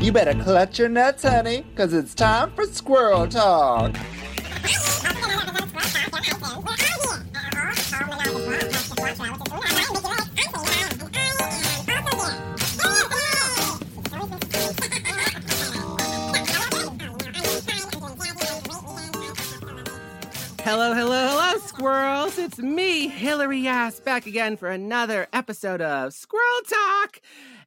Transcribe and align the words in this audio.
You 0.00 0.12
better 0.12 0.32
clutch 0.32 0.78
your 0.78 0.88
nuts, 0.88 1.24
honey, 1.24 1.62
because 1.62 1.92
it's 1.92 2.14
time 2.14 2.52
for 2.52 2.64
squirrel 2.66 3.26
talk. 3.26 3.96
Hello, 20.60 20.92
hello, 20.92 21.26
hello, 21.28 21.58
squirrels. 21.66 22.38
It's 22.38 22.58
me, 22.58 23.08
Hillary 23.08 23.66
Ass, 23.66 23.98
back 23.98 24.26
again 24.26 24.56
for 24.56 24.68
another 24.68 25.26
episode 25.32 25.80
of 25.80 26.12
Squirrel 26.12 26.60
Talk. 26.68 27.20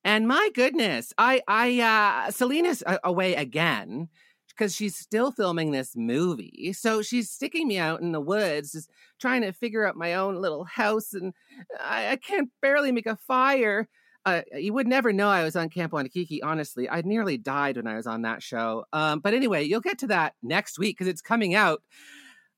And 0.04 0.28
my 0.28 0.50
goodness, 0.54 1.14
I, 1.18 1.42
I, 1.48 1.80
uh, 2.28 2.32
Selena's 2.32 2.84
away 3.04 3.36
again 3.36 4.10
because 4.50 4.76
she's 4.76 4.96
still 4.96 5.32
filming 5.32 5.72
this 5.72 5.96
movie. 5.96 6.74
So 6.74 7.02
she's 7.02 7.30
sticking 7.30 7.68
me 7.68 7.78
out 7.78 8.02
in 8.02 8.12
the 8.12 8.22
woods, 8.22 8.74
just 8.74 8.90
trying 9.20 9.42
to 9.42 9.54
figure 9.54 9.86
out 9.86 9.96
my 9.96 10.14
own 10.16 10.36
little 10.36 10.66
house. 10.66 11.14
And 11.14 11.34
I, 11.80 12.10
I 12.12 12.16
can't 12.16 12.50
barely 12.62 12.92
make 12.92 13.06
a 13.06 13.16
fire. 13.16 13.88
Uh, 14.26 14.42
you 14.54 14.74
would 14.74 14.88
never 14.88 15.12
know 15.12 15.30
I 15.30 15.44
was 15.44 15.56
on 15.56 15.70
Camp 15.70 15.94
Wannakiki, 15.94 16.40
honestly. 16.44 16.90
I 16.90 17.02
nearly 17.02 17.38
died 17.38 17.78
when 17.78 17.88
I 17.88 17.96
was 17.96 18.06
on 18.06 18.22
that 18.22 18.44
show. 18.44 18.86
Um, 18.94 19.20
but 19.20 19.34
anyway, 19.34 19.64
you'll 19.64 19.82
get 19.82 19.98
to 20.00 20.08
that 20.08 20.34
next 20.44 20.78
week 20.78 20.98
because 20.98 21.08
it's 21.08 21.22
coming 21.22 21.56
out 21.56 21.82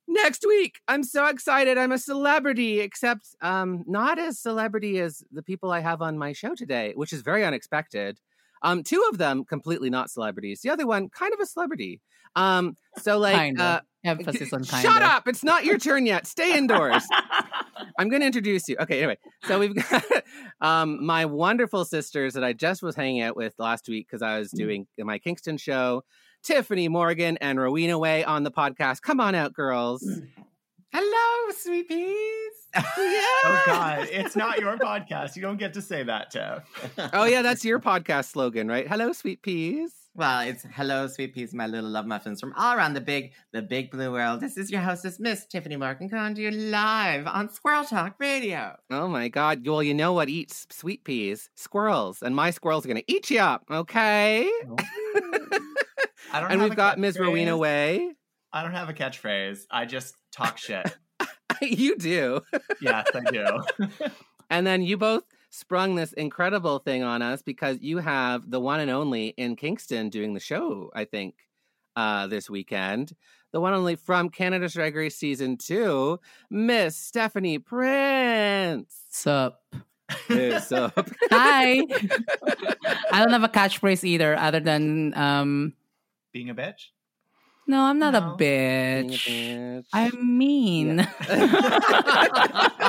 next 0.08 0.46
week. 0.48 0.80
I'm 0.88 1.04
so 1.04 1.28
excited. 1.28 1.78
I'm 1.78 1.92
a 1.92 1.98
celebrity, 1.98 2.80
except 2.82 3.28
um, 3.42 3.84
not 3.88 4.20
as 4.20 4.40
celebrity 4.40 5.00
as 5.00 5.24
the 5.32 5.44
people 5.44 5.72
I 5.72 5.80
have 5.80 6.02
on 6.02 6.18
my 6.18 6.34
show 6.34 6.56
today, 6.56 6.94
which 6.96 7.14
is 7.14 7.22
very 7.22 7.44
unexpected. 7.44 8.20
Um, 8.62 8.84
two 8.84 9.06
of 9.12 9.18
them 9.18 9.44
completely 9.44 9.90
not 9.90 10.10
celebrities. 10.10 10.62
The 10.62 10.70
other 10.70 10.88
one, 10.88 11.10
kind 11.10 11.34
of 11.34 11.40
a 11.40 11.46
celebrity. 11.46 12.02
Um, 12.36 12.76
so 13.00 13.18
like, 13.18 13.36
Kinda. 13.36 13.64
uh, 13.64 13.80
Emphasis 14.06 14.52
on 14.52 14.66
kind. 14.66 14.84
shut 14.84 15.02
up! 15.02 15.28
It's 15.28 15.44
not 15.44 15.64
your 15.64 15.78
turn 15.78 16.06
yet. 16.06 16.28
Stay 16.28 16.58
indoors. 16.58 17.04
I'm 17.98 18.10
going 18.10 18.20
to 18.20 18.26
introduce 18.26 18.68
you. 18.68 18.76
Okay, 18.80 18.98
anyway, 18.98 19.18
so 19.46 19.60
we've 19.60 19.76
got 19.76 20.04
um, 20.62 21.06
my 21.06 21.26
wonderful 21.26 21.86
sisters 21.86 22.34
that 22.34 22.44
I 22.44 22.52
just 22.52 22.84
was 22.84 22.96
hanging 22.96 23.22
out 23.22 23.38
with 23.38 23.54
last 23.60 23.88
week 23.88 24.08
because 24.08 24.22
I 24.22 24.40
was 24.40 24.52
doing 24.52 24.88
my 24.98 25.20
Kingston 25.20 25.58
show. 25.58 26.04
Tiffany 26.44 26.90
Morgan 26.90 27.38
and 27.38 27.60
Rowena 27.60 27.98
Way 27.98 28.24
on 28.24 28.44
the 28.44 28.52
podcast. 28.52 29.02
Come 29.02 29.20
on 29.22 29.34
out, 29.34 29.54
girls. 29.54 30.04
Mm. 30.04 30.28
Hello, 30.92 31.52
sweet 31.58 31.88
peas. 31.88 32.52
Oh, 32.76 32.82
yeah. 32.98 33.50
Oh 33.52 33.64
God, 33.68 34.08
it's 34.12 34.36
not 34.36 34.60
your 34.60 34.78
podcast. 34.78 35.36
You 35.36 35.44
don't 35.44 35.58
get 35.58 35.76
to 35.76 35.82
say 35.82 36.02
that, 36.04 36.32
Tiff. 36.32 36.64
Oh 37.14 37.26
yeah, 37.26 37.44
that's 37.44 37.64
your 37.64 37.80
podcast 37.80 38.32
slogan, 38.32 38.68
right? 38.68 38.88
Hello, 38.88 39.14
sweet 39.14 39.44
peas. 39.44 39.94
Well, 40.16 40.42
it's 40.42 40.66
hello, 40.74 41.06
sweet 41.08 41.36
peas, 41.36 41.54
my 41.54 41.68
little 41.68 41.90
love 41.90 42.08
muffins 42.08 42.40
from 42.40 42.52
all 42.58 42.76
around 42.76 42.94
the 42.96 43.02
big, 43.02 43.34
the 43.52 43.62
big 43.62 43.92
blue 43.92 44.12
world. 44.12 44.40
This 44.42 44.58
is 44.58 44.72
your 44.72 44.82
hostess, 44.82 45.20
Miss 45.20 45.46
Tiffany 45.46 45.76
Morgan, 45.76 46.10
coming 46.10 46.34
to 46.34 46.42
you 46.42 46.50
live 46.52 47.28
on 47.28 47.50
Squirrel 47.54 47.84
Talk 47.84 48.16
Radio. 48.20 48.76
Oh 48.90 49.08
my 49.08 49.28
God. 49.28 49.66
Well, 49.68 49.84
you 49.84 49.94
know 49.94 50.14
what 50.14 50.30
eats 50.30 50.66
sweet 50.72 51.04
peas? 51.04 51.52
Squirrels, 51.56 52.24
and 52.24 52.36
my 52.36 52.50
squirrels 52.50 52.86
are 52.86 52.88
gonna 52.88 53.02
eat 53.08 53.30
you 53.30 53.40
up. 53.40 53.66
Okay. 53.70 54.50
Oh. 54.68 55.60
I 56.32 56.40
don't 56.40 56.52
and 56.52 56.62
have 56.62 56.70
we've 56.70 56.78
got 56.78 57.00
Ms. 57.00 57.20
Rowena 57.20 57.58
Way. 57.58 58.12
I 58.52 58.64
don't 58.64 58.72
have 58.72 58.90
a 58.90 58.94
catchphrase. 58.94 59.66
I 59.70 59.86
just 59.86 60.16
talk 60.32 60.58
shit. 60.58 60.96
you 61.62 61.96
do. 61.98 62.42
yes, 62.82 63.08
I 63.14 63.32
do. 63.32 63.64
And 64.50 64.68
then 64.68 64.84
you 64.84 64.98
both 64.98 65.24
sprung 65.50 65.96
this 65.96 66.14
incredible 66.14 66.78
thing 66.78 67.02
on 67.02 67.24
us 67.24 67.42
because 67.42 67.80
you 67.82 67.98
have 67.98 68.52
the 68.52 68.60
one 68.60 68.80
and 68.80 68.92
only 68.92 69.30
in 69.30 69.56
Kingston 69.56 70.10
doing 70.10 70.36
the 70.36 70.40
show, 70.40 70.92
I 70.94 71.06
think, 71.06 71.36
uh, 71.96 72.28
this 72.28 72.52
weekend. 72.52 73.16
The 73.52 73.60
one 73.60 73.74
and 73.74 73.80
only 73.80 73.96
from 73.96 74.30
Canada's 74.30 74.74
Drag 74.74 74.96
Race 74.96 75.16
Season 75.16 75.58
2, 75.58 76.20
Miss 76.52 76.96
Stephanie 76.96 77.58
Prince. 77.58 78.96
Sup? 79.10 79.60
What's 80.28 80.72
up? 80.72 81.10
Hi. 81.32 81.82
I 83.12 83.20
don't 83.24 83.32
have 83.32 83.44
a 83.44 83.50
catchphrase 83.50 84.04
either, 84.04 84.36
other 84.38 84.60
than 84.60 85.16
um. 85.16 85.74
Being 86.34 86.50
a 86.50 86.56
bitch. 86.56 86.88
No, 87.66 87.84
I'm 87.84 87.98
not 88.00 88.12
No. 88.14 88.34
a 88.34 88.36
Being 88.36 89.10
a 89.12 89.14
bitch. 89.14 89.28
bitch. 89.28 89.86
I'm 89.94 90.38
mean. 90.38 91.08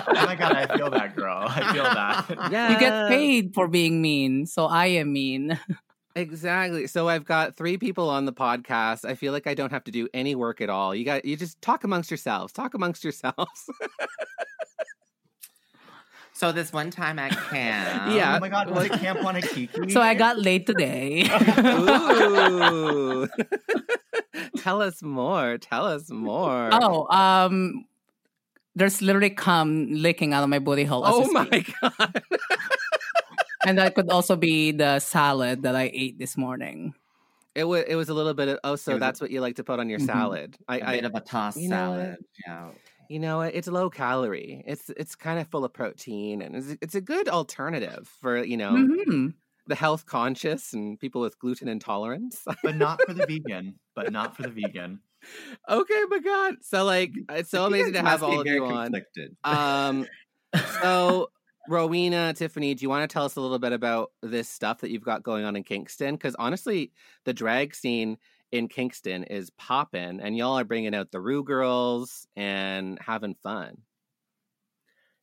Oh 0.07 0.27
my 0.27 0.37
God, 0.37 0.53
I 0.53 0.77
feel 0.77 0.91
that, 0.91 1.17
girl. 1.17 1.47
I 1.49 1.73
feel 1.73 1.83
that. 1.85 2.51
Yeah. 2.53 2.73
you 2.73 2.79
get 2.81 3.09
paid 3.09 3.55
for 3.55 3.69
being 3.69 4.01
mean, 4.03 4.47
so 4.47 4.67
I 4.67 4.87
am 4.87 5.13
mean. 5.13 5.59
Exactly. 6.17 6.87
So 6.87 7.09
I've 7.09 7.25
got 7.25 7.57
three 7.57 7.77
people 7.77 8.09
on 8.09 8.25
the 8.25 8.33
podcast. 8.33 9.05
I 9.05 9.17
feel 9.17 9.33
like 9.33 9.49
I 9.49 9.55
don't 9.55 9.73
have 9.73 9.83
to 9.83 9.91
do 9.91 10.09
any 10.15 10.37
work 10.37 10.61
at 10.61 10.71
all. 10.71 10.95
You 10.95 11.05
got 11.05 11.25
you 11.25 11.37
just 11.37 11.61
talk 11.61 11.83
amongst 11.83 12.09
yourselves. 12.09 12.53
Talk 12.53 12.75
amongst 12.75 13.03
yourselves. 13.03 13.69
So 16.37 16.51
this 16.51 16.73
one 16.73 16.91
time 16.91 17.19
at 17.21 17.31
camp, 17.31 18.13
Yeah. 18.13 18.37
Oh 18.37 18.41
my 18.41 18.49
God, 18.49 18.69
was 18.71 18.87
it 18.87 18.93
Camp 18.93 19.21
Wannakiki? 19.21 19.93
So 19.93 20.01
I 20.01 20.15
got 20.15 20.37
late 20.39 20.67
today. 20.67 21.29
Ooh. 21.61 23.29
Tell 24.59 24.83
us 24.83 25.01
more. 25.03 25.59
Tell 25.59 25.87
us 25.87 26.11
more. 26.11 26.71
oh, 26.73 27.07
um, 27.15 27.87
there's 28.75 29.01
literally 29.01 29.31
cum 29.31 29.87
leaking 29.93 30.33
out 30.35 30.43
of 30.43 30.49
my 30.49 30.59
booty 30.59 30.83
hole. 30.85 31.03
Oh 31.07 31.31
my 31.31 31.65
god. 31.81 32.23
And 33.67 33.79
that 33.79 33.95
could 33.95 34.11
also 34.11 34.35
be 34.37 34.73
the 34.73 34.99
salad 34.99 35.63
that 35.63 35.77
I 35.77 35.91
ate 35.95 36.19
this 36.19 36.37
morning. 36.37 36.95
It 37.55 37.65
was 37.65 37.85
it 37.87 37.95
was 37.95 38.09
a 38.09 38.15
little 38.15 38.35
bit 38.35 38.49
of 38.49 38.59
oh, 38.65 38.75
so 38.77 38.91
It 38.91 38.95
was 38.95 38.99
a- 38.99 39.01
that's 39.07 39.21
what 39.21 39.31
you 39.31 39.41
like 39.41 39.57
to 39.57 39.65
put 39.65 39.79
on 39.79 39.89
your 39.89 40.01
Mhm. 40.01 40.07
salad. 40.07 40.57
I, 40.69 40.79
a 40.81 40.85
I 40.85 40.97
bit 40.97 41.05
of 41.05 41.15
a 41.15 41.21
toss 41.21 41.57
you 41.57 41.69
know 41.69 41.77
salad. 41.77 42.17
Yeah. 42.45 42.69
You 43.09 43.19
know? 43.19 43.41
It's 43.43 43.69
low 43.69 43.91
calorie. 43.91 44.63
It's 44.67 44.91
it's 44.97 45.15
kind 45.15 45.39
of 45.39 45.49
full 45.49 45.65
of 45.65 45.73
protein 45.73 46.43
and 46.43 46.57
it's, 46.57 46.77
it's 46.81 46.95
a 46.95 47.01
good 47.01 47.29
alternative 47.29 48.09
for, 48.21 48.43
you 48.43 48.57
know, 48.57 48.77
hmm 48.77 49.29
the 49.67 49.75
health 49.75 50.07
conscious 50.07 50.73
and 50.75 50.99
people 50.99 51.21
with 51.21 51.39
gluten 51.39 51.69
intolerance. 51.69 52.45
but 52.63 52.77
not 52.77 53.01
for 53.03 53.15
the 53.15 53.25
vegan. 53.27 53.79
But 53.95 54.13
not 54.13 54.37
for 54.37 54.43
the 54.43 54.51
vegan. 54.51 55.01
okay, 55.69 56.03
my 56.09 56.19
god. 56.19 56.57
So 56.63 56.85
like 56.85 57.13
it's 57.31 57.51
so 57.51 57.67
amazing 57.67 57.95
to 57.95 58.03
have 58.03 58.23
all 58.23 58.41
of 58.41 58.47
you 58.47 58.65
on. 58.67 58.93
Um, 59.45 60.07
so 60.81 61.31
Rowena, 61.69 62.35
Tiffany, 62.35 62.75
do 62.75 62.83
you 62.83 62.91
want 62.91 63.09
to 63.09 63.13
tell 63.13 63.25
us 63.25 63.37
a 63.37 63.41
little 63.41 63.59
bit 63.59 63.73
about 63.73 64.13
this 64.23 64.49
stuff 64.49 64.81
that 64.81 64.91
you've 64.91 65.05
got 65.05 65.23
going 65.23 65.45
on 65.45 65.57
in 65.57 65.63
Kingston? 65.63 66.17
Because 66.17 66.35
honestly, 66.39 66.93
the 67.25 67.33
drag 67.33 67.75
scene 67.75 68.19
in 68.55 68.69
Kingston 68.69 69.25
is 69.25 69.51
popping, 69.51 70.21
and 70.21 70.37
y'all 70.37 70.59
are 70.59 70.65
bringing 70.65 70.95
out 70.95 71.11
the 71.11 71.21
Rue 71.21 71.43
girls 71.43 72.27
and 72.37 72.99
having 73.01 73.35
fun. 73.43 73.79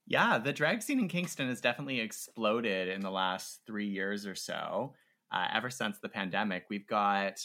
Yeah, 0.05 0.37
the 0.37 0.51
drag 0.51 0.81
scene 0.81 0.99
in 0.99 1.07
Kingston 1.07 1.47
has 1.47 1.61
definitely 1.61 2.01
exploded 2.01 2.89
in 2.89 2.99
the 2.99 3.11
last 3.11 3.61
three 3.65 3.87
years 3.87 4.25
or 4.27 4.35
so. 4.35 4.93
Uh, 5.31 5.47
ever 5.53 5.69
since 5.69 5.99
the 5.99 6.09
pandemic, 6.09 6.65
we've 6.69 6.87
got 6.87 7.39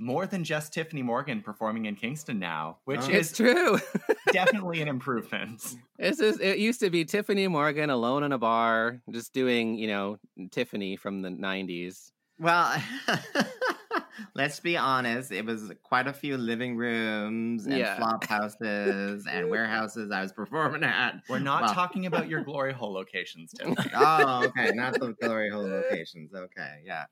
more 0.00 0.26
than 0.26 0.42
just 0.42 0.72
Tiffany 0.72 1.02
Morgan 1.02 1.40
performing 1.40 1.86
in 1.86 1.94
Kingston 1.94 2.40
now, 2.40 2.78
which 2.84 3.00
Oh. 3.02 3.08
It's 3.10 3.30
is 3.30 3.36
true. 3.36 3.78
definitely 4.32 4.82
an 4.82 4.88
improvement. 4.88 5.76
This 5.98 6.18
is 6.18 6.40
it 6.40 6.58
used 6.58 6.80
to 6.80 6.90
be 6.90 7.04
Tiffany 7.04 7.46
Morgan 7.46 7.90
alone 7.90 8.24
in 8.24 8.32
a 8.32 8.38
bar, 8.38 9.00
just 9.12 9.32
doing, 9.32 9.76
you 9.78 9.86
know, 9.86 10.18
Tiffany 10.50 10.96
from 10.96 11.22
the 11.22 11.30
nineties. 11.30 12.10
Well, 12.40 12.80
let's 14.34 14.60
be 14.60 14.76
honest. 14.76 15.32
It 15.32 15.44
was 15.44 15.72
quite 15.82 16.06
a 16.06 16.12
few 16.12 16.36
living 16.36 16.76
rooms 16.76 17.66
and 17.66 17.76
Yeah. 17.78 17.96
flop 17.96 18.24
houses 18.24 19.26
and 19.30 19.50
warehouses 19.50 20.10
I 20.10 20.22
was 20.22 20.32
performing 20.32 20.84
at. 20.84 21.22
We're 21.28 21.38
not 21.38 21.62
Well- 21.62 21.74
talking 21.74 22.06
about 22.06 22.28
your 22.28 22.42
glory 22.44 22.72
hole 22.72 22.92
locations, 22.92 23.52
Tiffany. 23.52 23.76
Oh, 23.94 24.44
okay. 24.46 24.70
Not 24.74 24.94
the 24.94 25.14
glory 25.20 25.50
hole 25.50 25.66
locations. 25.66 26.32
Okay, 26.34 26.82
yeah. 26.84 27.04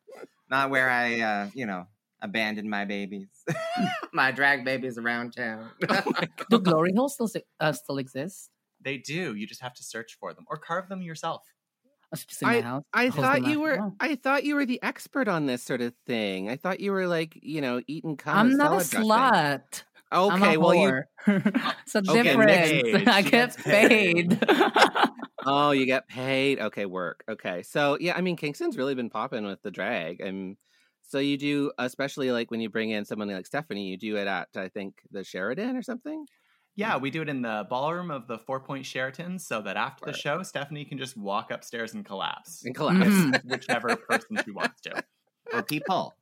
Not 0.51 0.71
where 0.71 0.89
I, 0.91 1.21
uh, 1.21 1.51
you 1.55 1.67
know, 1.67 1.87
abandoned 2.23 2.71
my 2.71 2.85
babies, 2.85 3.29
my 4.13 4.31
drag 4.31 4.65
babies 4.65 4.97
around 4.99 5.33
town. 5.33 5.71
Do 6.51 6.59
glory 6.61 6.93
holes 6.97 7.15
still, 7.15 7.29
uh, 7.61 7.73
still 7.73 7.99
exist? 7.99 8.51
They 8.81 8.99
do. 8.99 9.35
You 9.35 9.47
just 9.47 9.63
have 9.63 9.75
to 9.75 9.83
search 9.83 10.17
for 10.21 10.33
them 10.33 10.45
or 10.49 10.57
carve 10.59 10.89
them 10.89 11.03
yourself. 11.03 11.43
Was 12.11 12.25
just 12.25 12.43
in 12.43 12.49
my 12.49 12.61
house. 12.61 12.85
I 12.93 13.11
thought 13.11 13.47
you 13.47 13.61
were. 13.61 13.79
Oh. 13.81 13.95
I 14.01 14.15
thought 14.15 14.45
you 14.45 14.55
were 14.55 14.65
the 14.67 14.81
expert 14.83 15.29
on 15.29 15.47
this 15.47 15.63
sort 15.63 15.81
of 15.81 15.93
thing. 16.07 16.49
I 16.49 16.57
thought 16.57 16.81
you 16.81 16.93
were 16.93 17.07
like, 17.07 17.39
you 17.43 17.61
know, 17.61 17.81
eating. 17.87 18.19
I'm 18.27 18.57
not 18.57 18.73
a 18.73 18.77
slut. 18.85 19.83
Okay, 20.13 20.57
well 20.57 20.75
you. 20.75 21.03
it's 21.27 21.95
a 21.95 21.99
Okay, 21.99 22.23
difference. 22.23 23.09
I 23.09 23.23
get 23.23 23.57
paid. 23.57 24.41
paid. 24.41 24.49
Oh, 25.49 25.71
you 25.71 25.87
get 25.87 26.09
paid. 26.09 26.59
Okay, 26.59 26.87
work. 26.87 27.23
Okay, 27.29 27.63
so 27.63 27.97
yeah, 28.01 28.17
I 28.17 28.21
mean, 28.21 28.37
Kingston's 28.37 28.77
really 28.77 28.97
been 28.97 29.11
popping 29.11 29.45
with 29.47 29.63
the 29.63 29.71
drag, 29.71 30.21
and 30.21 30.57
so 31.03 31.21
you 31.21 31.37
do, 31.39 31.71
especially 31.79 32.33
like 32.33 32.51
when 32.51 32.61
you 32.61 32.69
bring 32.69 32.91
in 32.91 33.05
someone 33.05 33.29
like 33.31 33.47
Stephanie, 33.47 33.87
you 33.87 33.97
do 33.97 34.17
it 34.17 34.27
at 34.27 34.49
I 34.57 34.69
think 34.69 34.95
the 35.13 35.23
Sheraton 35.23 35.77
or 35.77 35.83
something. 35.83 36.27
Yeah, 36.77 36.99
we 36.99 37.11
do 37.11 37.23
it 37.23 37.29
in 37.29 37.41
the 37.43 37.67
ballroom 37.71 38.11
of 38.11 38.27
the 38.27 38.39
Four 38.39 38.61
Point 38.61 38.85
Sheraton 38.87 39.39
so 39.39 39.63
that 39.63 39.77
after 39.77 40.05
Right. 40.05 40.15
the 40.15 40.19
show, 40.21 40.43
Stephanie 40.43 40.85
can 40.85 40.99
just 40.99 41.17
walk 41.17 41.51
upstairs 41.51 41.95
and 41.95 42.05
collapse. 42.05 42.63
And 42.65 42.75
collapse. 42.75 43.01
Mhm. 43.07 43.45
Whichever 43.51 43.97
person 43.97 44.39
she 44.45 44.51
wants 44.51 44.81
to. 44.83 45.03
Or 45.55 45.63
people. 45.63 46.15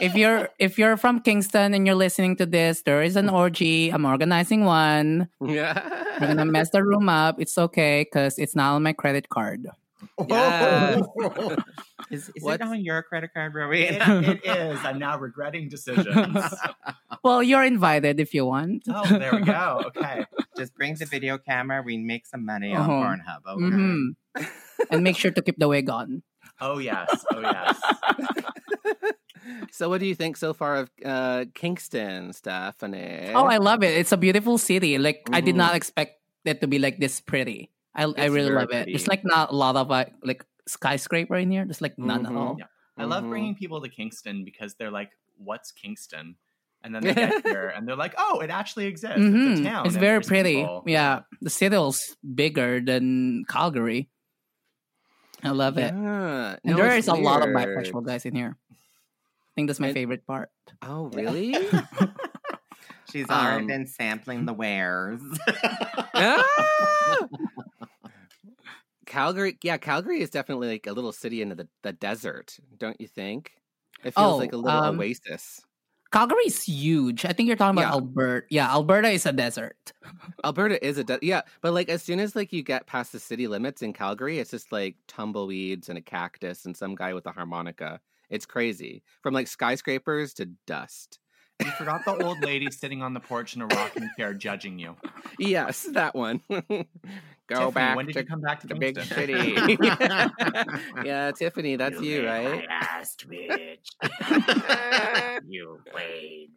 if 0.00 0.14
you're 0.14 0.48
if 0.58 0.78
you're 0.78 0.96
from 0.96 1.20
Kingston 1.20 1.72
and 1.74 1.86
you're 1.86 1.94
listening 1.96 2.36
to 2.36 2.44
this, 2.46 2.82
there 2.82 3.02
is 3.02 3.16
an 3.16 3.28
orgy. 3.30 3.88
I'm 3.90 4.04
organizing 4.04 4.64
one. 4.64 5.28
Yeah. 5.40 5.80
I'm 6.20 6.26
gonna 6.28 6.44
mess 6.44 6.70
the 6.70 6.82
room 6.84 7.08
up. 7.08 7.40
It's 7.40 7.56
okay 7.56 8.02
because 8.04 8.36
it's 8.38 8.54
not 8.56 8.74
on 8.74 8.82
my 8.82 8.92
credit 8.92 9.28
card. 9.28 9.68
Yes. 10.28 11.02
is 12.10 12.28
is 12.34 12.44
it 12.46 12.62
on 12.62 12.80
your 12.84 13.02
credit 13.02 13.30
card, 13.34 13.54
It, 13.74 13.96
it 14.00 14.44
is. 14.44 14.78
I'm 14.84 14.98
now 14.98 15.18
regretting 15.18 15.68
decisions. 15.68 16.36
Well, 17.24 17.42
you're 17.42 17.64
invited 17.64 18.20
if 18.20 18.34
you 18.34 18.44
want. 18.44 18.82
Oh, 18.86 19.06
there 19.08 19.32
we 19.32 19.40
go. 19.40 19.80
Okay. 19.96 20.26
Just 20.58 20.74
bring 20.76 20.94
the 20.96 21.06
video 21.06 21.38
camera. 21.38 21.80
We 21.80 21.96
make 21.96 22.26
some 22.26 22.44
money 22.44 22.74
on 22.76 22.84
Uh-huh. 22.84 22.92
Pornhub. 22.92 23.40
Okay. 23.48 23.64
Mhm. 23.64 24.12
and 24.90 25.00
make 25.02 25.16
sure 25.16 25.30
to 25.30 25.40
keep 25.40 25.56
the 25.58 25.66
wig 25.66 25.88
on. 25.88 26.22
Oh, 26.60 26.76
yes. 26.76 27.08
Oh, 27.32 27.40
yes. 27.40 27.80
so, 29.72 29.88
what 29.88 30.00
do 30.00 30.06
you 30.06 30.14
think 30.14 30.36
so 30.36 30.52
far 30.52 30.76
of 30.84 30.90
uh, 31.04 31.46
Kingston, 31.54 32.32
Stephanie? 32.32 33.32
Oh, 33.34 33.46
I 33.46 33.56
love 33.56 33.82
it. 33.82 33.96
It's 33.96 34.12
a 34.12 34.16
beautiful 34.20 34.58
city. 34.58 34.98
Like 34.98 35.24
I 35.32 35.40
did 35.40 35.54
Mhm. 35.54 35.64
not 35.64 35.74
expect 35.74 36.20
it 36.44 36.60
to 36.60 36.66
be 36.68 36.78
like 36.78 36.98
this 37.00 37.20
pretty. 37.20 37.70
I 37.94 38.02
I 38.04 38.26
really 38.26 38.48
very 38.50 38.54
love 38.60 38.70
it. 38.72 38.86
There's 38.86 39.06
like 39.08 39.24
not 39.24 39.50
a 39.50 39.56
lot 39.56 39.76
of 39.76 39.90
uh, 39.90 40.06
like 40.22 40.44
skyscraper 40.66 41.36
in 41.36 41.50
here. 41.50 41.64
There's 41.64 41.80
like 41.82 41.98
none 41.98 42.26
at 42.26 42.32
Mhm. 42.32 42.36
all. 42.38 42.56
Yeah. 42.58 42.66
I 42.96 43.04
love 43.04 43.24
Mhm. 43.24 43.30
bringing 43.30 43.54
people 43.54 43.80
to 43.82 43.88
Kingston 43.88 44.44
because 44.44 44.74
they're 44.74 44.90
like, 44.90 45.10
what's 45.38 45.72
Kingston? 45.72 46.36
And 46.82 46.94
then 46.94 47.02
they 47.02 47.14
get 47.14 47.42
here 47.46 47.68
and 47.74 47.88
they're 47.88 47.96
like, 47.96 48.14
oh, 48.18 48.40
it 48.40 48.50
actually 48.50 48.86
exists. 48.86 49.16
It's 49.18 49.34
Mhm. 49.34 49.60
a 49.60 49.64
town. 49.64 49.86
It's 49.86 49.96
very 49.96 50.20
pretty. 50.22 50.56
people." 50.62 50.84
Yeah, 50.86 51.22
the 51.40 51.50
city 51.50 51.74
city's 51.76 52.16
bigger 52.22 52.80
than 52.80 53.44
Calgary. 53.48 54.08
I 55.42 55.50
love 55.50 55.76
it. 55.78 55.92
Yeah. 55.94 56.56
And 56.64 56.72
No, 56.72 56.76
there 56.76 56.96
it's 56.96 57.06
is 57.06 57.08
a 57.08 57.14
lot 57.14 57.42
of 57.46 57.54
weird. 57.54 57.84
bisexual 57.84 58.04
guys 58.06 58.24
in 58.24 58.34
here. 58.34 58.56
I 58.70 59.50
think 59.54 59.68
that's 59.68 59.80
my 59.80 59.88
And- 59.88 59.94
favorite 59.94 60.26
part. 60.26 60.50
Oh, 60.82 61.08
really? 61.14 61.54
She's 63.10 63.28
already 63.28 63.62
Um, 63.62 63.66
been 63.66 63.86
sampling 63.86 64.46
the 64.46 64.52
wares. 64.52 65.20
Ah! 66.14 66.44
Calgary, 69.06 69.58
yeah, 69.62 69.76
Calgary 69.76 70.20
is 70.22 70.30
definitely 70.30 70.68
like 70.68 70.86
a 70.86 70.92
little 70.92 71.12
city 71.12 71.42
in 71.42 71.50
the, 71.50 71.68
the 71.82 71.92
desert, 71.92 72.56
don't 72.78 73.00
you 73.00 73.06
think? 73.06 73.52
It 74.02 74.14
feels 74.14 74.34
Oh, 74.34 74.36
like 74.36 74.52
a 74.52 74.56
little 74.56 74.82
um, 74.82 74.98
oasis. 74.98 75.60
Calgary 76.10 76.44
is 76.46 76.62
huge. 76.62 77.24
I 77.24 77.32
think 77.32 77.46
you're 77.48 77.56
talking 77.56 77.78
about 77.78 77.88
Yeah. 77.88 77.94
Alberta. 77.94 78.46
Yeah, 78.50 78.70
Alberta 78.70 79.08
is 79.10 79.26
a 79.26 79.32
desert. 79.32 79.92
Alberta 80.44 80.84
is 80.84 80.96
a 80.98 81.04
de- 81.04 81.18
yeah, 81.22 81.42
but 81.60 81.74
like 81.74 81.88
as 81.88 82.02
soon 82.02 82.18
as 82.20 82.34
like 82.34 82.52
you 82.52 82.62
get 82.62 82.86
past 82.86 83.12
the 83.12 83.18
city 83.20 83.46
limits 83.46 83.82
in 83.82 83.92
Calgary, 83.92 84.38
it's 84.38 84.50
just 84.50 84.72
like 84.72 84.96
tumbleweeds 85.08 85.88
and 85.88 85.98
a 85.98 86.02
cactus 86.02 86.64
and 86.64 86.76
some 86.76 86.94
guy 86.94 87.12
with 87.14 87.26
a 87.26 87.32
harmonica. 87.32 88.00
It's 88.30 88.46
crazy 88.46 89.02
from 89.22 89.34
like 89.34 89.48
skyscrapers 89.48 90.32
to 90.34 90.46
dust. 90.66 91.18
You 91.64 91.70
forgot 91.72 92.04
the 92.04 92.22
old 92.22 92.40
lady 92.42 92.70
sitting 92.70 93.02
on 93.02 93.14
the 93.14 93.20
porch 93.20 93.56
in 93.56 93.62
a 93.62 93.66
rocking 93.66 94.10
chair 94.18 94.34
judging 94.34 94.78
you. 94.78 94.96
Yes, 95.38 95.88
that 95.92 96.14
one. 96.14 96.42
Go 97.46 97.56
Tiffany, 97.56 97.72
back 97.72 97.96
when 97.96 98.06
did 98.06 98.12
to 98.14 98.20
you 98.20 98.26
come 98.26 98.40
back 98.40 98.60
to 98.60 98.66
the 98.66 98.74
big 98.74 99.00
city. 99.02 99.54
yeah, 101.04 101.30
Tiffany, 101.32 101.76
that's 101.76 102.00
you, 102.00 102.26
right? 102.26 102.66
Last 102.68 103.26
bitch. 103.28 103.92
you 105.46 105.78
wage. 105.94 106.50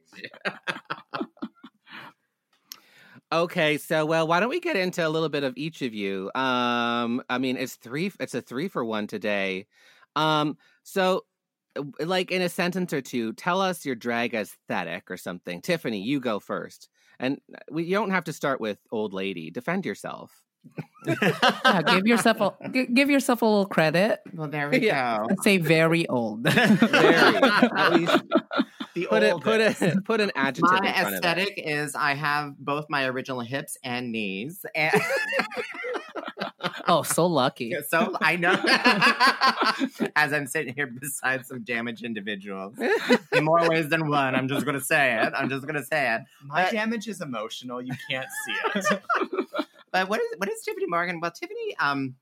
Okay, 3.31 3.77
so 3.77 4.05
well, 4.05 4.25
why 4.27 4.39
don't 4.39 4.49
we 4.49 4.61
get 4.61 4.77
into 4.77 5.05
a 5.05 5.09
little 5.09 5.27
bit 5.27 5.43
of 5.43 5.53
each 5.57 5.81
of 5.81 5.93
you? 5.93 6.31
Um, 6.33 7.21
I 7.29 7.37
mean, 7.37 7.57
it's 7.57 7.75
three. 7.75 8.11
It's 8.19 8.33
a 8.33 8.41
three 8.41 8.69
for 8.69 8.85
one 8.85 9.07
today. 9.07 9.67
Um, 10.15 10.57
so, 10.83 11.25
like 11.99 12.31
in 12.31 12.41
a 12.41 12.49
sentence 12.49 12.93
or 12.93 13.01
two, 13.01 13.33
tell 13.33 13.61
us 13.61 13.85
your 13.85 13.95
drag 13.95 14.33
aesthetic 14.33 15.09
or 15.11 15.17
something. 15.17 15.61
Tiffany, 15.61 15.99
you 16.01 16.19
go 16.19 16.39
first, 16.39 16.89
and 17.19 17.39
uh, 17.53 17.59
we, 17.71 17.83
you 17.85 17.91
don't 17.95 18.11
have 18.11 18.25
to 18.25 18.33
start 18.33 18.59
with 18.61 18.77
old 18.91 19.13
lady. 19.13 19.49
Defend 19.51 19.85
yourself. 19.85 20.41
Yeah, 21.05 21.81
give 21.83 22.05
yourself 22.07 22.41
a 22.41 22.69
give 22.69 23.09
yourself 23.09 23.41
a 23.41 23.45
little 23.45 23.65
credit. 23.67 24.19
Well, 24.33 24.49
there 24.49 24.69
we 24.69 24.79
Yeah. 24.85 25.19
go. 25.19 25.25
Let's 25.29 25.43
say 25.43 25.57
very 25.57 26.07
old. 26.09 26.43
Very. 26.43 27.35
At 27.77 27.93
least 27.93 28.23
The 28.95 29.05
put 29.05 29.23
it. 29.23 29.31
oldest. 29.33 29.79
Put 29.79 29.95
a 29.95 30.01
put 30.01 30.21
an 30.21 30.31
adjective 30.35 30.63
My 30.81 30.87
in 30.89 30.93
front 30.93 31.07
of 31.07 31.13
it. 31.13 31.17
aesthetic 31.17 31.53
is 31.57 31.95
I 31.95 32.15
have 32.15 32.57
both 32.57 32.85
my 32.89 33.05
original 33.05 33.39
hips 33.41 33.77
and 33.83 34.11
knees. 34.11 34.65
And 34.75 34.99
oh, 36.87 37.03
so 37.03 37.25
lucky. 37.27 37.75
so 37.87 38.15
I 38.21 38.35
know 38.35 38.53
as 40.15 40.33
I'm 40.33 40.47
sitting 40.47 40.73
here 40.73 40.87
beside 40.87 41.45
some 41.45 41.63
damaged 41.63 42.03
individuals 42.03 42.75
in 43.31 43.43
more 43.43 43.69
ways 43.69 43.89
than 43.89 44.09
one. 44.09 44.33
I'm 44.35 44.47
just 44.47 44.65
gonna 44.65 44.81
say 44.81 45.21
it. 45.21 45.33
I'm 45.35 45.49
just 45.49 45.65
gonna 45.67 45.83
say 45.83 46.15
it. 46.15 46.21
My 46.43 46.63
But- 46.63 46.71
damage 46.71 47.07
is 47.07 47.21
emotional. 47.21 47.81
You 47.81 47.93
can't 48.09 48.27
see 48.45 48.79
it. 48.79 49.01
But 49.89 50.09
what 50.09 50.19
is 50.19 50.27
what 50.37 50.49
is 50.49 50.61
Tiffany 50.63 50.85
Morgan? 50.85 51.21
Well, 51.21 51.31
Tiffany, 51.31 51.75
um, 51.79 52.15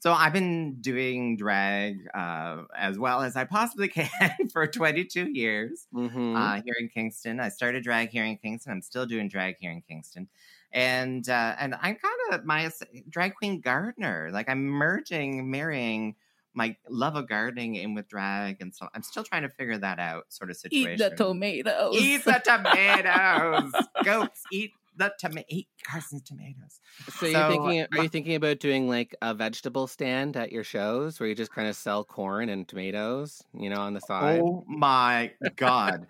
so 0.00 0.12
I've 0.12 0.32
been 0.32 0.80
doing 0.80 1.36
drag 1.36 2.06
uh, 2.14 2.62
as 2.76 2.98
well 2.98 3.22
as 3.22 3.36
I 3.36 3.44
possibly 3.44 3.88
can 3.98 4.48
for 4.52 4.66
22 4.66 5.30
years 5.32 5.86
Mhm. 5.94 6.36
uh, 6.36 6.62
here 6.62 6.74
in 6.78 6.88
Kingston. 6.88 7.40
I 7.40 7.48
started 7.48 7.82
drag 7.84 8.10
here 8.10 8.24
in 8.24 8.36
Kingston. 8.36 8.72
I'm 8.72 8.82
still 8.82 9.06
doing 9.06 9.28
drag 9.28 9.56
here 9.60 9.70
in 9.72 9.82
Kingston, 9.82 10.28
and 10.72 11.28
uh, 11.28 11.56
and 11.58 11.74
I'm 11.74 11.96
kind 11.96 12.32
of 12.32 12.44
my 12.44 12.70
drag 13.08 13.34
queen 13.34 13.60
gardener. 13.60 14.30
Like 14.32 14.48
I'm 14.48 14.64
merging, 14.66 15.50
marrying 15.50 16.14
my 16.54 16.76
love 16.88 17.14
of 17.14 17.28
gardening 17.28 17.76
in 17.76 17.94
with 17.94 18.08
drag, 18.08 18.60
and 18.60 18.74
so 18.74 18.88
I'm 18.94 19.02
still 19.02 19.22
trying 19.22 19.42
to 19.42 19.48
figure 19.48 19.78
that 19.78 19.98
out. 20.00 20.24
Sort 20.30 20.50
of 20.50 20.56
situation. 20.56 20.92
Eat 20.94 20.98
the 21.10 21.16
tomatoes. 21.16 21.94
Eat 21.96 22.24
the 22.24 22.42
tomatoes. 22.44 23.72
Goats 24.04 24.42
eat 24.50 24.72
the 24.98 25.12
tomato. 25.18 25.46
Eat 25.48 25.68
Carson's 25.86 26.22
tomatoes. 26.22 26.80
So 27.08 27.26
you're 27.26 27.40
So, 27.40 27.48
thinking? 27.50 27.86
Are 27.92 28.02
you 28.02 28.08
thinking 28.08 28.34
about 28.34 28.58
doing 28.58 28.88
like 28.88 29.14
a 29.22 29.34
vegetable 29.34 29.86
stand 29.86 30.36
at 30.36 30.52
your 30.52 30.64
shows 30.64 31.18
where 31.18 31.28
you 31.28 31.34
just 31.34 31.52
kind 31.52 31.68
of 31.68 31.76
sell 31.76 32.04
corn 32.04 32.48
and 32.48 32.68
tomatoes, 32.68 33.42
you 33.54 33.70
know, 33.70 33.80
on 33.80 33.94
the 33.94 34.00
side? 34.00 34.40
Oh 34.42 34.64
my 34.68 35.32
god. 35.56 36.06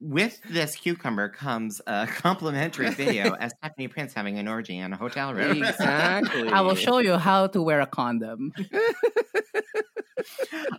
With 0.00 0.40
this 0.50 0.76
cucumber 0.76 1.28
comes 1.28 1.80
a 1.86 2.06
complimentary 2.06 2.90
video 2.90 3.32
as 3.40 3.52
Stephanie 3.58 3.88
Prince 3.88 4.12
having 4.12 4.38
an 4.38 4.48
orgy 4.48 4.76
in 4.78 4.92
a 4.92 4.96
hotel 4.96 5.32
room. 5.32 5.62
Exactly. 5.62 6.48
I 6.48 6.60
will 6.60 6.74
show 6.74 6.98
you 6.98 7.16
how 7.16 7.46
to 7.48 7.62
wear 7.62 7.80
a 7.80 7.86
condom. 7.86 8.52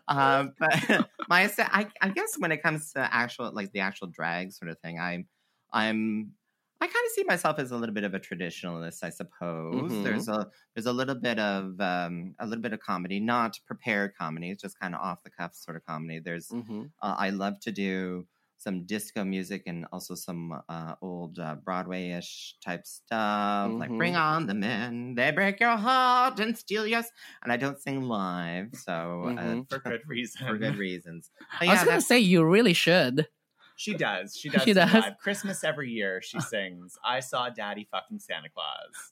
um, 0.08 0.54
but 0.60 1.08
my, 1.30 1.50
I, 1.58 1.88
I 2.02 2.10
guess 2.10 2.38
when 2.38 2.52
it 2.52 2.62
comes 2.62 2.92
to 2.94 3.14
actual, 3.14 3.52
like 3.54 3.72
the 3.72 3.80
actual 3.80 4.08
drag 4.08 4.52
sort 4.52 4.70
of 4.70 4.78
thing, 4.80 5.00
I'm, 5.00 5.28
I'm, 5.72 6.34
I 6.82 6.88
kind 6.88 7.06
of 7.06 7.12
see 7.14 7.24
myself 7.24 7.58
as 7.58 7.72
a 7.72 7.78
little 7.78 7.96
bit 7.96 8.04
of 8.04 8.14
a 8.14 8.20
traditionalist, 8.20 9.04
I 9.04 9.10
suppose. 9.10 9.92
Mhm. 9.92 10.04
There's 10.04 10.28
a, 10.28 10.50
there's 10.74 10.86
a 10.86 10.94
little 10.94 11.16
bit 11.16 11.40
of, 11.40 11.80
um, 11.80 12.36
a 12.40 12.46
little 12.46 12.62
bit 12.62 12.74
of 12.74 12.80
comedy, 12.82 13.20
not 13.20 13.58
prepared 13.66 14.16
comedy. 14.16 14.52
It's 14.52 14.62
just 14.62 14.80
kind 14.80 14.94
of 14.94 15.02
off 15.02 15.24
the 15.24 15.30
cuff 15.32 15.56
sort 15.56 15.78
of 15.78 15.86
comedy. 15.86 16.20
There's, 16.20 16.50
hmm 16.52 16.86
Uh, 17.02 17.16
I 17.18 17.30
love 17.30 17.60
to 17.62 17.72
do 17.72 18.28
some 18.58 18.86
disco 18.86 19.24
music 19.24 19.64
and 19.68 19.86
also 19.92 20.16
some 20.16 20.62
uh, 20.70 20.96
old 21.02 21.40
uh, 21.40 21.56
Broadway-ish 21.56 22.58
type 22.64 22.86
stuff, 22.88 23.76
like 23.78 23.92
Mhm. 23.92 23.98
"Bring 23.98 24.16
on 24.16 24.48
the 24.48 24.54
Men," 24.54 25.16
they 25.16 25.32
break 25.32 25.60
your 25.60 25.76
heart 25.78 26.40
and 26.40 26.58
steal 26.58 26.88
yours. 26.88 27.12
And 27.44 27.52
I 27.52 27.58
don't 27.58 27.80
sing 27.82 28.02
live, 28.04 28.70
so 28.74 29.32
uh, 29.38 29.56
Mhm. 29.56 29.70
For 29.70 29.80
good 29.80 30.02
reason. 30.08 30.48
for 30.48 30.58
good 30.58 30.78
reasons. 30.78 31.32
But 31.66 31.68
I 31.68 31.74
was 31.74 31.84
gonna 31.84 32.02
say 32.02 32.20
you 32.20 32.44
really 32.46 32.74
should. 32.74 33.28
She 33.76 33.94
does. 33.94 34.36
She 34.36 34.50
does. 34.52 34.64
She 34.64 34.74
does. 34.74 34.94
live. 34.94 35.18
Christmas 35.20 35.64
every 35.64 35.92
year 35.92 36.22
she 36.22 36.40
sings. 36.52 36.98
I 37.04 37.20
saw 37.20 37.50
Daddy 37.50 37.88
fucking 37.92 38.20
Santa 38.20 38.50
Claus. 38.50 39.12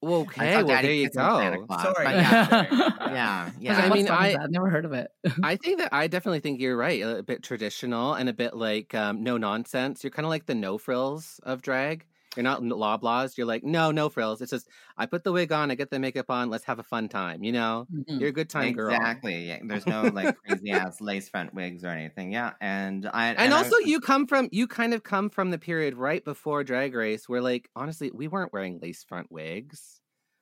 Well, 0.00 0.28
I 0.38 0.50
okay, 0.54 0.62
well 0.62 0.80
there 0.82 0.92
you 0.92 1.10
go. 1.10 1.66
Sorry. 1.82 2.04
yeah, 2.04 2.66
Yeah. 3.10 3.50
yeah, 3.58 3.78
I, 3.78 3.88
mean, 3.88 4.04
mean, 4.04 4.08
I- 4.08 4.36
I've 4.40 4.50
never 4.50 4.70
heard 4.70 4.84
of 4.84 4.92
it. 4.92 5.10
I 5.42 5.56
think 5.56 5.78
that 5.78 5.88
I 5.92 6.06
definitely 6.06 6.38
think 6.38 6.60
you're 6.60 6.76
right. 6.76 7.02
A 7.02 7.20
bit 7.24 7.42
traditional 7.42 8.14
and 8.14 8.28
a 8.28 8.32
bit 8.32 8.54
like 8.56 8.94
um, 8.94 9.24
no 9.24 9.38
nonsense. 9.38 10.04
You're 10.04 10.12
kind 10.12 10.24
of 10.24 10.30
like 10.30 10.46
the 10.46 10.54
no 10.54 10.78
frills 10.78 11.40
of 11.42 11.62
drag. 11.62 12.06
You're 12.36 12.44
not 12.44 12.60
Loblaws. 12.62 13.36
You're 13.36 13.46
like, 13.46 13.64
no, 13.64 13.90
no 13.90 14.08
frills. 14.08 14.40
It's 14.42 14.50
just 14.50 14.68
I 14.96 15.06
put 15.06 15.24
the 15.24 15.32
wig 15.32 15.50
on, 15.50 15.70
I 15.70 15.74
get 15.74 15.90
the 15.90 15.98
makeup 15.98 16.30
on. 16.30 16.50
Let's 16.50 16.64
have 16.64 16.78
a 16.78 16.82
fun 16.84 17.08
time. 17.08 17.42
You 17.42 17.52
know, 17.52 17.86
Mhm. 17.92 18.20
you're 18.20 18.28
a 18.28 18.32
good 18.32 18.50
time 18.50 18.72
girl. 18.74 18.94
Exactly. 18.94 19.48
Yeah. 19.48 19.58
There's 19.64 19.86
no 19.86 20.02
like 20.02 20.36
crazy 20.46 20.70
ass 20.70 21.00
lace 21.00 21.28
front 21.28 21.54
wigs 21.54 21.84
or 21.84 21.88
anything. 21.88 22.32
Yeah. 22.32 22.52
And 22.60 23.06
I 23.12 23.28
And, 23.34 23.54
I- 23.54 23.56
also, 23.58 23.76
you 23.78 24.00
come 24.00 24.26
from 24.26 24.48
you 24.52 24.66
kind 24.68 24.94
of 24.94 25.02
come 25.02 25.30
from 25.30 25.50
the 25.50 25.58
period 25.58 25.94
right 25.96 26.24
before 26.24 26.62
Drag 26.64 26.94
Race, 26.94 27.28
where 27.28 27.40
like 27.40 27.70
honestly, 27.74 28.10
we 28.14 28.28
weren't 28.28 28.52
wearing 28.52 28.78
lace 28.80 29.02
front 29.04 29.32
wigs. 29.32 30.00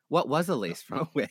What 0.08 0.28
was 0.28 0.48
a 0.48 0.54
lace 0.54 0.82
front 0.82 1.08
wig? 1.14 1.28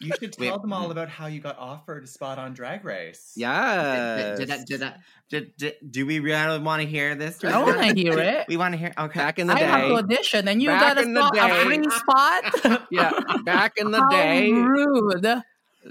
You 0.00 0.12
should 0.18 0.34
Wait. 0.38 0.48
tell 0.48 0.58
them 0.58 0.72
all 0.72 0.90
about 0.90 1.08
how 1.10 1.26
you 1.26 1.40
got 1.40 1.58
offered 1.58 2.04
a 2.04 2.06
spot 2.06 2.38
on 2.38 2.54
Drag 2.54 2.82
Race. 2.84 3.32
yeah. 3.36 4.34
did, 4.38 4.48
did, 4.48 4.50
I- 4.50 4.64
did, 4.64 4.82
I- 4.82 4.94
did, 5.30 5.56
did, 5.56 5.74
do 5.90 6.04
we 6.06 6.18
really 6.20 6.58
want 6.58 6.82
to 6.82 6.88
hear 6.88 7.14
this? 7.14 7.42
I 7.44 7.62
want 7.62 7.78
to 7.80 7.94
hear 7.94 8.18
it. 8.18 8.46
We 8.48 8.56
want 8.58 8.72
to 8.74 8.78
hear. 8.78 8.92
Okay. 8.98 9.18
Back 9.18 9.38
in 9.38 9.46
the 9.46 9.54
I 9.54 9.58
have 9.60 9.80
to 9.82 9.88
day. 9.88 9.94
audition, 9.94 10.48
and 10.48 10.60
you 10.62 10.68
Back 10.68 10.96
got 10.96 10.98
a, 10.98 11.02
in 11.06 11.14
the 11.14 11.26
spot, 11.26 11.50
a 11.50 11.54
free 11.64 11.90
spot. 11.90 12.86
Yeah, 12.90 13.12
back 13.44 13.74
in 13.78 13.90
the 13.90 14.00
How 14.00 14.08
day, 14.10 14.50
rude. 14.52 15.26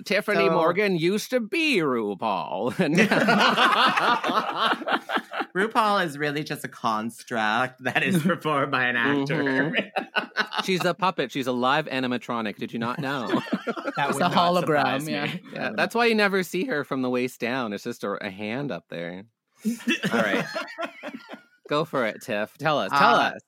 Tiffany 0.06 0.48
So- 0.48 0.52
Morgan 0.54 0.96
used 0.96 1.32
to 1.32 1.40
be 1.40 1.78
RuPaul. 1.80 2.74
And 5.54 5.70
RuPaul 5.72 6.06
is 6.06 6.18
really 6.18 6.44
just 6.44 6.64
a 6.64 6.68
construct 6.68 7.84
that 7.84 8.04
is 8.04 8.22
performed 8.24 8.72
by 8.72 8.86
an 8.86 8.96
actor. 8.96 9.44
Mhm. 9.44 9.92
She's 10.66 10.84
a 10.86 10.94
puppet. 10.94 11.32
She's 11.32 11.48
a 11.48 11.52
live 11.52 11.86
animatronic. 11.88 12.58
Did 12.58 12.74
you 12.74 12.80
not 12.80 13.00
know? 13.00 13.42
That 13.98 14.10
It's 14.12 14.14
would 14.20 14.24
a 14.24 14.30
hologram, 14.30 15.10
yeah. 15.10 15.36
yeah, 15.54 15.72
that's 15.76 15.94
why 15.94 16.06
you 16.06 16.16
never 16.16 16.44
see 16.44 16.64
her 16.66 16.86
from 16.86 17.02
the 17.02 17.10
waist 17.10 17.42
down. 17.42 17.74
It's 17.74 17.84
just 17.84 18.06
a, 18.06 18.12
a 18.26 18.30
hand 18.30 18.72
up 18.72 18.86
there. 18.90 19.26
All 20.14 20.20
right, 20.22 20.46
go 21.68 21.84
for 21.84 22.06
it, 22.06 22.22
Tiff. 22.22 22.58
Tell 22.58 22.80
us. 22.80 22.90
Tell 22.92 23.16
Uh, 23.16 23.32
us. 23.32 23.42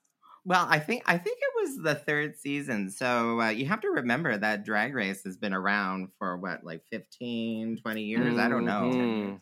Well, 0.44 0.68
I 0.70 0.80
think 0.80 1.04
I 1.06 1.18
think 1.18 1.38
it 1.42 1.62
was 1.64 1.78
the 1.82 1.96
third 1.96 2.38
season. 2.38 2.90
So 2.90 3.40
uh, 3.40 3.50
you 3.50 3.66
have 3.68 3.80
to 3.82 3.88
remember 3.90 4.38
that 4.38 4.66
Drag 4.66 4.94
Race 4.94 5.24
has 5.24 5.38
been 5.38 5.54
around 5.54 6.10
for 6.20 6.36
what, 6.38 6.66
like 6.66 6.84
15, 6.92 7.78
20 7.82 8.02
years? 8.04 8.38
I 8.38 8.50
don't 8.50 8.66
know. 8.66 8.82
Mhm. 8.94 9.24
Um, 9.30 9.40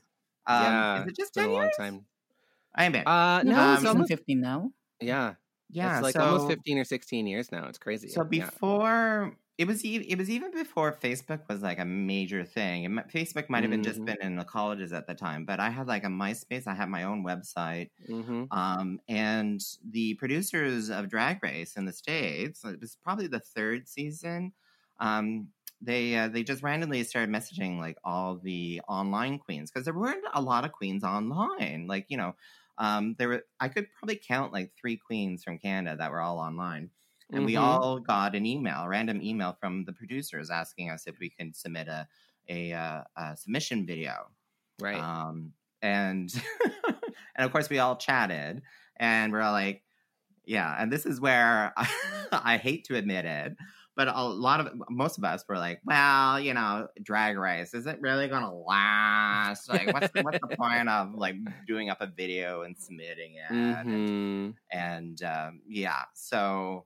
yeah, 0.47 1.01
is 1.01 1.07
it 1.07 1.15
just 1.17 1.29
It's 1.29 1.31
been 1.31 1.43
10 1.45 1.49
a 1.49 1.53
long 1.53 1.63
years? 1.63 1.75
time. 1.77 2.05
I 2.75 2.89
bet. 2.89 3.07
Uh, 3.07 3.43
no, 3.43 3.55
No, 3.55 3.73
it's 3.73 3.85
almost, 3.85 4.09
15 4.09 4.41
now. 4.41 4.71
yeah, 4.99 5.35
yeah, 5.69 5.99
it's 5.99 6.01
like 6.01 6.13
so, 6.13 6.21
almost 6.21 6.47
fifteen 6.47 6.77
or 6.77 6.83
sixteen 6.83 7.27
years 7.27 7.51
now. 7.51 7.67
It's 7.67 7.77
crazy. 7.77 8.09
So 8.09 8.23
Yeah. 8.31 8.51
before 8.51 9.37
it 9.57 9.67
was 9.67 9.83
even 9.85 10.07
it 10.09 10.17
was 10.17 10.29
even 10.29 10.51
before 10.51 10.91
Facebook 10.93 11.47
was 11.49 11.61
like 11.61 11.79
a 11.79 11.85
major 11.85 12.43
thing. 12.45 12.83
It, 12.85 12.89
mi- 12.89 13.03
Facebook 13.03 13.49
might 13.49 13.63
have 13.63 13.71
been 13.71 13.83
just 13.83 14.01
Mhm. 14.01 14.05
been 14.05 14.17
in 14.21 14.35
the 14.35 14.43
colleges 14.45 14.91
at 14.93 15.07
the 15.07 15.15
time, 15.15 15.45
but 15.45 15.59
I 15.59 15.69
had 15.69 15.87
like 15.87 16.03
a 16.03 16.07
MySpace. 16.07 16.67
I 16.67 16.73
had 16.75 16.89
my 16.89 17.03
own 17.03 17.23
website. 17.23 17.89
Mhm. 18.09 18.51
Um, 18.51 18.99
and 19.07 19.61
the 19.83 20.15
producers 20.15 20.89
of 20.89 21.09
Drag 21.09 21.43
Race 21.43 21.75
in 21.77 21.85
the 21.85 21.93
States, 21.93 22.63
it 22.65 22.79
was 22.81 22.95
probably 22.95 23.27
the 23.27 23.39
third 23.39 23.87
season. 23.87 24.53
Um, 24.99 25.49
they 25.81 26.15
uh, 26.15 26.27
they 26.27 26.43
just 26.43 26.63
randomly 26.63 27.03
started 27.03 27.33
messaging 27.33 27.79
like 27.79 27.97
all 28.03 28.37
the 28.37 28.81
online 28.87 29.39
queens 29.39 29.71
because 29.71 29.85
there 29.85 29.93
weren't 29.95 30.25
a 30.33 30.41
lot 30.41 30.65
of 30.65 30.71
queens 30.71 31.03
online. 31.03 31.87
Like 31.87 32.05
you 32.09 32.17
know, 32.17 32.35
um, 32.81 33.15
there 33.19 33.29
were 33.29 33.43
I 33.61 33.69
could 33.69 33.87
probably 33.93 34.17
count 34.17 34.53
like 34.53 34.73
three 34.75 34.97
queens 34.97 35.43
from 35.45 35.59
Canada 35.59 35.97
that 35.97 36.11
were 36.11 36.21
all 36.21 36.39
online. 36.39 36.91
And 37.33 37.45
we 37.45 37.55
Mhm. 37.55 37.61
all 37.61 37.99
got 37.99 38.35
an 38.35 38.45
email, 38.45 38.81
a 38.81 38.89
random 38.89 39.21
email 39.23 39.53
from 39.53 39.85
the 39.85 39.93
producers 39.93 40.49
asking 40.49 40.89
us 40.91 41.07
if 41.07 41.19
we 41.19 41.29
can 41.29 41.53
submit 41.53 41.87
a 41.87 42.07
a, 42.49 42.73
uh, 42.73 43.03
a 43.15 43.37
submission 43.37 43.85
video. 43.85 44.31
right. 44.79 44.97
Um, 44.99 45.53
and 45.81 46.33
and 47.35 47.45
of 47.45 47.51
course 47.51 47.69
we 47.69 47.79
all 47.79 47.95
chatted 47.97 48.63
and 48.97 49.31
we're 49.31 49.41
all 49.41 49.53
like, 49.53 49.83
yeah. 50.45 50.75
And 50.77 50.91
this 50.91 51.05
is 51.05 51.21
where 51.21 51.73
I, 52.31 52.57
hate 52.57 52.85
to 52.85 52.95
admit 52.97 53.25
it, 53.25 53.55
but 53.95 54.07
a 54.07 54.23
lot 54.23 54.59
of 54.59 54.73
most 54.89 55.17
of 55.17 55.23
us 55.23 55.43
were 55.47 55.57
like, 55.57 55.81
well, 55.85 56.39
you 56.39 56.53
know, 56.53 56.87
drag 57.03 57.37
race 57.37 57.73
is 57.73 57.85
it 57.85 57.99
really 58.01 58.27
gonna 58.27 58.53
last? 58.53 59.69
Like, 59.69 59.93
what's 59.93 60.11
the, 60.11 60.21
what's 60.21 60.39
the 60.39 60.55
point 60.57 60.89
of 60.89 61.13
like 61.13 61.35
doing 61.67 61.89
up 61.89 62.01
a 62.01 62.07
video 62.07 62.61
and 62.63 62.77
submitting 62.77 63.35
it? 63.35 63.51
And, 63.51 63.89
Mhm. 63.89 64.55
and 64.71 65.23
um, 65.23 65.61
yeah, 65.67 66.03
so 66.13 66.85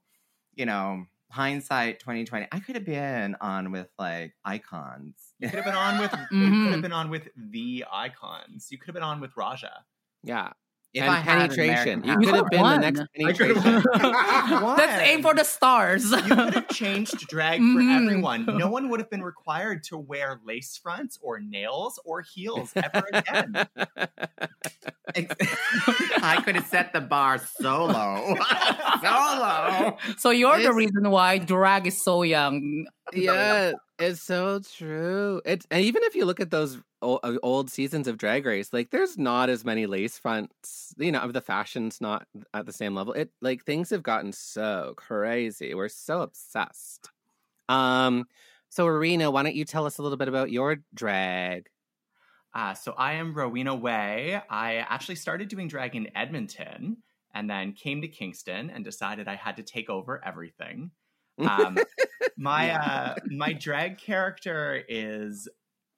you 0.55 0.65
know. 0.65 1.05
Hindsight 1.31 1.99
2020. 1.99 2.47
I 2.51 2.59
could 2.59 2.75
have 2.75 2.85
been 2.85 3.35
on 3.41 3.71
with 3.71 3.89
like 3.97 4.35
icons. 4.45 5.33
You 5.39 5.49
could 5.49 5.57
have 5.57 5.65
been 5.65 5.73
on 5.73 5.99
with 5.99 6.11
you 6.31 6.63
could 6.63 6.71
have 6.71 6.81
been 6.83 6.93
on 6.93 7.09
with 7.09 7.27
the 7.35 7.83
icons. 7.91 8.67
You 8.69 8.77
could 8.77 8.87
have 8.87 8.93
been 8.93 9.03
on 9.03 9.19
with 9.19 9.35
Raja. 9.35 9.83
Yeah. 10.23 10.53
If 10.95 11.01
Pen- 11.01 11.09
I 11.09 11.15
had 11.17 11.39
penetration. 11.51 12.03
You 12.05 12.11
You 12.13 12.17
could 12.19 12.35
have 12.35 12.45
could've 12.45 12.49
been 12.51 12.63
the 12.63 12.77
next 12.77 12.99
I 13.01 13.07
penetration. 13.17 13.83
won. 14.63 14.77
Let's 14.77 15.01
aim 15.03 15.21
for 15.21 15.33
the 15.35 15.43
stars. 15.43 16.09
You 16.09 16.21
could 16.21 16.53
have 16.53 16.67
changed 16.69 17.17
drag 17.27 17.59
for 17.59 17.65
Mhm. 17.81 18.01
everyone. 18.01 18.45
No 18.57 18.69
one 18.69 18.87
would 18.89 19.01
have 19.01 19.09
been 19.09 19.21
required 19.21 19.83
to 19.85 19.97
wear 19.97 20.39
lace 20.45 20.77
fronts 20.81 21.19
or 21.21 21.41
nails 21.41 21.99
or 22.05 22.21
heels 22.21 22.71
ever 22.77 23.03
again. 23.11 23.67
I 26.21 26.41
could 26.45 26.55
have 26.55 26.65
set 26.67 26.93
the 26.93 27.01
bar 27.01 27.39
so 27.39 27.85
low. 27.85 28.35
so 29.01 29.11
low. 29.11 29.97
so 30.17 30.29
you're 30.29 30.61
the 30.61 30.73
reason 30.73 31.09
why 31.11 31.37
drag 31.39 31.87
is 31.87 32.01
so 32.01 32.23
young. 32.23 32.85
yeah, 33.13 33.73
it's 33.97 34.21
so 34.21 34.59
true. 34.59 35.41
It's 35.45 35.65
and 35.71 35.83
even 35.83 36.03
if 36.03 36.15
you 36.15 36.25
look 36.25 36.39
at 36.39 36.51
those 36.51 36.79
old, 37.01 37.19
old 37.43 37.69
seasons 37.69 38.07
of 38.07 38.17
Drag 38.17 38.45
Race, 38.45 38.73
like 38.73 38.89
there's 38.89 39.17
not 39.17 39.49
as 39.49 39.63
many 39.63 39.85
lace 39.85 40.17
fronts. 40.17 40.93
You 40.97 41.11
know, 41.11 41.19
of 41.19 41.33
the 41.33 41.41
fashion's 41.41 42.01
not 42.01 42.27
at 42.53 42.65
the 42.65 42.73
same 42.73 42.95
level. 42.95 43.13
It 43.13 43.31
like 43.41 43.63
things 43.63 43.89
have 43.91 44.03
gotten 44.03 44.31
so 44.33 44.93
crazy. 44.97 45.73
We're 45.73 45.89
so 45.89 46.21
obsessed. 46.21 47.09
Um, 47.69 48.25
so 48.69 48.87
Rowena, 48.87 49.31
why 49.31 49.43
don't 49.43 49.55
you 49.55 49.65
tell 49.65 49.85
us 49.85 49.97
a 49.97 50.01
little 50.01 50.17
bit 50.17 50.27
about 50.27 50.51
your 50.51 50.77
drag? 50.93 51.69
Uh, 52.53 52.73
so 52.73 52.93
I 52.97 53.13
am 53.13 53.33
Rowena 53.33 53.75
Way. 53.75 54.41
I 54.49 54.75
actually 54.75 55.15
started 55.15 55.49
doing 55.49 55.67
drag 55.67 55.95
in 55.95 56.09
Edmonton 56.15 56.97
and 57.33 57.49
then 57.49 57.73
came 57.73 58.01
to 58.01 58.07
Kingston 58.07 58.69
and 58.69 58.83
decided 58.83 59.27
I 59.27 59.35
had 59.35 59.57
to 59.57 59.63
take 59.63 59.89
over 59.89 60.23
everything. 60.25 60.91
Um, 61.39 61.77
my 62.37 62.71
uh, 62.71 63.15
my 63.27 63.53
drag 63.53 63.97
character 63.97 64.83
is 64.87 65.47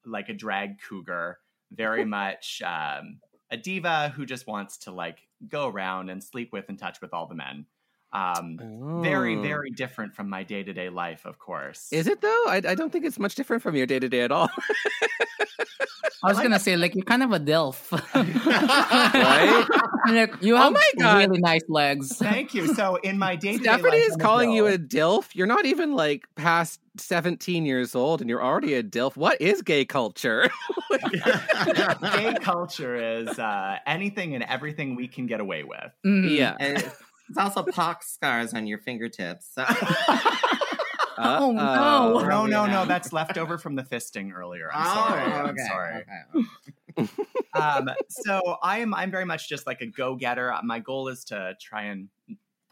like 0.06 0.30
a 0.30 0.34
drag 0.34 0.80
cougar, 0.82 1.40
very 1.72 2.06
much 2.20 2.62
um, 2.66 3.20
a 3.52 3.58
diva 3.58 4.14
who 4.16 4.26
just 4.26 4.48
wants 4.48 4.78
to 4.80 4.92
like 4.92 5.20
go 5.48 5.68
around 5.68 6.10
and 6.10 6.24
sleep 6.24 6.52
with 6.52 6.70
and 6.70 6.80
touch 6.80 7.02
with 7.02 7.14
all 7.14 7.28
the 7.28 7.36
men. 7.36 7.66
Um, 8.18 8.58
Very, 9.04 9.36
Oh. 9.38 9.42
very 9.42 9.70
different 9.70 10.16
from 10.16 10.30
my 10.30 10.44
day 10.44 10.64
to 10.64 10.74
day 10.74 10.90
life, 10.90 11.26
of 11.26 11.38
course. 11.38 11.88
Is 11.92 12.08
it 12.08 12.22
though? 12.22 12.44
I, 12.48 12.58
I 12.68 12.76
don't 12.76 12.92
think 12.92 13.06
it's 13.06 13.20
much 13.20 13.36
different 13.36 13.62
from 13.62 13.76
your 13.76 13.86
day 13.86 14.00
to 14.00 14.10
day 14.10 14.22
at 14.22 14.32
all. 14.32 14.50
I 16.24 16.30
was 16.30 16.40
gonna 16.40 16.60
say 16.60 16.76
like 16.78 16.96
you're 16.96 17.06
kind 17.06 17.22
of 17.22 17.32
a 17.32 17.38
delf, 17.40 17.92
Right? 18.16 19.66
like, 20.08 20.34
you 20.42 20.56
Oh 20.56 20.60
have 20.60 20.74
my 20.74 20.92
God. 21.00 21.18
really 21.20 21.40
nice 21.40 21.62
legs. 21.70 22.18
Thank 22.18 22.54
you. 22.56 22.74
So 22.74 22.96
in 23.04 23.20
my 23.20 23.36
day 23.36 23.54
to 23.54 23.58
day 23.60 23.64
Stephanie 23.64 23.98
is 23.98 24.16
calling 24.16 24.52
you 24.52 24.66
a 24.68 24.78
DILF. 24.80 25.36
You're 25.36 25.48
not 25.48 25.66
even 25.66 25.94
like 25.96 26.28
past 26.36 26.80
17 26.98 27.66
years 27.66 27.94
old 27.94 28.22
and 28.22 28.30
you're 28.30 28.44
already 28.44 28.74
a 28.74 28.82
DILF. 28.84 29.16
What 29.16 29.40
is 29.40 29.62
gay 29.62 29.86
culture? 29.86 30.50
gay 32.16 32.36
culture 32.42 32.96
is 32.96 33.38
uh, 33.38 33.78
anything 33.86 34.34
and 34.34 34.44
everything 34.44 34.96
we 34.96 35.08
can 35.08 35.28
get 35.28 35.40
away 35.40 35.64
with. 35.64 35.92
Mhm. 36.06 36.36
yeah. 36.36 36.56
And 36.60 36.84
it's 37.30 37.38
also 37.38 37.64
pox 37.64 38.12
scars 38.14 38.54
on 38.54 38.68
your 38.68 38.80
fingertips. 38.80 39.50
So. 39.54 39.66
Oh, 41.20 41.52
no. 41.52 41.62
Uh-oh. 41.64 42.20
No, 42.28 42.46
no, 42.46 42.66
yeah. 42.66 42.72
no. 42.74 42.86
That's 42.86 43.12
left 43.12 43.40
over 43.40 43.58
from 43.58 43.74
the 43.74 43.82
fisting 43.82 44.32
earlier. 44.32 44.70
I'm 44.72 44.86
Oh, 44.86 44.94
sorry. 44.94 45.22
I'm 45.24 45.58
sorry. 45.58 46.06
okay. 47.00 47.08
Um, 47.54 47.90
so 48.08 48.58
I 48.62 48.80
am. 48.80 48.94
I'm 48.94 49.10
very 49.10 49.26
much 49.26 49.50
just 49.50 49.66
like 49.66 49.82
a 49.82 49.88
go 49.88 50.16
getter. 50.16 50.54
My 50.64 50.78
goal 50.80 51.08
is 51.08 51.24
to 51.26 51.56
try 51.60 51.86
and 51.86 52.10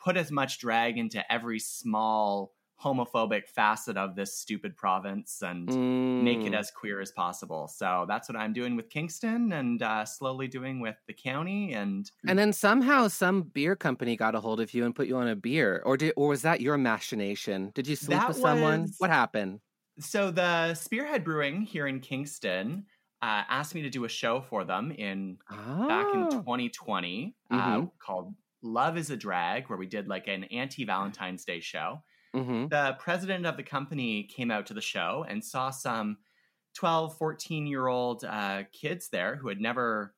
put 0.03 0.15
as 0.15 0.29
much 0.31 0.59
drag 0.59 0.99
into 0.99 1.23
every 1.31 1.57
small 1.59 2.53
homophobic 2.83 3.47
facet 3.47 3.95
of 3.97 4.15
this 4.15 4.37
stupid 4.37 4.75
province 4.75 5.41
and 5.41 5.65
make 6.23 6.39
it 6.39 6.51
Mm. 6.51 6.57
as 6.59 6.71
queer 6.71 6.99
as 7.01 7.11
possible. 7.11 7.67
So 7.67 8.05
that's 8.07 8.27
what 8.27 8.35
I'm 8.35 8.51
doing 8.53 8.75
with 8.75 8.89
Kingston 8.89 9.53
and 9.53 9.81
uh, 9.81 10.05
slowly 10.05 10.47
doing 10.47 10.79
with 10.79 10.97
the 11.07 11.13
county 11.13 11.73
and 11.73 12.09
And 12.27 12.37
then 12.37 12.51
somehow 12.53 13.07
some 13.07 13.43
beer 13.43 13.75
company 13.75 14.17
got 14.17 14.35
a 14.35 14.39
hold 14.41 14.59
of 14.59 14.73
you 14.73 14.85
and 14.85 14.93
put 14.95 15.07
you 15.07 15.15
on 15.17 15.27
a 15.27 15.35
beer, 15.35 15.81
or 15.85 15.95
did, 15.97 16.13
or 16.17 16.27
was 16.29 16.41
that 16.41 16.61
your 16.61 16.77
machination? 16.77 17.71
Did 17.73 17.87
you 17.87 17.95
sleep 17.95 18.19
That 18.19 18.27
with 18.29 18.37
someone? 18.37 18.81
was- 18.83 18.95
What 18.97 19.09
happened? 19.09 19.61
So 19.99 20.29
the 20.29 20.73
Spearhead 20.73 21.23
Brewing 21.23 21.61
here 21.61 21.87
in 21.87 22.01
Kingston 22.01 22.85
uh, 23.21 23.43
asked 23.47 23.73
me 23.73 23.81
to 23.81 23.89
do 23.89 24.03
a 24.03 24.09
show 24.09 24.41
for 24.41 24.65
them 24.65 24.91
in 24.91 25.37
back 25.49 26.13
in 26.13 26.23
Oh. 26.23 26.29
2020 26.29 27.33
uh, 27.49 27.55
Mhm. 27.77 27.91
called 27.99 28.35
Love 28.61 28.97
is 28.97 29.09
a 29.09 29.15
Drag, 29.17 29.69
where 29.69 29.77
we 29.77 29.87
did 29.87 30.07
like 30.07 30.27
an 30.27 30.43
anti 30.45 30.83
Valentine's 30.85 31.45
Day 31.45 31.59
show. 31.61 32.03
Mhm. 32.35 32.69
The 32.69 32.95
president 32.99 33.45
of 33.45 33.57
the 33.57 33.63
company 33.63 34.23
came 34.23 34.51
out 34.51 34.65
to 34.67 34.73
the 34.73 34.81
show 34.81 35.25
and 35.27 35.43
saw 35.43 35.69
some 35.71 36.17
12, 36.73 37.17
14 37.17 37.67
year 37.67 37.87
old 37.87 38.23
uh, 38.25 38.63
kids 38.73 39.09
there 39.09 39.35
who 39.37 39.47
had 39.49 39.61
never 39.61 40.15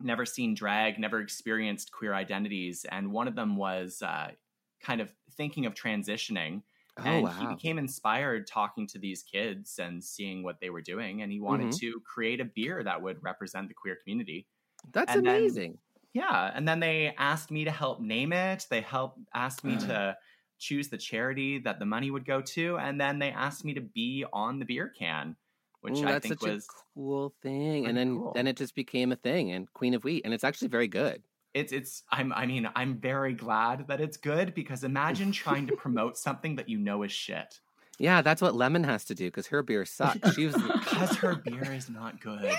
never 0.00 0.26
seen 0.26 0.54
drag, 0.54 0.98
never 0.98 1.20
experienced 1.20 1.92
queer 1.92 2.14
identities, 2.14 2.84
and 2.86 3.12
one 3.12 3.28
of 3.28 3.34
them 3.36 3.56
was 3.56 4.02
uh, 4.02 4.32
kind 4.80 5.00
of 5.00 5.14
thinking 5.32 5.66
of 5.66 5.74
transitioning. 5.74 6.62
Oh, 6.98 7.04
and 7.04 7.28
he 7.28 7.46
became 7.46 7.78
inspired 7.78 8.46
talking 8.46 8.86
to 8.88 8.98
these 8.98 9.22
kids 9.22 9.78
and 9.78 10.02
seeing 10.04 10.42
what 10.42 10.60
they 10.60 10.70
were 10.70 10.82
doing, 10.82 11.22
and 11.22 11.32
he 11.32 11.40
wanted 11.40 11.68
Mhm. 11.68 11.78
to 11.80 12.00
create 12.02 12.40
a 12.40 12.44
beer 12.46 12.82
that 12.84 13.02
would 13.02 13.22
represent 13.22 13.68
the 13.68 13.74
queer 13.74 13.96
community. 13.96 14.48
That's 14.92 15.14
and 15.14 15.26
then- 15.26 15.36
amazing. 15.36 15.78
Yeah, 16.12 16.50
and 16.54 16.66
then 16.66 16.80
they 16.80 17.14
asked 17.16 17.50
me 17.50 17.64
to 17.64 17.70
help 17.70 18.00
name 18.00 18.32
it. 18.32 18.66
They 18.70 18.80
helped 18.80 19.18
asked 19.34 19.64
me 19.64 19.76
to 19.78 20.16
choose 20.58 20.88
the 20.88 20.98
charity 20.98 21.58
that 21.60 21.78
the 21.78 21.86
money 21.86 22.10
would 22.10 22.24
go 22.24 22.40
to, 22.40 22.78
and 22.78 23.00
then 23.00 23.18
they 23.18 23.30
asked 23.30 23.64
me 23.64 23.74
to 23.74 23.80
be 23.80 24.24
on 24.32 24.58
the 24.58 24.64
beer 24.64 24.92
can, 24.98 25.36
which 25.80 25.98
Ooh, 25.98 26.06
I 26.08 26.18
think 26.18 26.42
was 26.42 26.64
a 26.64 26.82
cool 26.94 27.34
thing. 27.42 27.86
And 27.86 27.96
then 27.96 28.18
cool. 28.18 28.32
then 28.34 28.46
it 28.46 28.56
just 28.56 28.74
became 28.74 29.12
a 29.12 29.16
thing 29.16 29.52
and 29.52 29.72
Queen 29.72 29.94
of 29.94 30.04
Wheat. 30.04 30.22
And 30.24 30.34
it's 30.34 30.44
actually 30.44 30.68
very 30.68 30.88
good. 30.88 31.22
it's 31.54 31.72
it's 31.72 32.02
I'm 32.10 32.32
I 32.34 32.44
mean 32.46 32.68
I'm 32.76 32.98
very 32.98 33.32
glad 33.32 33.88
that 33.88 34.00
it's 34.00 34.18
good 34.18 34.54
because 34.54 34.84
imagine 34.84 35.32
trying 35.32 35.66
to 35.68 35.76
promote 35.76 36.18
something 36.18 36.56
that 36.56 36.68
you 36.68 36.78
know 36.78 37.02
is 37.02 37.12
shit 37.12 37.60
Yeah, 37.98 38.20
that's 38.20 38.42
what 38.42 38.54
Lemon 38.54 38.84
has 38.84 39.04
to 39.06 39.14
do 39.14 39.26
because 39.26 39.46
her 39.48 39.62
beer 39.62 39.86
sucks. 39.86 40.34
She 40.34 40.46
was 40.46 40.54
because 40.54 41.16
her 41.16 41.36
beer 41.36 41.72
is 41.72 41.88
not 41.88 42.20
good. 42.20 42.52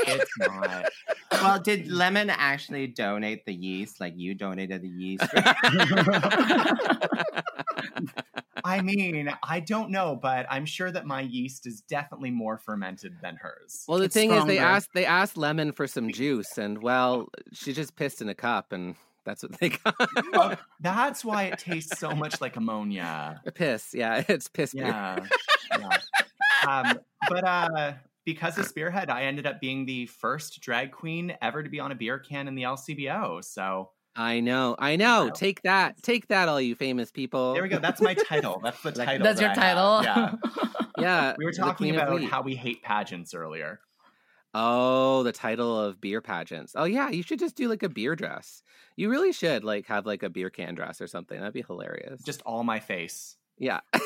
It's 0.00 0.38
not. 0.38 0.84
Well, 1.30 1.60
did 1.60 1.90
Lemon 1.90 2.28
actually 2.28 2.88
donate 2.88 3.46
the 3.46 3.54
yeast 3.54 4.00
like 4.00 4.12
you 4.16 4.34
donated 4.34 4.82
the 4.82 4.88
yeast? 4.88 5.24
I 8.64 8.80
mean, 8.80 9.32
I 9.42 9.60
don't 9.60 9.90
know, 9.90 10.18
but 10.20 10.46
I'm 10.50 10.66
sure 10.66 10.90
that 10.90 11.06
my 11.06 11.22
yeast 11.22 11.66
is 11.66 11.80
definitely 11.80 12.30
more 12.30 12.58
fermented 12.58 13.16
than 13.22 13.36
hers. 13.36 13.84
Well, 13.88 13.98
the 13.98 14.04
It's 14.04 14.14
thing 14.14 14.32
is, 14.32 14.44
they 14.44 14.58
asked 14.58 14.90
they 14.94 15.06
asked 15.06 15.36
Lemon 15.36 15.72
for 15.72 15.86
some 15.86 16.12
juice, 16.12 16.58
and 16.58 16.82
well, 16.82 17.28
she 17.52 17.72
just 17.72 17.96
pissed 17.96 18.20
in 18.20 18.28
a 18.28 18.34
cup, 18.34 18.72
and 18.72 18.94
that's 19.24 19.42
what 19.42 19.52
they 19.58 19.68
got. 19.84 19.94
Well, 20.32 20.58
that's 20.80 21.24
why 21.24 21.44
it 21.44 21.58
tastes 21.58 21.98
so 21.98 22.10
much 22.10 22.40
like 22.40 22.56
ammonia. 22.56 23.40
piss, 23.54 23.94
yeah, 23.94 24.24
it's 24.28 24.48
piss 24.48 24.72
beer. 24.72 24.86
Yeah. 24.86 25.18
yeah. 25.78 25.98
Um, 26.68 26.98
but 27.28 27.44
uh, 27.44 27.92
because 28.24 28.58
of 28.58 28.66
Spearhead, 28.66 29.10
I 29.10 29.24
ended 29.24 29.46
up 29.46 29.60
being 29.60 29.84
the 29.86 30.06
first 30.06 30.60
drag 30.60 30.92
queen 30.92 31.34
ever 31.42 31.62
to 31.62 31.68
be 31.68 31.80
on 31.80 31.92
a 31.92 31.94
beer 31.94 32.18
can 32.18 32.48
in 32.48 32.54
the 32.54 32.62
LCBO. 32.62 33.44
So 33.44 33.90
I 34.14 34.40
know, 34.40 34.76
I 34.78 34.96
know. 34.96 35.26
Wow. 35.26 35.30
Take 35.30 35.62
that, 35.62 36.02
take 36.02 36.28
that, 36.28 36.48
all 36.48 36.60
you 36.60 36.74
famous 36.74 37.10
people. 37.10 37.54
there 37.54 37.62
we 37.62 37.68
go. 37.68 37.78
That's 37.78 38.00
my 38.00 38.14
title. 38.14 38.60
That's 38.62 38.82
the 38.82 38.92
title. 38.92 39.24
That's 39.24 39.40
that 39.40 39.56
your 39.56 39.64
I 39.64 39.66
have. 39.66 39.76
title. 39.76 40.02
Yeah. 40.04 40.34
Yeah, 40.98 41.34
We 41.38 41.44
were 41.44 41.52
talking 41.52 41.94
about 41.94 42.22
how 42.22 42.42
we 42.42 42.54
hate 42.54 42.82
pageants 42.82 43.34
earlier. 43.34 43.80
Oh, 44.54 45.22
the 45.22 45.32
title 45.32 45.78
of 45.78 46.00
beer 46.00 46.20
pageants. 46.20 46.74
Oh 46.76 46.84
yeah, 46.84 47.08
you 47.10 47.22
should 47.22 47.38
just 47.38 47.56
do 47.56 47.68
like 47.68 47.82
a 47.82 47.88
beer 47.88 48.14
dress. 48.14 48.62
You 48.96 49.08
really 49.08 49.32
should 49.32 49.64
like 49.64 49.86
have 49.86 50.04
like 50.04 50.22
a 50.22 50.28
beer 50.30 50.50
can 50.50 50.74
dress 50.74 51.00
or 51.00 51.06
something. 51.06 51.38
That'd 51.38 51.54
be 51.54 51.62
hilarious. 51.62 52.22
Just 52.22 52.42
all 52.42 52.62
my 52.64 52.80
face. 52.80 53.36
yeah. 53.58 53.80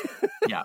Yeah. 0.47 0.63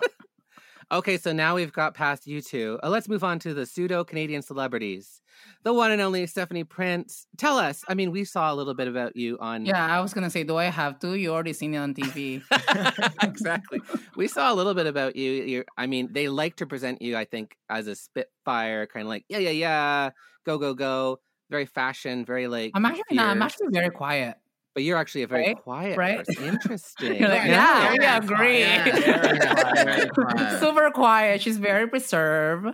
Okay, 0.93 1.17
so 1.17 1.33
now 1.33 1.55
we've 1.55 1.73
got 1.73 1.95
past 1.95 2.27
you 2.27 2.39
two. 2.39 2.79
Uh, 2.83 2.89
let's 2.89 3.09
move 3.09 3.23
on 3.23 3.39
to 3.39 3.55
the 3.55 3.65
pseudo 3.65 4.03
Canadian 4.03 4.43
celebrities. 4.43 5.23
The 5.63 5.73
one 5.73 5.89
and 5.89 5.99
only 5.99 6.27
Stephanie 6.27 6.65
Prince. 6.65 7.25
Tell 7.35 7.57
us. 7.57 7.83
I 7.87 7.95
mean, 7.95 8.11
we 8.11 8.23
saw 8.25 8.53
a 8.53 8.55
little 8.55 8.75
bit 8.75 8.87
about 8.87 9.15
you 9.15 9.39
on. 9.39 9.65
Yeah, 9.65 9.83
I 9.83 10.01
was 10.01 10.13
gonna 10.13 10.29
say, 10.29 10.43
do 10.43 10.55
I 10.55 10.65
have 10.65 10.99
to? 10.99 11.15
You 11.15 11.33
already 11.33 11.53
seen 11.53 11.73
it 11.73 11.77
on 11.77 11.95
TV. 11.95 12.43
exactly. 13.23 13.81
We 14.15 14.27
saw 14.27 14.53
a 14.53 14.55
little 14.55 14.75
bit 14.75 14.85
about 14.85 15.15
you. 15.15 15.31
You're, 15.31 15.65
I 15.79 15.87
mean, 15.87 16.09
they 16.11 16.29
like 16.29 16.57
to 16.57 16.67
present 16.67 17.01
you, 17.01 17.17
I 17.17 17.25
think, 17.25 17.57
as 17.71 17.87
a 17.87 17.95
Spitfire, 17.95 18.85
kind 18.85 19.07
of 19.07 19.09
like, 19.09 19.25
yeah, 19.29 19.39
yeah, 19.39 19.49
yeah, 19.49 20.09
go, 20.45 20.59
go, 20.59 20.75
go. 20.75 21.21
Very 21.49 21.65
fashion, 21.65 22.23
very 22.23 22.47
like. 22.47 22.71
I'm 22.75 22.85
actually 22.85 23.17
not. 23.17 23.29
I'm 23.29 23.41
actually 23.41 23.69
very 23.71 23.89
quiet. 23.89 24.37
But 24.73 24.83
you're 24.83 24.97
actually 24.97 25.21
a 25.23 25.27
very 25.27 25.47
Right? 25.47 25.57
quiet 25.61 25.97
Right? 25.97 26.25
person. 26.25 26.43
Interesting. 26.49 27.15
You're 27.19 27.29
like, 27.29 27.45
Yeah, 27.45 27.93
yeah, 28.01 28.19
we 28.19 28.27
very 28.27 28.63
agree. 28.63 28.91
quiet, 28.91 30.13
quiet. 30.15 30.59
Super 30.59 30.89
quiet. 30.91 31.41
She's 31.41 31.57
very 31.57 31.87
preserved. 31.87 32.67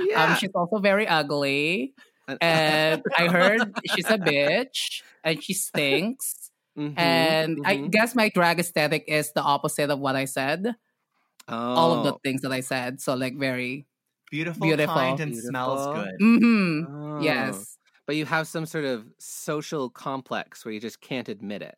Yeah. 0.00 0.24
Um, 0.24 0.36
she's 0.36 0.50
also 0.54 0.78
very 0.78 1.06
ugly. 1.06 1.94
And 2.40 3.02
I 3.18 3.26
heard 3.28 3.60
she's 3.94 4.08
a 4.08 4.16
bitch 4.16 5.02
and 5.24 5.42
she 5.42 5.52
stinks. 5.54 6.50
Mhm, 6.78 6.94
And 6.96 7.58
I 7.66 7.76
mhm. 7.76 7.90
guess 7.90 8.14
my 8.14 8.30
drag 8.30 8.60
aesthetic 8.60 9.04
is 9.08 9.32
the 9.32 9.42
opposite 9.42 9.90
of 9.90 9.98
what 9.98 10.14
I 10.16 10.24
said. 10.24 10.74
Oh. 11.48 11.54
All 11.56 11.92
of 11.98 12.04
the 12.04 12.14
Oh. 12.14 12.20
things 12.24 12.40
that 12.42 12.52
I 12.52 12.60
said. 12.60 13.00
So 13.02 13.14
like 13.14 13.36
very 13.36 13.86
Beautiful, 14.30 14.66
Beautiful. 14.66 14.94
kind, 14.94 15.20
and 15.20 15.36
smells 15.36 15.84
good. 15.94 16.14
mm-hmm. 16.22 16.94
Oh. 17.18 17.20
Yes. 17.20 17.76
But 18.06 18.16
you 18.16 18.24
have 18.26 18.48
some 18.48 18.66
sort 18.66 18.84
of 18.84 19.04
social 19.18 19.88
complex 19.88 20.64
where 20.64 20.74
you 20.74 20.80
just 20.80 21.00
can't 21.00 21.28
admit 21.28 21.62
it. 21.62 21.76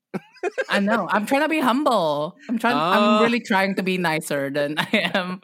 I 0.71 0.81
know. 0.81 1.07
I'm 1.11 1.27
trying 1.27 1.43
to 1.43 1.49
be 1.51 1.61
humble. 1.61 2.37
I'm 2.49 2.59
trying 2.59 2.77
Oh. 2.77 2.79
I'm 3.19 3.23
really 3.23 3.41
trying 3.41 3.75
to 3.77 3.83
be 3.83 3.99
nicer 3.99 4.49
than 4.51 4.77
I 4.79 5.11
am. 5.15 5.41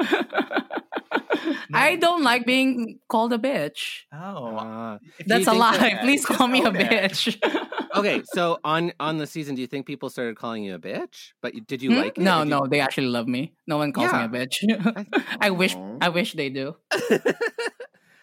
I 1.72 1.96
don't 1.96 2.22
like 2.22 2.46
being 2.46 2.98
called 3.08 3.32
a 3.32 3.38
bitch. 3.38 4.00
Oh. 4.12 4.98
That's 5.26 5.46
a 5.46 5.52
lie. 5.52 5.76
that- 5.78 6.00
Please 6.00 6.24
call 6.24 6.48
me 6.48 6.62
a 6.62 6.68
own 6.68 6.76
it. 6.76 6.90
bitch. 6.90 7.66
okay, 7.96 8.22
so 8.32 8.58
on 8.64 8.92
on 8.98 9.18
the 9.18 9.26
season, 9.26 9.54
do 9.54 9.60
you 9.60 9.66
think 9.68 9.86
people 9.86 10.08
started 10.10 10.36
calling 10.36 10.64
you 10.64 10.74
a 10.74 10.78
bitch? 10.78 11.32
But 11.42 11.54
did 11.66 11.82
you 11.82 11.90
Hmm? 11.90 11.96
like 11.98 12.18
it? 12.18 12.22
No, 12.22 12.38
Did 12.38 12.44
you- 12.44 12.50
no, 12.50 12.66
they 12.66 12.80
actually 12.80 13.06
love 13.08 13.28
me. 13.28 13.52
No 13.66 13.76
one 13.76 13.92
calls 13.92 14.10
Yeah. 14.12 14.26
me 14.26 14.38
a 14.38 14.46
bitch. 14.46 15.06
I 15.40 15.50
wish 15.60 15.76
I 16.00 16.08
wish 16.08 16.32
they 16.34 16.48
do. 16.50 16.74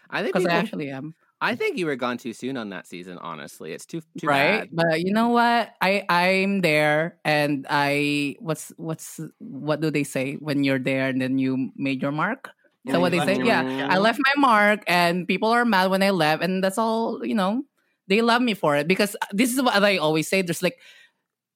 I 0.10 0.24
think 0.24 0.34
Because 0.34 0.46
I 0.46 0.54
actually 0.54 0.90
am. 0.90 1.16
I 1.40 1.56
think 1.56 1.78
you 1.78 1.86
were 1.86 1.96
gone 1.96 2.18
too 2.18 2.34
soon 2.34 2.58
on 2.58 2.70
that 2.70 2.88
season. 2.88 3.18
Honestly, 3.20 3.72
it's 3.72 3.86
too 3.86 4.02
too 4.18 4.28
right? 4.28 4.62
bad. 4.62 4.70
But 4.72 5.02
you 5.02 5.14
know 5.14 5.30
what? 5.30 5.74
I 5.82 6.04
I'm 6.10 6.62
there 6.62 7.18
and 7.24 7.68
I 7.70 8.38
what's 8.40 8.74
what's 8.78 9.20
what 9.38 9.80
do 9.80 9.92
they 9.92 10.04
say 10.04 10.36
when 10.36 10.64
you're 10.64 10.80
there 10.80 11.10
and 11.10 11.22
then 11.22 11.38
you 11.38 11.70
made 11.76 12.02
your 12.02 12.12
mark? 12.12 12.50
Is 12.86 12.94
that 12.94 13.02
what 13.02 13.12
they 13.12 13.20
say? 13.20 13.38
Yeah. 13.44 13.62
mark. 13.62 13.92
I 13.92 13.98
left 13.98 14.20
my 14.20 14.42
mark 14.42 14.84
and 14.88 15.28
people 15.28 15.50
are 15.50 15.66
mad 15.66 15.92
when 15.92 16.02
I 16.02 16.10
left 16.10 16.42
and 16.42 16.64
that's 16.64 16.78
all, 16.78 17.24
you 17.24 17.36
know, 17.36 17.64
they 18.08 18.22
love 18.22 18.42
me 18.42 18.54
for 18.54 18.76
it 18.76 18.88
because 18.88 19.16
this 19.32 19.54
is 19.54 19.62
what 19.62 19.84
I 19.84 19.98
always 19.98 20.28
say. 20.28 20.42
There's 20.42 20.64
like 20.64 20.80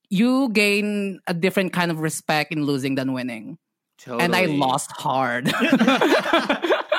you 0.09 0.49
gain 0.49 1.21
a 1.25 1.33
different 1.33 1.73
kind 1.73 1.89
of 1.89 1.99
respect 1.99 2.51
in 2.51 2.65
losing 2.65 2.95
than 2.95 3.13
winning. 3.13 3.57
And 4.05 4.35
I 4.35 4.45
lost 4.45 4.91
hard. 4.91 5.45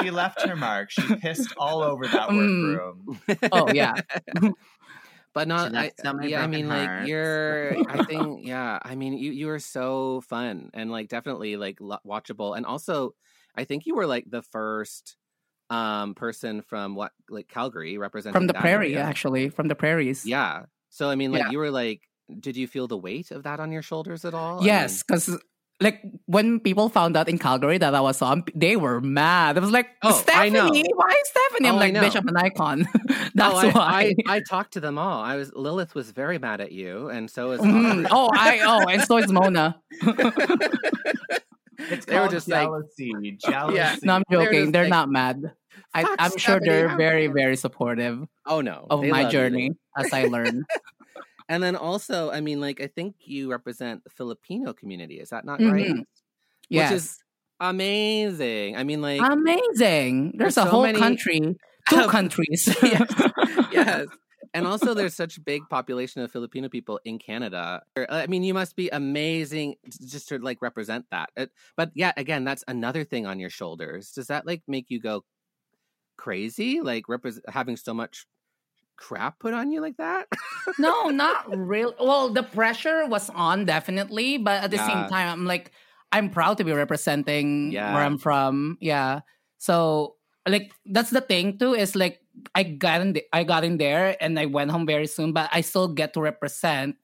She 0.00 0.10
left 0.10 0.42
her 0.42 0.56
mark. 0.56 0.90
She 0.90 1.02
pissed 1.16 1.52
all 1.56 1.82
over 1.82 2.06
that 2.06 2.28
Mm. 2.28 2.76
workroom. 2.76 3.20
oh 3.52 3.72
yeah. 3.72 3.94
but 5.34 5.48
not. 5.48 5.74
I, 5.74 5.92
so 6.02 6.20
yeah, 6.22 6.42
I 6.42 6.46
broken 6.46 6.50
mean, 6.50 6.68
like 6.68 7.06
you're. 7.08 7.76
I 7.88 8.04
think, 8.08 8.46
yeah. 8.46 8.78
I 8.82 8.94
mean, 8.94 9.14
you 9.14 9.30
you 9.32 9.46
were 9.46 9.58
so 9.58 10.20
fun 10.22 10.70
and 10.74 10.90
like 10.90 11.08
definitely 11.08 11.56
like 11.56 11.78
lo- 11.80 11.98
watchable, 12.06 12.56
and 12.56 12.66
also, 12.66 13.14
I 13.54 13.64
think 13.64 13.86
you 13.86 13.94
were 13.94 14.06
like 14.06 14.24
the 14.28 14.42
first 14.42 15.16
um 15.70 16.14
person 16.14 16.62
from 16.62 16.94
what 16.94 17.12
like 17.28 17.46
Calgary 17.48 17.98
representing 17.98 18.32
From 18.32 18.46
the 18.46 18.54
that 18.54 18.62
prairie, 18.62 18.94
area. 18.94 19.04
actually. 19.04 19.50
From 19.50 19.68
the 19.68 19.74
prairies. 19.74 20.24
Yeah. 20.24 20.64
So 20.90 21.10
I 21.10 21.14
mean, 21.14 21.30
like 21.32 21.42
Yeah. 21.44 21.50
you 21.50 21.58
were 21.58 21.70
like, 21.70 22.02
did 22.40 22.56
you 22.56 22.66
feel 22.66 22.88
the 22.88 22.96
weight 22.96 23.30
of 23.30 23.42
that 23.42 23.60
on 23.60 23.70
your 23.70 23.82
shoulders 23.82 24.24
at 24.24 24.32
all? 24.34 24.64
Yes, 24.64 25.02
because 25.02 25.28
like 25.80 26.02
when 26.26 26.58
people 26.60 26.88
found 26.88 27.16
out 27.16 27.28
in 27.28 27.38
Calgary 27.38 27.78
that 27.78 27.94
I 27.94 28.00
was 28.00 28.20
on, 28.20 28.42
they 28.54 28.74
were 28.76 29.00
mad. 29.00 29.56
It 29.56 29.60
was 29.60 29.70
like, 29.70 29.86
Oh, 30.02 30.24
I 30.28 30.48
know. 30.48 30.66
Stephanie, 30.66 30.84
why 30.94 31.22
Stephanie? 31.24 31.68
I'm 31.68 31.74
Oh, 31.74 31.78
I 31.78 31.80
like, 31.90 31.94
bitch, 31.94 32.14
know. 32.14 32.20
I'm 32.20 32.28
an 32.28 32.36
icon. 32.36 32.88
That's 33.34 33.54
oh, 33.54 33.58
I, 33.58 33.70
why. 33.70 34.14
I, 34.26 34.36
I 34.36 34.40
talked 34.40 34.72
to 34.72 34.80
them 34.80 34.98
all. 34.98 35.22
I 35.22 35.36
was 35.36 35.52
Lilith 35.54 35.94
was 35.94 36.10
very 36.10 36.38
mad 36.38 36.60
at 36.60 36.72
you, 36.72 37.08
and 37.10 37.30
so 37.30 37.50
was 37.50 37.60
Mhm. 37.60 38.06
oh, 38.10 38.28
I 38.34 38.60
oh, 38.64 38.88
and 38.88 39.02
so 39.02 39.18
is 39.18 39.30
Mona. 39.30 39.80
It's 41.80 42.06
They 42.06 42.14
were 42.14 42.22
called 42.22 42.32
just 42.32 42.48
like- 42.48 42.66
jealousy. 42.66 43.12
jealousy. 43.46 44.00
No, 44.06 44.14
I'm 44.16 44.22
They're 44.28 44.44
joking. 44.44 44.72
They're 44.72 44.82
like, 44.84 44.90
not 44.90 45.08
mad. 45.10 45.42
I, 45.94 46.16
I'm 46.18 46.36
sure 46.36 46.58
they're 46.60 46.88
how 46.88 46.96
very, 46.96 47.26
dare-" 47.26 47.34
very 47.34 47.56
supportive 47.56 48.26
Oh 48.46 48.60
no, 48.60 48.86
of 48.90 49.00
they 49.00 49.10
my 49.10 49.22
love 49.22 49.32
you. 49.32 49.38
journey 49.38 49.70
as 49.96 50.12
I 50.12 50.24
learn. 50.24 50.64
And 51.48 51.62
then 51.62 51.76
also, 51.76 52.30
I 52.30 52.40
mean, 52.40 52.60
like 52.60 52.80
I 52.80 52.86
think 52.88 53.14
you 53.20 53.50
represent 53.50 54.04
the 54.04 54.10
Filipino 54.10 54.72
community. 54.72 55.18
Is 55.20 55.30
that 55.30 55.44
not 55.44 55.60
right? 55.60 55.86
Mhm. 55.90 56.04
yes, 56.68 56.90
Which 56.90 56.96
is 56.96 57.18
amazing. 57.60 58.76
I 58.76 58.84
mean, 58.84 59.00
like 59.02 59.20
amazing. 59.20 60.32
There's, 60.36 60.54
there's 60.54 60.58
a 60.58 60.68
so 60.68 60.70
whole 60.70 60.82
many- 60.82 60.98
country, 60.98 61.40
two 61.88 62.06
countries. 62.08 62.68
yes, 62.82 63.30
yes. 63.72 64.06
And 64.54 64.66
also, 64.66 64.94
there's 64.94 65.14
such 65.14 65.44
big 65.44 65.60
population 65.68 66.22
of 66.22 66.32
Filipino 66.32 66.70
people 66.70 66.98
in 67.04 67.18
Canada. 67.18 67.82
I 68.08 68.26
mean, 68.28 68.42
you 68.42 68.54
must 68.54 68.76
be 68.76 68.88
amazing 68.88 69.74
just 70.08 70.28
to 70.30 70.38
like 70.38 70.62
represent 70.62 71.04
that. 71.10 71.28
But 71.76 71.90
yeah, 71.94 72.12
again, 72.16 72.44
that's 72.44 72.64
another 72.66 73.04
thing 73.04 73.26
on 73.26 73.38
your 73.38 73.50
shoulders. 73.50 74.10
Does 74.12 74.28
that 74.28 74.46
like 74.46 74.62
make 74.66 74.86
you 74.88 75.00
go 75.00 75.22
crazy? 76.16 76.80
Like 76.80 77.04
repres 77.08 77.38
having 77.46 77.76
so 77.76 77.92
much 77.92 78.26
crap 78.98 79.38
put 79.38 79.54
on 79.54 79.70
you 79.70 79.80
like 79.80 79.96
that? 79.96 80.26
no, 80.78 81.08
not 81.08 81.46
real. 81.56 81.94
Well, 81.98 82.28
the 82.34 82.42
pressure 82.42 83.06
was 83.06 83.30
on 83.30 83.64
definitely, 83.64 84.36
but 84.38 84.64
at 84.64 84.70
the 84.70 84.76
Yeah. 84.76 84.86
same 84.86 85.08
time, 85.08 85.28
I'm 85.30 85.46
like, 85.46 85.70
I'm 86.10 86.28
proud 86.28 86.58
to 86.58 86.64
be 86.64 86.72
representing 86.74 87.70
Yeah. 87.72 87.94
where 87.94 88.02
I'm 88.02 88.18
from. 88.18 88.76
Yeah. 88.80 89.20
So, 89.58 90.16
like, 90.48 90.72
that's 90.84 91.10
the 91.10 91.20
thing 91.22 91.56
too. 91.58 91.72
Is 91.74 91.94
like 91.96 92.20
I 92.54 92.62
got 92.64 93.00
in, 93.00 93.12
the, 93.14 93.24
I 93.32 93.44
got 93.44 93.64
in 93.64 93.78
there, 93.78 94.16
and 94.20 94.38
I 94.38 94.46
went 94.46 94.70
home 94.70 94.86
very 94.86 95.06
soon. 95.06 95.32
But 95.32 95.48
I 95.52 95.60
still 95.62 95.88
get 95.88 96.12
to 96.14 96.20
represent. 96.20 96.96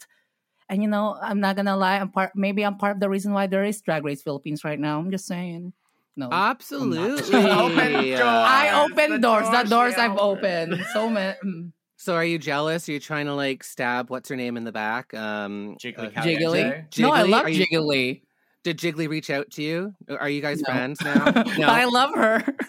And 0.69 0.81
you 0.83 0.89
know, 0.89 1.17
I'm 1.21 1.41
not 1.41 1.57
gonna 1.57 1.77
lie. 1.77 1.97
I'm 2.01 2.11
part. 2.11 2.33
Maybe 2.35 2.65
I'm 2.65 2.77
part 2.79 2.97
of 2.97 3.01
the 3.01 3.09
reason 3.11 3.33
why 3.33 3.47
there 3.47 3.65
is 3.65 3.81
Drag 3.83 4.05
Race 4.05 4.23
Philippines 4.23 4.65
right 4.65 4.79
now. 4.81 4.99
I'm 4.99 5.11
just 5.11 5.27
saying. 5.27 5.73
No, 6.17 6.31
Absolutely. 6.31 7.35
Open 7.51 7.93
doors. 7.93 8.21
I 8.23 8.87
open 8.87 9.11
The 9.11 9.19
doors. 9.19 9.45
The 9.51 9.67
doors 9.67 9.71
doors 9.71 9.95
I've 9.99 10.17
opened. 10.17 10.75
opened. 10.75 10.87
So 10.95 11.11
many. 11.11 11.37
Mm. 11.45 11.73
So 12.05 12.15
are 12.15 12.25
you 12.25 12.39
jealous? 12.39 12.87
Are 12.87 12.93
you 12.93 13.01
trying 13.01 13.25
to 13.25 13.35
like 13.35 13.65
stab 13.65 14.11
what's 14.11 14.29
her 14.29 14.37
name 14.37 14.59
in 14.59 14.65
the 14.65 14.73
back? 14.73 15.15
Um, 15.15 15.75
Jiggly 15.83 16.15
uh, 16.15 16.21
Jiggly. 16.21 16.87
Jiggly? 16.91 16.99
No, 17.01 17.13
I 17.13 17.23
love 17.23 17.47
Are 17.47 17.49
you- 17.49 17.65
Jiggly. 17.65 18.21
Did 18.65 18.79
Jiggly 18.79 19.09
reach 19.09 19.29
out 19.31 19.51
to 19.53 19.63
you? 19.63 19.95
Uh, 20.09 20.15
are 20.17 20.29
you 20.29 20.41
guys 20.41 20.61
No. 20.67 20.73
friends 20.73 21.01
now? 21.03 21.25
But 21.33 21.61
I 21.69 21.85
love 21.85 22.15
her. 22.15 22.41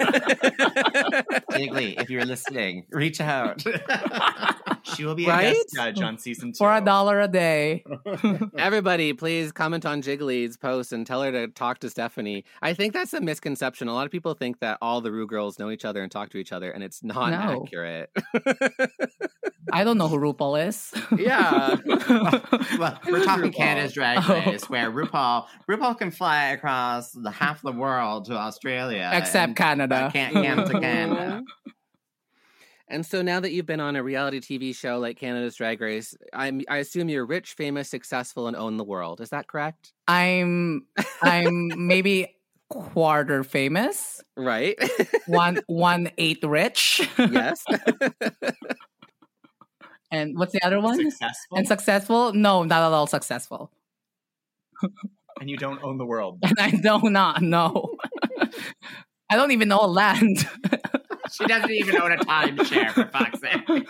Jiggly, 1.52 2.00
if 2.02 2.10
you're 2.10 2.26
listening, 2.26 2.86
reach 2.92 3.20
out. 3.22 3.64
She 4.96 5.04
will 5.04 5.16
be 5.16 5.26
Right? 5.26 5.48
a 5.48 5.54
guest 5.54 5.74
judge 5.76 6.02
on 6.02 6.20
season 6.20 6.52
two. 6.52 6.58
For 6.60 6.72
a 6.72 6.80
dollar 6.80 7.20
a 7.20 7.28
day. 7.28 7.84
Everybody, 8.56 9.14
please 9.14 9.52
comment 9.52 9.84
on 9.84 10.04
Jiggly's 10.04 10.58
post 10.58 10.94
and 10.94 11.08
tell 11.08 11.24
her 11.24 11.32
to 11.32 11.48
talk 11.48 11.80
to 11.80 11.90
Stephanie. 11.90 12.46
I 12.62 12.76
think 12.76 12.94
that's 12.94 13.12
a 13.14 13.20
misconception. 13.20 13.88
A 13.88 13.94
lot 13.96 14.06
of 14.06 14.12
people 14.12 14.36
think 14.36 14.60
that 14.60 14.78
all 14.84 15.02
the 15.02 15.12
Rue 15.12 15.26
girls 15.26 15.58
know 15.58 15.72
each 15.72 15.86
other 15.86 16.04
and 16.04 16.12
talk 16.12 16.30
to 16.30 16.38
each 16.38 16.52
other, 16.52 16.70
and 16.70 16.84
it's 16.84 17.04
not 17.04 17.32
No. 17.32 17.64
accurate. 17.66 18.12
I 19.74 19.84
don't 19.84 19.98
know 19.98 20.08
who 20.08 20.18
RuPaul 20.20 20.68
is. 20.68 20.94
yeah. 21.18 21.76
well, 22.78 23.00
we're 23.10 23.24
talking 23.26 23.50
RuPaul? 23.52 23.56
Canada's 23.56 23.94
Drag 23.94 24.20
Oh. 24.22 24.34
Race, 24.52 24.70
where 24.70 24.92
RuPaul 24.92 25.48
RuPaul 25.70 25.85
can 25.94 26.12
fly 26.12 26.48
across 26.48 27.12
the 27.12 27.32
half 27.32 27.62
the 27.62 27.72
world 27.72 28.26
to 28.26 28.34
Australia, 28.34 29.10
Except 29.14 29.48
and- 29.50 29.56
Canada. 29.56 30.02
but 30.06 30.14
can't 30.14 30.34
come 30.34 30.68
to 30.68 30.80
Canada. 30.80 31.44
And 32.88 33.04
so 33.04 33.24
now 33.24 33.40
that 33.40 33.52
you've 33.52 33.66
been 33.66 33.80
on 33.80 33.96
a 33.96 34.04
reality 34.04 34.40
TV 34.40 34.76
show 34.76 35.00
like 35.00 35.18
Canada's 35.18 35.56
Drag 35.56 35.82
Race, 35.82 36.16
I'm, 36.34 36.62
I 36.70 36.78
assume 36.78 37.10
you're 37.10 37.26
rich, 37.26 37.54
famous, 37.56 37.90
successful, 37.90 38.46
and 38.48 38.56
own 38.56 38.78
the 38.78 38.84
world. 38.84 39.22
Is 39.22 39.32
that 39.32 39.48
correct? 39.48 39.92
I'm 40.08 40.86
I'm 41.24 41.72
maybe 41.88 42.36
quarter 42.70 43.44
famous. 43.44 44.22
Right. 44.38 44.78
One 45.26 45.62
one 45.66 46.12
eighth 46.20 46.44
rich. 46.44 47.02
yes. 47.18 47.64
and 50.12 50.38
what's 50.38 50.54
the 50.54 50.64
other 50.64 50.80
one? 50.80 50.98
Successful, 51.10 51.58
And 51.58 51.68
successful? 51.68 52.34
No, 52.34 52.62
not 52.64 52.84
at 52.86 52.94
all 52.94 53.08
successful. 53.08 53.72
And 55.40 55.50
you 55.50 55.58
don't 55.58 55.84
own 55.84 55.98
the 55.98 56.06
world. 56.06 56.40
And 56.44 56.60
I 56.60 56.72
do 56.72 57.10
not 57.10 57.42
know. 57.42 57.96
I 59.30 59.36
don't 59.36 59.52
even 59.52 59.68
know 59.68 59.80
a 59.82 59.88
land. 59.88 60.48
She 61.32 61.46
doesn't 61.46 61.72
even 61.72 62.00
own 62.00 62.12
a 62.12 62.18
timeshare, 62.18 62.92
for 62.92 63.06
fuck's 63.08 63.40
sake. 63.42 63.88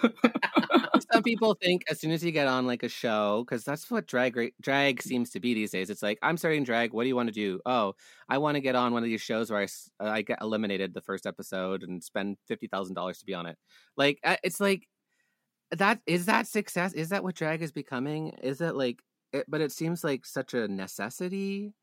Some 1.12 1.24
people 1.24 1.56
think 1.62 1.84
as 1.90 2.00
soon 2.00 2.12
as 2.12 2.24
you 2.24 2.32
get 2.32 2.48
on 2.48 2.66
like 2.66 2.84
a 2.84 2.90
show, 2.90 3.44
because 3.46 3.64
that's 3.64 3.92
what 3.92 4.08
drag 4.08 4.54
drag 4.62 5.02
seems 5.02 5.30
to 5.32 5.40
be 5.40 5.54
these 5.54 5.72
days. 5.72 5.90
It's 5.90 6.02
like 6.02 6.18
I'm 6.22 6.38
starting 6.38 6.64
drag. 6.64 6.94
What 6.94 7.04
do 7.04 7.10
you 7.10 7.16
want 7.16 7.28
to 7.28 7.34
do? 7.34 7.60
Oh, 7.66 7.94
I 8.30 8.38
want 8.38 8.56
to 8.56 8.62
get 8.62 8.76
on 8.76 8.94
one 8.94 9.04
of 9.04 9.10
these 9.10 9.22
shows 9.22 9.52
where 9.52 9.64
uh, 9.64 10.08
I 10.08 10.22
get 10.22 10.40
eliminated 10.42 10.94
the 10.94 11.02
first 11.02 11.26
episode 11.26 11.84
and 11.84 12.04
spend 12.04 12.38
fifty 12.48 12.68
thousand 12.68 12.96
dollars 12.96 13.20
to 13.20 13.26
be 13.26 13.34
on 13.34 13.46
it. 13.46 13.58
Like 13.98 14.20
uh, 14.24 14.38
it's 14.44 14.60
like 14.60 14.88
that 15.72 16.00
is 16.08 16.26
that 16.26 16.48
success? 16.48 16.94
Is 16.94 17.10
that 17.10 17.24
what 17.24 17.36
drag 17.36 17.62
is 17.62 17.72
becoming? 17.72 18.30
Is 18.42 18.62
it 18.62 18.76
like? 18.76 19.00
It, 19.36 19.46
but 19.48 19.62
it 19.62 19.72
seems 19.72 20.04
like 20.04 20.26
such 20.26 20.54
a 20.54 20.68
necessity. 20.68 21.74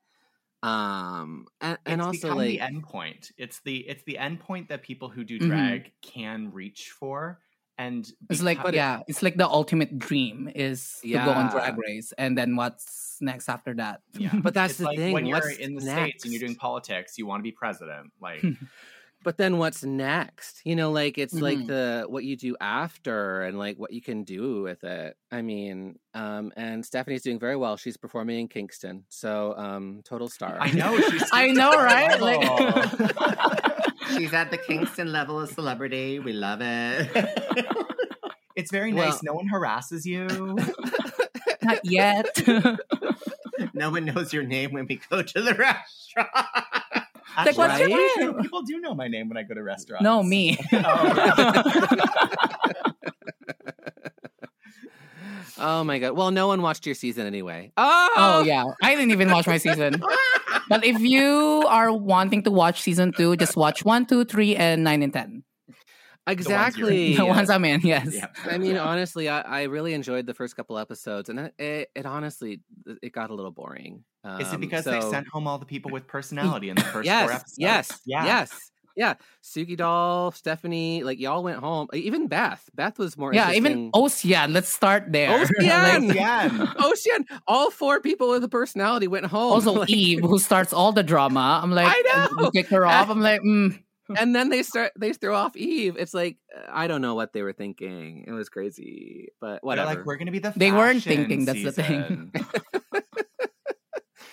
Um, 0.62 1.46
and, 1.60 1.78
and 1.86 2.00
it's 2.00 2.06
also 2.06 2.34
like 2.36 2.46
the 2.48 2.60
end 2.60 2.82
point. 2.84 3.32
It's 3.36 3.60
the 3.60 3.78
it's 3.88 4.04
the 4.04 4.16
end 4.18 4.40
point 4.40 4.68
that 4.68 4.82
people 4.82 5.08
who 5.08 5.24
do 5.24 5.38
Mhm. 5.40 5.46
drag 5.48 5.92
can 6.02 6.52
reach 6.52 6.90
for. 6.90 7.40
And 7.78 8.06
It's 8.30 8.42
like 8.42 8.58
because- 8.58 8.74
yeah, 8.74 9.00
it's 9.08 9.22
like 9.24 9.36
the 9.36 9.48
ultimate 9.48 9.98
dream 9.98 10.48
is 10.54 11.00
to 11.02 11.08
go 11.14 11.32
on 11.32 11.50
drag 11.50 11.76
race 11.78 12.12
and 12.16 12.36
then 12.38 12.54
what's 12.54 13.16
next 13.20 13.48
after 13.48 13.74
that? 13.74 14.02
yeah. 14.12 14.30
But 14.40 14.54
that's 14.54 14.72
It's 14.72 14.78
the 14.78 14.84
like 14.84 14.98
thing, 14.98 15.12
When 15.14 15.26
you're 15.26 15.40
what's 15.40 15.56
in 15.58 15.74
the 15.74 15.84
next? 15.84 16.00
states 16.00 16.24
and 16.24 16.32
you're 16.32 16.40
doing 16.46 16.54
politics, 16.54 17.18
you 17.18 17.26
want 17.26 17.40
to 17.40 17.42
be 17.42 17.50
president. 17.50 18.12
Like 18.20 18.44
but 19.24 19.36
then 19.36 19.58
what's 19.58 19.84
next 19.84 20.60
you 20.64 20.74
know 20.76 20.90
like 20.90 21.18
it's 21.18 21.34
like 21.34 21.58
Mhm. 21.58 21.66
the 21.68 22.04
what 22.08 22.24
you 22.24 22.36
do 22.36 22.56
after 22.60 23.42
and 23.42 23.58
like 23.58 23.78
what 23.78 23.92
you 23.92 24.00
can 24.02 24.24
do 24.24 24.62
with 24.62 24.82
it 24.84 25.16
i 25.30 25.42
mean 25.42 25.98
um 26.14 26.52
and 26.56 26.84
stephanie's 26.84 27.22
doing 27.22 27.38
very 27.38 27.56
well 27.56 27.76
she's 27.76 27.96
performing 27.96 28.40
in 28.40 28.48
kingston 28.48 29.04
so 29.08 29.54
um 29.56 30.00
total 30.04 30.28
star 30.28 30.56
I 30.60 30.70
know 30.72 30.98
she's. 31.10 31.28
I 31.32 31.48
know, 31.52 31.70
right? 31.72 32.20
Like- 32.20 33.88
She's 34.18 34.34
at 34.34 34.50
the 34.50 34.58
Kingston 34.58 35.10
level 35.10 35.40
of 35.40 35.48
celebrity. 35.50 36.18
We 36.18 36.32
love 36.34 36.58
it. 36.60 37.08
it's 38.56 38.70
very 38.70 38.92
Well- 38.92 39.08
nice. 39.10 39.22
No 39.22 39.32
one 39.32 39.46
harasses 39.46 40.04
you. 40.04 40.26
Not 41.62 41.80
yet. 41.84 42.42
no 43.72 43.90
one 43.90 44.04
knows 44.04 44.32
your 44.32 44.42
name 44.42 44.72
when 44.72 44.86
we 44.86 45.00
go 45.08 45.22
to 45.22 45.40
the 45.40 45.54
restaurant. 45.54 46.81
Like, 47.36 47.56
what's 47.56 47.78
your 47.78 47.88
name? 47.88 48.34
People 48.42 48.62
do 48.62 48.80
know 48.80 48.94
my 48.94 49.08
name 49.08 49.28
when 49.28 49.36
I 49.36 49.42
go 49.42 49.54
to 49.54 49.62
restaurants. 49.62 50.04
no, 50.04 50.22
me. 50.22 50.58
Oh. 50.72 51.62
oh 55.64 55.84
my 55.84 55.98
god 56.00 56.16
well 56.16 56.30
no 56.32 56.48
one 56.48 56.60
watched 56.60 56.86
your 56.86 56.94
season 56.94 57.24
anyway 57.24 57.70
oh, 57.76 58.10
Oh 58.16 58.42
yeah, 58.42 58.64
I 58.82 58.94
didn't 58.96 59.12
even 59.12 59.30
watch 59.30 59.46
my 59.46 59.58
season. 59.58 60.02
But 60.68 60.84
if 60.84 61.00
you 61.00 61.64
are 61.68 61.92
wanting 61.92 62.42
to 62.44 62.50
watch 62.50 62.80
season 62.80 63.12
two, 63.12 63.36
just 63.36 63.56
watch 63.56 63.84
one, 63.84 64.06
two, 64.06 64.24
three, 64.24 64.56
and 64.56 64.82
nine 64.82 65.02
and 65.02 65.12
ten. 65.12 65.44
Exactly 66.26 67.16
The 67.16 67.24
ones 67.26 67.50
I'm 67.50 67.64
in, 67.64 67.80
yes. 67.82 68.14
Yeah. 68.14 68.26
i 68.50 68.58
mean 68.58 68.76
honestly 68.76 69.28
I, 69.28 69.40
I 69.40 69.62
really 69.64 69.92
enjoyed 69.94 70.26
the 70.26 70.34
first 70.34 70.56
couple 70.56 70.78
episodes 70.78 71.28
and 71.28 71.38
it, 71.40 71.54
it, 71.58 71.90
it 71.94 72.06
honestly 72.06 72.60
it 73.02 73.12
got 73.12 73.30
a 73.30 73.34
little 73.34 73.50
boring 73.50 74.04
Is 74.40 74.48
it 74.48 74.54
Um, 74.54 74.60
because 74.60 74.84
they 74.84 75.00
sent 75.00 75.26
home 75.28 75.46
all 75.46 75.58
the 75.58 75.66
people 75.66 75.90
with 75.90 76.06
personality 76.06 76.68
in 76.70 76.76
the 76.76 76.82
first 76.94 77.06
yes, 77.06 77.24
four 77.24 77.32
episodes? 77.32 77.54
Yes, 77.58 78.00
Yeah. 78.06 78.24
yes, 78.24 78.70
yeah. 78.94 79.14
Suki 79.42 79.76
Doll, 79.76 80.32
Stephanie, 80.32 81.02
like 81.02 81.18
y'all 81.18 81.42
went 81.42 81.58
home. 81.58 81.88
Even 81.94 82.26
Beth. 82.28 82.68
Beth 82.74 82.98
was 82.98 83.16
more. 83.16 83.32
Yeah, 83.32 83.50
even 83.52 83.90
interesting. 83.90 84.34
Ocean. 84.34 84.52
Let's 84.52 84.68
start 84.68 85.10
there. 85.10 85.30
Ocean! 85.40 86.08
Like, 86.08 86.10
Again. 86.10 86.68
Ocean. 86.78 87.24
All 87.46 87.70
four 87.70 88.00
people 88.00 88.28
with 88.28 88.44
a 88.44 88.48
personality 88.48 89.08
went 89.08 89.24
home. 89.26 89.52
also 89.52 89.72
Like, 89.80 89.88
Eve, 89.90 90.20
who 90.20 90.38
starts 90.38 90.74
all 90.74 90.92
the 90.92 91.02
drama. 91.02 91.60
I'm 91.62 91.70
like, 91.72 91.88
I 91.88 92.28
know. 92.38 92.50
kick 92.50 92.68
her 92.68 92.84
off. 92.84 93.08
I'm 93.08 93.20
like, 93.22 93.40
mm. 93.40 93.78
Hmm. 94.08 94.14
and 94.18 94.34
then 94.34 94.48
they 94.48 94.62
start. 94.62 94.92
They 94.98 95.12
throw 95.12 95.34
off 95.34 95.56
Eve. 95.56 95.96
It's 95.98 96.12
like 96.14 96.38
uh, 96.56 96.68
I 96.70 96.86
don't 96.88 97.02
know 97.02 97.14
what 97.14 97.32
they 97.32 97.42
were 97.42 97.52
thinking. 97.52 98.24
It 98.26 98.32
was 98.32 98.48
crazy, 98.48 99.28
but 99.40 99.46
They're 99.46 99.58
whatever. 99.62 99.94
like, 99.94 100.04
we're 100.04 100.16
going 100.16 100.26
to 100.26 100.32
be 100.32 100.40
the 100.40 100.52
They 100.56 100.72
weren't 100.72 101.02
thinking, 101.02 101.44
that's 101.44 101.62
the 101.62 101.72
thing. 101.72 102.32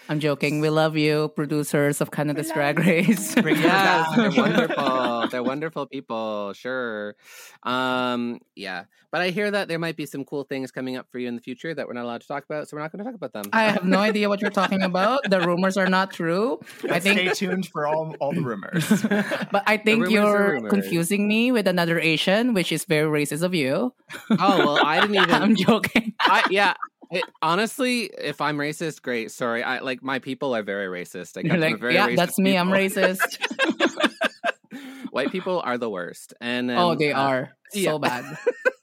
season." 0.09 0.15
I'm 0.15 0.19
joking. 0.19 0.59
We 0.59 0.69
love 0.69 0.97
you, 0.97 1.29
producers 1.35 2.01
of 2.01 2.11
Canada's 2.11 2.51
Drag 2.51 2.79
Race. 2.79 3.35
Yes, 3.59 4.15
they're 4.15 4.31
wonderful. 4.31 5.27
They're 5.29 5.43
wonderful 5.43 5.85
people. 5.85 6.53
Sure. 6.53 7.15
Um, 7.63 8.39
yeah, 8.55 8.85
but 9.11 9.21
I 9.21 9.29
hear 9.29 9.49
that 9.51 9.67
there 9.67 9.79
might 9.79 9.95
be 9.97 10.05
some 10.05 10.23
cool 10.23 10.43
things 10.43 10.71
coming 10.71 10.97
up 10.97 11.07
for 11.11 11.19
you 11.19 11.27
in 11.27 11.35
the 11.35 11.41
future 11.41 11.73
that 11.73 11.87
we're 11.87 11.93
not 11.93 12.05
allowed 12.05 12.21
to 12.21 12.27
talk 12.27 12.45
about, 12.45 12.69
so 12.69 12.77
we're 12.77 12.83
not 12.83 12.91
going 12.91 13.03
to 13.03 13.05
talk 13.05 13.15
about 13.15 13.33
them. 13.33 13.45
I 13.53 13.63
have 13.63 13.83
no 13.83 13.99
idea 13.99 14.29
what 14.29 14.41
you're 14.41 14.51
talking 14.51 14.83
about. 14.83 15.29
The 15.29 15.41
rumors 15.41 15.77
are 15.77 15.87
not 15.87 16.11
true. 16.11 16.59
I 16.89 16.99
think. 16.99 17.19
Stay 17.19 17.47
tuned 17.47 17.67
for 17.67 17.87
all, 17.87 18.15
all 18.19 18.33
the 18.33 18.41
rumors. 18.41 18.87
but 19.51 19.63
I 19.65 19.77
think 19.77 20.09
you're 20.09 20.61
confusing 20.69 21.27
me 21.27 21.51
with 21.51 21.67
another 21.67 21.99
Asian, 21.99 22.53
which 22.53 22.71
is 22.71 22.85
very 22.85 23.09
racist 23.09 23.43
of 23.43 23.53
you. 23.55 23.93
oh 24.31 24.57
well, 24.57 24.85
I 24.85 25.01
didn't 25.01 25.15
even. 25.23 25.31
I'm 25.31 25.55
joking. 25.55 26.13
I, 26.19 26.45
yeah. 26.49 26.73
It, 27.11 27.23
honestly, 27.41 28.03
if 28.17 28.39
I'm 28.39 28.57
racist, 28.57 29.01
great. 29.01 29.31
Sorry, 29.31 29.63
I 29.63 29.79
like 29.79 30.03
my 30.03 30.19
people 30.19 30.55
are 30.55 30.61
very 30.61 30.87
racist. 30.87 31.37
I 31.37 31.41
You're 31.47 31.57
like, 31.57 31.79
very 31.79 31.95
yeah, 31.95 32.15
that's 32.15 32.37
me. 32.37 32.55
I'm 32.57 32.69
racist. 32.69 33.39
White 35.11 35.31
people 35.31 35.59
are 35.65 35.77
the 35.77 35.89
worst, 35.89 36.35
and 36.39 36.69
oh, 36.69 36.93
they 36.93 37.11
uh, 37.11 37.21
are 37.21 37.49
yeah. 37.73 37.91
so 37.91 37.99
bad. 37.99 38.25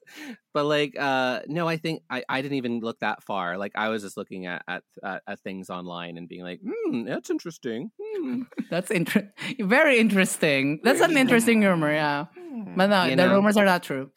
but 0.54 0.64
like, 0.64 0.96
uh, 0.98 1.42
no, 1.46 1.68
I 1.68 1.76
think 1.76 2.02
I, 2.10 2.24
I 2.28 2.42
didn't 2.42 2.56
even 2.56 2.80
look 2.80 2.98
that 2.98 3.22
far. 3.22 3.58
Like, 3.58 3.72
I 3.76 3.90
was 3.90 4.02
just 4.02 4.16
looking 4.16 4.46
at 4.46 4.62
at, 4.66 4.82
at, 5.04 5.22
at 5.28 5.40
things 5.40 5.70
online 5.70 6.18
and 6.18 6.28
being 6.28 6.42
like, 6.42 6.60
hmm, 6.66 7.04
that's 7.04 7.30
interesting. 7.30 7.92
Hmm. 8.02 8.42
That's 8.70 8.90
inter- 8.90 9.30
very 9.60 9.98
interesting. 9.98 10.80
That's 10.82 11.00
an 11.00 11.16
interesting 11.16 11.62
rumor, 11.62 11.92
yeah. 11.92 12.26
But 12.76 12.86
no, 12.88 13.04
You 13.04 13.10
the 13.10 13.26
know? 13.26 13.34
rumors 13.34 13.56
are 13.56 13.64
not 13.64 13.84
true. 13.84 14.10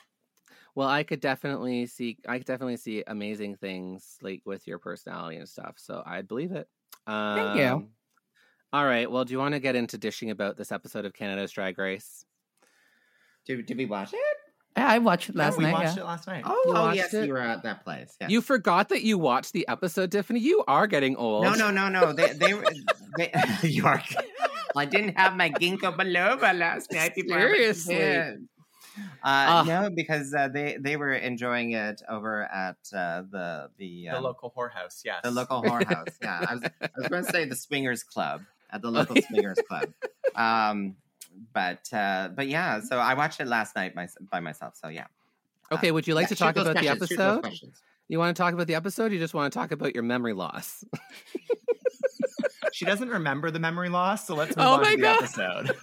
Well, 0.75 0.87
I 0.87 1.03
could 1.03 1.19
definitely 1.19 1.85
see 1.87 2.17
I 2.27 2.37
could 2.37 2.47
definitely 2.47 2.77
see 2.77 3.03
amazing 3.05 3.55
things 3.55 4.17
like 4.21 4.41
with 4.45 4.65
your 4.67 4.79
personality 4.79 5.37
and 5.37 5.47
stuff. 5.49 5.75
So 5.77 6.01
I'd 6.05 6.27
believe 6.27 6.51
it. 6.51 6.67
Um, 7.07 7.35
Thank 7.35 7.57
you. 7.59 7.87
All 8.71 8.85
right. 8.85 9.09
Well, 9.09 9.25
do 9.25 9.31
you 9.33 9.39
want 9.39 9.55
to 9.55 9.59
get 9.59 9.75
into 9.75 9.97
dishing 9.97 10.29
about 10.29 10.55
this 10.57 10.71
episode 10.71 11.05
of 11.05 11.13
Canada's 11.13 11.51
Drag 11.51 11.77
Race? 11.77 12.23
Did, 13.45 13.65
did 13.65 13.77
we 13.77 13.85
watch 13.85 14.13
it? 14.13 14.19
I 14.75 14.99
watched 14.99 15.29
it 15.29 15.35
last 15.35 15.55
Oh, 15.55 15.57
we 15.57 15.63
night. 15.63 15.73
watched 15.73 15.97
yeah. 15.97 16.03
it 16.03 16.05
last 16.05 16.27
night. 16.27 16.43
Oh, 16.45 16.61
You 16.67 16.73
oh 16.75 16.91
yes, 16.91 17.13
it? 17.13 17.25
you 17.25 17.33
were 17.33 17.39
at 17.39 17.63
that 17.63 17.83
place. 17.83 18.15
Yeah. 18.21 18.27
You 18.27 18.41
forgot 18.41 18.89
that 18.89 19.01
you 19.01 19.17
watched 19.17 19.53
the 19.53 19.67
episode, 19.67 20.11
Tiffany. 20.11 20.39
You 20.39 20.63
are 20.67 20.85
getting 20.85 21.15
old. 21.15 21.43
No, 21.45 21.55
no, 21.55 21.71
no, 21.71 21.89
no. 21.89 22.13
They, 22.13 22.33
they, 22.33 22.53
were- 22.53 22.63
they 23.17 23.31
you 23.63 23.85
are. 23.87 24.01
I 24.75 24.85
didn't 24.85 25.17
have 25.17 25.35
my 25.35 25.49
ginkgo 25.49 25.97
biloba 25.97 26.55
last 26.57 26.91
night 26.93 27.15
before. 27.15 27.39
I 27.39 27.45
went 27.45 27.57
to 27.57 27.73
Seriously. 27.73 28.47
Bed. 28.99 29.09
Uh, 29.23 29.45
Ah. 29.49 29.63
no, 29.67 29.89
because 29.95 30.33
uh, 30.33 30.47
they 30.47 30.77
they 30.79 30.95
were 30.97 31.13
enjoying 31.13 31.71
it 31.73 32.01
over 32.09 32.43
at 32.43 32.77
uh, 32.93 33.23
the 33.29 33.69
the 33.77 34.05
The 34.05 34.09
um, 34.09 34.23
local 34.23 34.53
whorehouse, 34.55 35.01
yes. 35.03 35.21
the 35.23 35.31
local 35.31 35.61
whorehouse. 35.63 36.15
Yeah, 36.21 36.45
I 36.49 36.53
was 36.55 36.63
I 36.81 36.89
was 36.97 37.07
going 37.07 37.23
to 37.25 37.31
say 37.31 37.45
the 37.45 37.55
swingers 37.55 38.03
club 38.03 38.41
at 38.71 38.81
the 38.81 38.89
local 38.91 39.15
swingers 39.29 39.59
club. 39.67 39.91
Um, 40.35 40.95
but 41.53 41.91
uh, 41.93 42.29
but 42.35 42.47
yeah, 42.47 42.81
so 42.81 42.97
I 42.99 43.13
watched 43.13 43.39
it 43.39 43.47
last 43.47 43.75
night 43.75 43.95
my, 43.95 44.07
by 44.31 44.39
myself. 44.39 44.75
So 44.75 44.87
yeah. 44.89 45.07
Okay, 45.71 45.91
would 45.91 46.07
you 46.07 46.15
like 46.15 46.23
Yeah, 46.23 46.27
to 46.29 46.35
talk 46.35 46.55
about 46.55 46.65
the 46.65 46.71
questions, 46.73 47.07
shoot 47.09 47.17
those 47.17 47.37
episode? 47.45 47.71
You 48.07 48.17
want 48.17 48.35
to 48.35 48.41
talk 48.41 48.53
about 48.53 48.65
the 48.67 48.73
episode? 48.75 49.11
Or 49.11 49.13
you 49.13 49.19
just 49.19 49.33
want 49.35 49.53
to 49.53 49.59
talk 49.59 49.71
about 49.71 49.93
your 49.93 50.03
memory 50.03 50.33
loss? 50.33 50.83
She 52.71 52.85
doesn't 52.85 53.09
remember 53.09 53.51
the 53.51 53.59
memory 53.59 53.89
loss, 53.89 54.25
so 54.27 54.35
let's 54.35 54.55
move 54.55 54.65
Oh 54.65 54.73
on 54.75 54.81
my 54.81 54.91
to 54.91 54.97
the 54.97 55.01
God. 55.03 55.17
episode. 55.23 55.75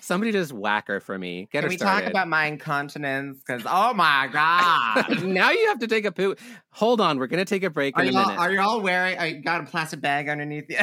Somebody 0.00 0.32
just 0.32 0.52
whack 0.52 0.88
her 0.88 1.00
for 1.00 1.18
me. 1.18 1.48
Get 1.52 1.60
Can 1.60 1.62
her 1.64 1.68
we 1.68 1.76
started. 1.76 2.02
talk 2.04 2.10
about 2.10 2.28
my 2.28 2.46
incontinence? 2.46 3.38
Because 3.46 3.62
oh 3.66 3.92
my 3.94 4.28
god. 4.32 5.22
now 5.24 5.50
you 5.50 5.68
have 5.68 5.78
to 5.80 5.86
take 5.86 6.04
a 6.04 6.12
poo. 6.12 6.34
Hold 6.70 7.00
on, 7.00 7.18
we're 7.18 7.26
gonna 7.26 7.44
take 7.44 7.62
a 7.62 7.70
break 7.70 7.96
Are 7.96 8.02
in 8.02 8.08
a 8.08 8.12
you, 8.12 8.18
all, 8.18 8.26
minute. 8.26 8.38
are 8.40 8.52
you 8.52 8.60
all 8.60 8.80
wearing? 8.80 9.18
I 9.18 9.32
got 9.32 9.62
a 9.62 9.64
plastic 9.64 10.00
bag 10.00 10.28
underneath 10.28 10.66
you? 10.68 10.78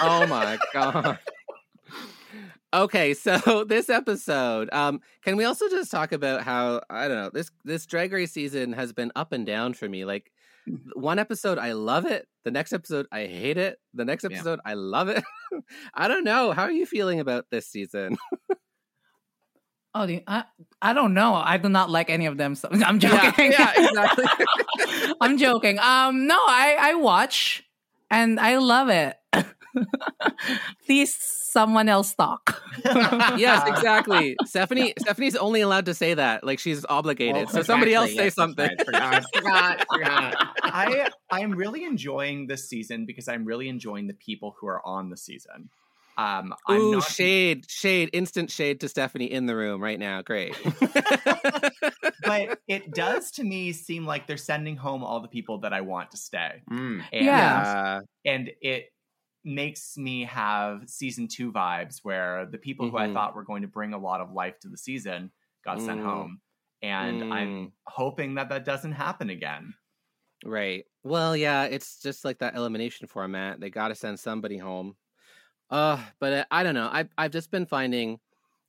oh 0.00 0.26
my 0.28 0.58
god. 0.72 1.18
Okay, 2.74 3.12
so 3.12 3.64
this 3.68 3.90
episode, 3.90 4.70
um, 4.72 5.00
can 5.22 5.36
we 5.36 5.44
also 5.44 5.68
just 5.68 5.90
talk 5.90 6.12
about 6.12 6.42
how 6.42 6.80
I 6.88 7.06
don't 7.06 7.18
know 7.18 7.30
this 7.30 7.50
this 7.64 7.84
Drag 7.84 8.12
Race 8.12 8.32
season 8.32 8.72
has 8.72 8.92
been 8.94 9.12
up 9.14 9.32
and 9.32 9.44
down 9.44 9.74
for 9.74 9.88
me. 9.88 10.04
Like 10.06 10.31
one 10.94 11.18
episode 11.18 11.58
I 11.58 11.72
love 11.72 12.06
it, 12.06 12.26
the 12.44 12.50
next 12.50 12.72
episode 12.72 13.06
I 13.12 13.26
hate 13.26 13.58
it, 13.58 13.78
the 13.94 14.04
next 14.04 14.24
Yeah. 14.24 14.36
episode 14.36 14.60
I 14.64 14.74
love 14.74 15.08
it. 15.08 15.22
I 15.94 16.08
don't 16.08 16.24
know. 16.24 16.52
How 16.52 16.62
are 16.62 16.72
you 16.72 16.86
feeling 16.86 17.20
about 17.20 17.46
this 17.50 17.66
season? 17.68 18.16
Oh, 19.94 20.06
the, 20.06 20.22
I, 20.26 20.44
I 20.80 20.94
don't 20.94 21.12
know. 21.12 21.34
I 21.34 21.58
do 21.58 21.68
not 21.68 21.90
like 21.90 22.08
any 22.08 22.24
of 22.24 22.38
them. 22.38 22.54
So 22.54 22.68
I'm 22.72 22.98
Yeah, 22.98 23.30
joking. 23.30 23.52
yeah, 23.52 23.72
exactly. 23.76 24.24
I'm 25.20 25.36
joking. 25.36 25.78
Um, 25.78 26.26
no, 26.26 26.36
I 26.36 26.78
I 26.80 26.94
watch 26.94 27.62
and 28.10 28.40
I 28.40 28.56
love 28.56 28.88
it. 28.88 29.16
Please, 30.86 31.14
someone 31.14 31.88
else 31.88 32.14
talk. 32.14 32.62
yes, 32.84 33.66
exactly. 33.68 34.36
Stephanie 34.44 34.94
Stephanie's 34.98 35.36
only 35.36 35.60
allowed 35.60 35.86
to 35.86 35.94
say 35.94 36.14
that. 36.14 36.44
Like 36.44 36.58
she's 36.58 36.84
obligated. 36.88 37.44
Well, 37.46 37.48
so 37.48 37.62
somebody 37.62 37.94
else 37.94 38.10
exactly, 38.10 38.30
say 38.30 38.34
something. 38.34 38.68
right. 38.68 38.84
Forgot, 38.86 39.24
forgot, 39.34 39.86
forgot. 39.92 40.48
I 40.62 41.08
I'm 41.30 41.52
really 41.52 41.84
enjoying 41.84 42.46
this 42.46 42.68
season 42.68 43.06
because 43.06 43.28
I'm 43.28 43.44
really 43.44 43.68
enjoying 43.68 44.06
the 44.06 44.14
people 44.14 44.56
who 44.60 44.66
are 44.66 44.84
on 44.86 45.10
the 45.10 45.16
season. 45.16 45.70
Um, 46.18 46.54
I'm 46.68 46.80
Ooh, 46.80 46.92
not 46.92 47.04
shade, 47.04 47.64
shade, 47.68 48.10
instant 48.12 48.50
shade 48.50 48.80
to 48.80 48.88
Stephanie 48.88 49.32
in 49.32 49.46
the 49.46 49.56
room 49.56 49.82
right 49.82 49.98
now. 49.98 50.20
Great. 50.20 50.54
but 52.22 52.58
it 52.68 52.92
does 52.92 53.30
to 53.32 53.44
me 53.44 53.72
seem 53.72 54.04
like 54.06 54.26
they're 54.26 54.36
sending 54.36 54.76
home 54.76 55.02
all 55.02 55.20
the 55.20 55.28
people 55.28 55.60
that 55.60 55.72
I 55.72 55.80
want 55.80 56.10
to 56.10 56.18
stay. 56.18 56.62
Mm. 56.70 57.02
And, 57.12 57.24
Yeah. 57.24 58.00
and 58.26 58.50
it 58.60 58.91
makes 59.44 59.96
me 59.98 60.24
have 60.24 60.88
season 60.88 61.28
two 61.28 61.52
vibes 61.52 62.00
where 62.04 62.46
the 62.46 62.58
people 62.58 62.88
who 62.88 62.96
I 62.96 63.06
Mhm. 63.06 63.08
thought 63.08 63.34
were 63.34 63.44
going 63.44 63.62
to 63.62 63.68
bring 63.68 63.92
a 63.94 63.98
lot 63.98 64.20
of 64.20 64.32
life 64.32 64.58
to 64.60 64.68
the 64.68 64.78
season 64.78 65.32
got 65.64 65.82
sent 65.82 66.00
Mm. 66.00 66.00
home. 66.00 66.40
And 66.82 67.24
I'm 67.30 67.48
Mm, 67.48 67.72
hoping 67.86 68.34
that 68.36 68.48
that 68.50 68.64
doesn't 68.64 68.92
happen 68.92 69.30
again. 69.30 69.74
right. 70.44 70.84
Well, 71.04 71.36
yeah, 71.36 71.64
it's 71.64 72.00
just 72.00 72.24
like 72.24 72.38
that 72.38 72.54
elimination 72.54 73.06
format. 73.06 73.60
They 73.60 73.70
got 73.70 73.88
to 73.88 73.94
send 73.94 74.18
somebody 74.20 74.56
home. 74.58 74.96
Uh, 75.70 76.04
but 76.20 76.32
uh, 76.34 76.46
I 76.50 76.62
don't 76.64 76.74
know. 76.74 76.88
I 76.88 77.08
I've 77.18 77.32
just 77.32 77.50
been 77.50 77.66
finding 77.66 78.20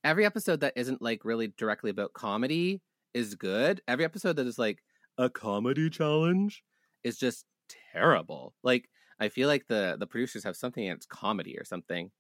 every 0.04 0.26
episode 0.26 0.62
that 0.62 0.74
isn't 0.78 1.02
like 1.02 1.26
really 1.26 1.50
directly 1.50 1.92
about 1.92 2.14
comedy 2.14 2.82
is 3.14 3.36
good. 3.36 3.82
Every 3.88 4.06
episode 4.06 4.36
that 4.38 4.48
is 4.48 4.60
like 4.60 4.84
a 5.18 5.30
comedy 5.30 5.90
challenge 5.90 6.64
is 7.04 7.18
just 7.18 7.46
terrible. 7.94 8.56
Like 8.64 8.90
I 9.20 9.30
feel 9.30 9.48
like 9.48 9.68
the 9.68 9.96
the 10.00 10.08
producers 10.08 10.44
have 10.44 10.56
something 10.56 10.84
against 10.84 11.10
comedy 11.10 11.58
or 11.58 11.66
something. 11.66 12.12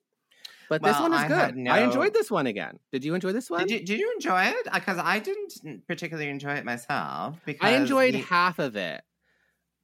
But 0.69 0.81
this 0.81 0.99
one 0.99 1.13
is 1.13 1.19
I 1.19 1.27
good. 1.27 1.37
had 1.37 1.67
I 1.67 1.83
enjoyed 1.83 2.13
this 2.13 2.31
one 2.31 2.47
again. 2.47 2.79
Did 2.91 3.03
you 3.03 3.13
enjoy 3.13 3.31
this 3.31 3.49
one? 3.49 3.61
Did 3.61 3.71
you 3.71 3.85
did 3.85 3.99
you 3.99 4.11
enjoy 4.13 4.45
it? 4.45 4.67
Uh, 4.71 4.79
because 4.79 4.97
I 4.97 5.19
didn't 5.19 5.85
particularly 5.87 6.29
enjoy 6.29 6.53
it 6.53 6.65
myself. 6.65 7.37
Because 7.45 7.67
I 7.67 7.75
enjoyed 7.75 8.15
half 8.15 8.59
of 8.59 8.75
it. 8.75 9.01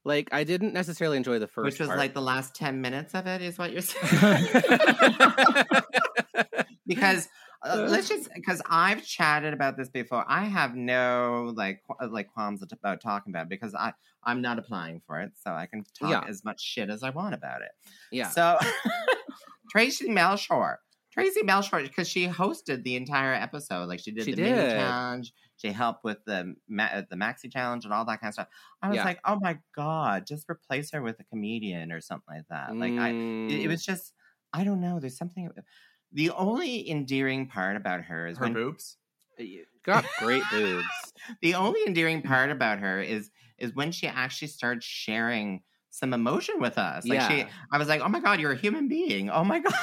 Like 0.06 0.30
I 0.32 0.46
didn't 0.46 0.74
necessarily 0.74 1.18
enjoy 1.18 1.40
the 1.40 1.48
first, 1.48 1.66
which 1.66 1.80
was 1.80 1.90
part. 1.90 2.00
like 2.00 2.14
the 2.14 2.22
last 2.22 2.56
ten 2.56 2.82
minutes 2.82 3.14
of 3.14 3.28
it, 3.28 3.42
is 3.42 3.58
what 3.58 3.72
you're 3.72 3.82
saying. 3.82 4.48
because 6.88 7.28
uh, 7.64 7.88
let's 7.90 8.08
just 8.08 8.30
because 8.34 8.62
I've 8.70 9.04
chatted 9.06 9.54
about 9.54 9.76
this 9.78 9.90
before. 9.90 10.24
I 10.28 10.46
have 10.46 10.76
no 10.76 11.52
like 11.56 11.82
qu- 11.88 11.96
uh, 12.06 12.10
like 12.10 12.32
qualms 12.34 12.64
about 12.72 13.02
talking 13.02 13.32
about 13.32 13.44
it 13.44 13.50
because 13.50 13.76
I 13.76 13.94
I'm 14.24 14.42
not 14.42 14.60
applying 14.60 15.02
for 15.06 15.20
it, 15.20 15.32
so 15.36 15.52
I 15.52 15.66
can 15.66 15.84
talk 15.98 16.12
Yeah. 16.12 16.24
as 16.30 16.44
much 16.46 16.62
shit 16.62 16.90
as 16.90 17.04
I 17.04 17.10
want 17.10 17.34
about 17.36 17.62
it. 17.62 17.72
yeah. 18.12 18.30
So 18.30 18.58
Traci 19.76 20.08
Melchor, 20.08 20.78
Traci 21.16 21.44
Melchor, 21.44 21.84
because 21.84 22.08
she 22.08 22.28
hosted 22.28 22.84
the 22.84 22.96
entire 22.96 23.34
episode. 23.34 23.88
Like 23.88 24.00
she 24.00 24.12
did 24.12 24.26
She 24.26 24.34
the 24.34 24.42
mini 24.42 24.58
challenge. 24.70 25.34
She 25.58 25.72
helped 25.72 26.04
with 26.06 26.24
the 26.26 26.56
ma- 26.70 26.86
uh, 26.94 27.04
the 27.10 27.16
maxi 27.18 27.52
challenge 27.52 27.84
and 27.84 27.94
all 27.94 28.06
that 28.06 28.22
kind 28.22 28.30
of 28.30 28.34
stuff. 28.36 28.48
I 28.82 28.88
was 28.90 28.96
Yeah. 28.98 29.04
like, 29.04 29.20
oh 29.26 29.38
my 29.42 29.60
god, 29.76 30.26
just 30.26 30.50
replace 30.50 30.92
her 30.92 31.02
with 31.02 31.20
a 31.20 31.24
comedian 31.26 31.92
or 31.92 32.00
something 32.02 32.36
like 32.36 32.48
that. 32.50 32.76
Like 32.78 32.94
I, 32.98 33.10
it, 33.10 33.16
it 33.64 33.66
Mm, 33.66 33.68
was 33.68 33.84
just 33.86 34.14
I 34.54 34.64
don't 34.64 34.82
know. 34.82 35.00
There's 35.00 35.18
something. 35.18 35.52
The 36.14 36.32
only 36.32 36.90
endearing 36.90 37.48
part 37.48 37.76
about 37.76 38.02
her 38.02 38.28
is 38.28 38.38
Her 38.38 38.46
when 38.46 38.54
boobs. 38.54 38.98
got 39.84 40.06
great 40.20 40.44
boobs. 40.52 40.86
the 41.42 41.56
only 41.56 41.82
endearing 41.86 42.22
part 42.22 42.50
about 42.52 42.80
her 42.80 43.02
is 43.02 43.30
is 43.58 43.76
when 43.76 43.92
she 43.92 44.08
actually 44.08 44.48
starts 44.48 44.86
sharing 44.86 45.62
some 45.90 46.14
emotion 46.14 46.60
with 46.62 46.78
us. 46.78 47.06
Like 47.06 47.30
she, 47.30 47.38
Yeah. 47.40 47.50
I 47.72 47.78
was 47.78 47.88
like, 47.88 48.02
oh 48.02 48.08
my 48.08 48.20
god, 48.20 48.40
you're 48.40 48.52
a 48.54 48.58
human 48.58 48.88
being. 48.88 49.30
Oh 49.30 49.44
my 49.44 49.60
god. 49.66 49.74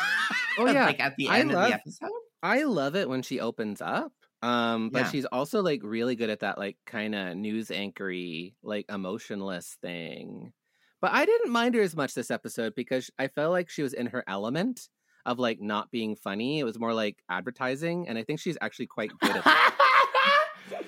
Oh, 0.58 0.66
yeah. 0.66 0.86
like 0.86 1.00
at 1.00 1.16
the 1.16 1.28
I 1.28 1.40
end 1.40 1.50
of 1.50 1.56
love- 1.56 1.68
the 1.68 1.74
episode. 1.74 2.10
I 2.42 2.62
love 2.64 2.96
it 2.96 3.08
when 3.08 3.22
she 3.22 3.40
opens 3.40 3.80
up. 3.82 4.12
Um, 4.42 4.90
but 4.90 5.00
Yeah. 5.00 5.10
she's 5.10 5.24
also 5.26 5.62
like 5.62 5.80
really 5.82 6.14
good 6.16 6.30
at 6.30 6.40
that 6.40 6.58
like 6.58 6.76
kind 6.86 7.14
of 7.14 7.36
news 7.36 7.68
anchory, 7.68 8.54
like 8.62 8.86
emotionless 8.88 9.76
thing. 9.82 10.52
But 11.00 11.12
I 11.12 11.24
didn't 11.26 11.50
mind 11.52 11.74
her 11.74 11.82
as 11.82 11.96
much 11.96 12.14
this 12.14 12.30
episode 12.30 12.74
because 12.74 13.10
I 13.18 13.28
felt 13.28 13.52
like 13.52 13.68
she 13.68 13.82
was 13.82 13.92
in 13.92 14.06
her 14.08 14.24
element 14.28 14.88
of 15.26 15.38
like 15.38 15.60
not 15.60 15.90
being 15.90 16.16
funny. 16.16 16.58
It 16.60 16.64
was 16.64 16.78
more 16.78 16.94
like 16.94 17.18
advertising, 17.28 18.08
and 18.08 18.16
I 18.16 18.22
think 18.24 18.40
she's 18.40 18.56
actually 18.62 18.86
quite 18.86 19.10
good 19.20 19.36
at 19.36 19.44
that. 19.44 19.74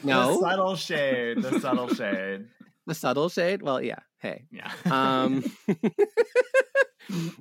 The 0.03 0.07
no, 0.09 0.41
subtle 0.41 0.75
shade. 0.77 1.41
The 1.43 1.61
subtle 1.61 1.89
shade. 1.95 2.47
the 2.87 2.95
subtle 2.95 3.29
shade. 3.29 3.63
Well, 3.63 3.81
yeah. 3.81 4.01
Hey, 4.19 4.45
Yeah. 4.51 4.73
um 4.87 5.45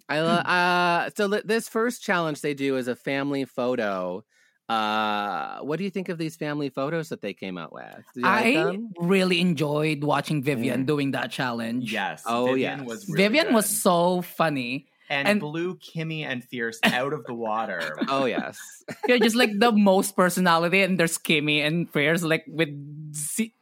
i 0.08 0.22
lo- 0.22 0.28
uh 0.28 1.10
so 1.18 1.30
th- 1.30 1.44
this 1.44 1.68
first 1.68 2.02
challenge 2.02 2.42
they 2.42 2.54
do 2.54 2.78
is 2.78 2.88
a 2.88 2.96
family 2.96 3.44
photo 3.46 4.24
uh 4.70 5.60
what 5.60 5.78
do 5.78 5.84
you 5.84 5.90
think 5.90 6.10
of 6.10 6.18
these 6.18 6.36
family 6.36 6.70
photos 6.70 7.10
that 7.10 7.22
they 7.22 7.34
came 7.34 7.58
out 7.58 7.74
with 7.74 8.04
do 8.14 8.20
you 8.22 8.26
like 8.26 8.46
I 8.46 8.54
them? 8.54 8.92
really 9.00 9.42
enjoyed 9.42 10.04
watching 10.04 10.42
Vivian 10.44 10.86
doing 10.86 11.12
that 11.12 11.32
challenge. 11.32 11.92
yes. 11.92 12.24
Oh, 12.26 12.48
Vivian 12.48 12.80
yes. 12.80 12.88
was 12.88 13.10
really 13.10 13.24
Vivian 13.24 13.54
was 13.54 13.66
so 13.68 14.22
funny. 14.22 14.88
And, 15.10 15.28
and- 15.28 15.40
blew 15.40 15.76
Kimmy 15.78 16.24
and 16.26 16.44
Fierce 16.44 16.80
out 16.84 17.14
of 17.14 17.26
the 17.26 17.34
water. 17.34 17.96
oh 18.10 18.26
yes 18.26 18.58
They're 19.06 19.20
just 19.20 19.36
like 19.36 19.58
the 19.60 19.72
most 19.72 20.16
personality, 20.16 20.82
and 20.82 21.00
there's 21.00 21.18
Kimmy 21.18 21.66
and 21.66 21.90
Fierce 21.90 22.24
like 22.24 22.46
with 22.48 22.70
z- 23.14 23.54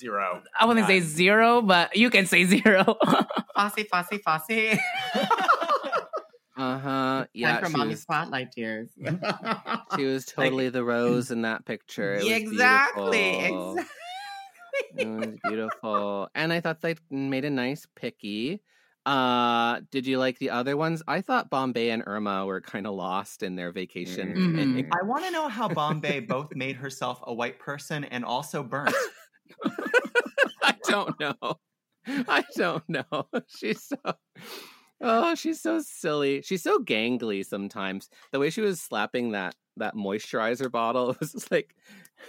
Zero. 0.00 0.42
I 0.58 0.64
wouldn't 0.64 0.86
say 0.86 1.00
zero, 1.00 1.60
but 1.60 1.94
you 1.94 2.08
can 2.08 2.24
say 2.24 2.44
zero. 2.46 2.96
Fossy, 3.56 3.84
Fossy, 3.86 4.18
Fossy. 4.22 4.78
uh-huh 6.56 7.24
yeah 7.32 7.52
Time 7.54 7.64
for 7.64 7.70
she 7.70 7.76
mommy 7.76 7.90
was, 7.90 8.02
spotlight 8.02 8.52
tears. 8.52 8.90
she 9.96 10.04
was 10.04 10.24
totally 10.26 10.68
the 10.68 10.84
rose 10.84 11.30
in 11.30 11.42
that 11.42 11.64
picture 11.64 12.14
it 12.14 12.26
exactly. 12.26 13.38
beautiful. 13.38 13.78
Exactly. 13.78 15.02
it 15.02 15.08
was 15.08 15.38
beautiful 15.48 16.28
and 16.34 16.52
i 16.52 16.60
thought 16.60 16.80
they 16.82 16.94
made 17.10 17.44
a 17.46 17.50
nice 17.50 17.86
picky 17.96 18.60
uh 19.04 19.80
did 19.90 20.06
you 20.06 20.18
like 20.18 20.38
the 20.38 20.50
other 20.50 20.76
ones? 20.76 21.02
I 21.08 21.20
thought 21.22 21.50
Bombae 21.50 21.88
and 21.92 22.04
irma 22.06 22.46
were 22.46 22.60
kind 22.60 22.86
of 22.86 22.94
lost 22.94 23.42
in 23.42 23.56
their 23.56 23.72
vacation 23.72 24.32
Mhm. 24.34 24.88
I 24.92 25.02
want 25.04 25.24
to 25.24 25.30
know 25.30 25.48
how 25.48 25.68
Bombae 25.68 26.26
both 26.28 26.54
made 26.54 26.76
herself 26.76 27.20
a 27.24 27.34
white 27.34 27.58
person 27.58 28.04
and 28.04 28.24
also 28.24 28.62
burnt. 28.62 28.94
i 30.62 30.74
don't 30.88 31.18
know. 31.20 31.34
I 32.06 32.44
don't 32.56 32.88
know. 32.88 33.04
She's 33.48 33.82
so 33.84 33.96
oh 35.00 35.34
she's 35.34 35.60
so 35.60 35.80
silly. 35.80 36.42
She's 36.42 36.62
so 36.62 36.78
gangly 36.78 37.44
sometimes. 37.44 38.08
The 38.30 38.38
way 38.38 38.50
she 38.50 38.60
was 38.60 38.80
slapping 38.80 39.32
that 39.32 39.54
that 39.78 39.94
moisturizer 39.96 40.70
bottle 40.70 41.10
it 41.10 41.20
was 41.20 41.32
just 41.32 41.50
like 41.50 41.74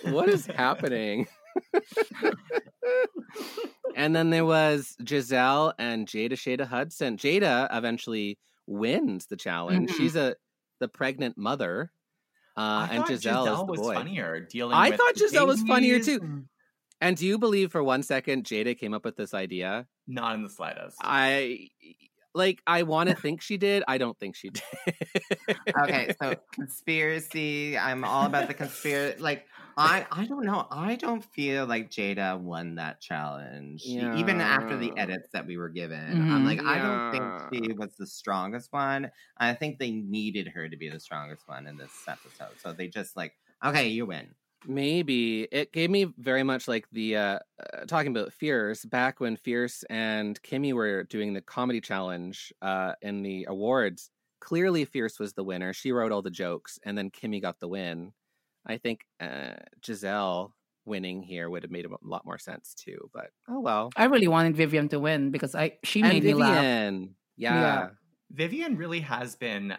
what 0.04 0.30
is 0.30 0.46
happening 0.48 1.28
and 3.96 4.16
then 4.16 4.30
there 4.30 4.46
was 4.46 4.96
Giselle 5.08 5.74
and 5.78 6.08
Jada 6.08 6.34
Shada 6.34 6.66
Hudson. 6.68 7.18
Jada 7.18 7.68
eventually 7.76 8.38
wins 8.68 9.26
the 9.28 9.36
challenge. 9.38 9.90
Mhm. 9.92 9.96
She's 9.98 10.16
a 10.16 10.36
the 10.80 10.88
pregnant 10.88 11.38
mother. 11.38 11.92
Uh, 12.56 12.88
and 12.92 13.08
Giselle, 13.08 13.46
Giselle 13.46 13.68
was 13.68 13.80
boy. 13.80 13.94
funnier. 13.96 14.42
Dealing. 14.42 14.74
I 14.76 14.92
thought 14.96 15.18
Giselle 15.18 15.48
was 15.48 15.62
funnier 15.64 16.00
too. 16.00 16.20
and- 16.22 16.50
And 17.02 17.18
do 17.18 17.26
you 17.26 17.38
believe 17.38 17.72
for 17.72 17.84
one 17.84 18.02
second 18.04 18.46
Jada 18.46 18.78
came 18.78 18.94
up 18.94 19.04
with 19.04 19.16
this 19.18 19.34
idea? 19.34 19.88
Not 20.08 20.36
in 20.36 20.44
the 20.44 20.50
slightest. 20.50 20.98
I 21.02 21.70
like. 22.34 22.62
I 22.68 22.84
want 22.84 23.10
to 23.10 23.16
think 23.24 23.42
she 23.42 23.58
did. 23.58 23.84
I 23.88 23.98
don't 23.98 24.18
think 24.20 24.36
she 24.36 24.50
did. 24.50 24.64
okay, 25.84 26.14
so 26.22 26.36
conspiracy. 26.52 27.78
I'm 27.78 28.04
all 28.04 28.26
about 28.26 28.48
the 28.48 28.54
conspiracy. 28.54 29.22
Like, 29.22 29.46
I, 29.76 30.06
I 30.12 30.26
don't 30.26 30.46
know. 30.46 30.68
I 30.70 30.96
don't 30.96 31.24
feel 31.24 31.66
like 31.66 31.90
Jada 31.90 32.40
won 32.40 32.76
that 32.76 33.02
challenge, 33.02 33.84
E- 33.86 34.00
even 34.00 34.40
after 34.40 34.78
the 34.78 34.92
edits 34.98 35.30
that 35.34 35.48
we 35.48 35.58
were 35.58 35.70
given. 35.70 36.00
Mhm. 36.00 36.32
I'm 36.32 36.46
like, 36.46 36.64
I 36.64 36.78
don't 36.78 37.12
think 37.12 37.66
she 37.68 37.74
was 37.74 37.96
the 37.98 38.06
strongest 38.06 38.72
one. 38.72 39.12
I 39.38 39.54
think 39.54 39.80
they 39.80 39.92
needed 39.92 40.48
her 40.50 40.70
to 40.70 40.78
be 40.78 40.90
the 40.90 41.00
strongest 41.00 41.48
one 41.48 41.66
in 41.68 41.78
this 41.78 41.92
episode. 42.08 42.60
So 42.60 42.74
they 42.74 42.88
just 42.88 43.16
like, 43.18 43.34
okay, 43.66 43.88
you 43.88 44.06
win. 44.06 44.28
Maybe 44.66 45.44
it 45.52 45.74
gave 45.74 45.90
me 45.90 46.06
very 46.18 46.44
much 46.44 46.68
like 46.70 46.88
the 46.92 47.18
uh, 47.18 47.40
uh 47.60 47.86
talking 47.86 48.12
about 48.16 48.32
Fierce 48.32 48.86
back 48.86 49.20
when 49.20 49.36
Fierce 49.36 49.84
and 49.90 50.42
Kimmy 50.42 50.72
were 50.74 51.04
doing 51.04 51.34
the 51.34 51.42
comedy 51.42 51.82
challenge 51.82 52.54
uh 52.62 52.94
in 53.02 53.24
the 53.24 53.46
awards. 53.50 54.10
Clearly, 54.40 54.86
Fierce 54.86 55.20
was 55.20 55.34
the 55.34 55.44
winner. 55.44 55.74
She 55.74 55.92
wrote 55.92 56.12
all 56.14 56.22
the 56.22 56.30
jokes, 56.32 56.80
and 56.84 56.98
then 56.98 57.12
Kimmy 57.12 57.42
got 57.42 57.60
the 57.60 57.68
win. 57.68 58.14
I 58.66 58.78
think 58.78 59.06
uh, 59.20 59.56
Giselle 59.86 60.56
winning 60.86 61.24
here 61.24 61.50
would 61.50 61.64
have 61.64 61.72
made 61.72 61.86
a 61.86 61.90
lot 62.02 62.26
more 62.26 62.38
sense 62.40 62.74
too. 62.76 63.10
But 63.14 63.32
oh 63.48 63.60
well. 63.60 63.96
I 63.96 64.06
really 64.06 64.28
wanted 64.28 64.56
Vivian 64.56 64.90
to 64.90 65.00
win 65.00 65.32
because 65.32 65.56
I 65.56 65.78
she 65.84 66.02
And 66.02 66.04
made 66.04 66.24
me 66.24 66.34
laugh. 66.34 66.68
Vivian, 66.68 67.16
yeah. 67.36 67.84
Yeah. 67.84 67.92
Vivian 68.32 68.78
really 68.78 69.02
has 69.02 69.36
been 69.36 69.78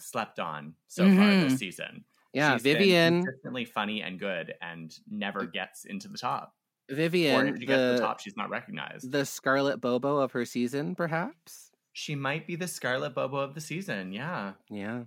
slept 0.00 0.38
on 0.40 0.76
so 0.88 1.10
far 1.10 1.36
this 1.36 1.54
Mhm. 1.54 1.58
season. 1.58 2.04
Yeah, 2.36 2.52
She's 2.52 2.62
Vivian, 2.64 3.24
consistently 3.24 3.64
funny 3.64 4.02
and 4.02 4.20
good, 4.20 4.52
and 4.60 4.94
never 5.08 5.46
gets 5.46 5.86
into 5.86 6.06
the 6.06 6.18
top. 6.18 6.52
or 6.90 6.94
Vivian, 6.94 7.48
if 7.48 7.58
she 7.58 7.64
gets 7.64 7.78
to 7.78 7.86
the 7.86 7.92
the 7.94 8.00
top, 8.00 8.20
she's 8.20 8.36
not 8.36 8.50
recognized. 8.50 9.10
the 9.10 9.24
Scarlett 9.24 9.80
BoBo 9.80 10.22
of 10.22 10.32
her 10.32 10.44
season, 10.44 10.94
perhaps. 10.94 11.70
She 11.94 12.14
might 12.14 12.46
be 12.46 12.54
the 12.54 12.68
Scarlett 12.68 13.14
BoBo 13.14 13.42
of 13.42 13.54
the 13.54 13.62
season. 13.62 14.12
Yeah, 14.12 14.52
Yeah. 14.68 15.04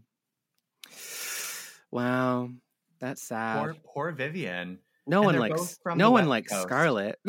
Wow, 1.91 2.49
that's 2.99 3.21
sad. 3.21 3.59
poor 3.59 3.75
poor 3.85 4.11
Vivian. 4.11 4.79
no 5.05 5.29
and 5.29 5.39
one 5.39 5.49
likes 5.49 5.77
no 5.95 6.09
one 6.09 6.23
West 6.23 6.29
likes 6.29 6.51
Coast. 6.51 6.63
Scarlett. 6.63 7.19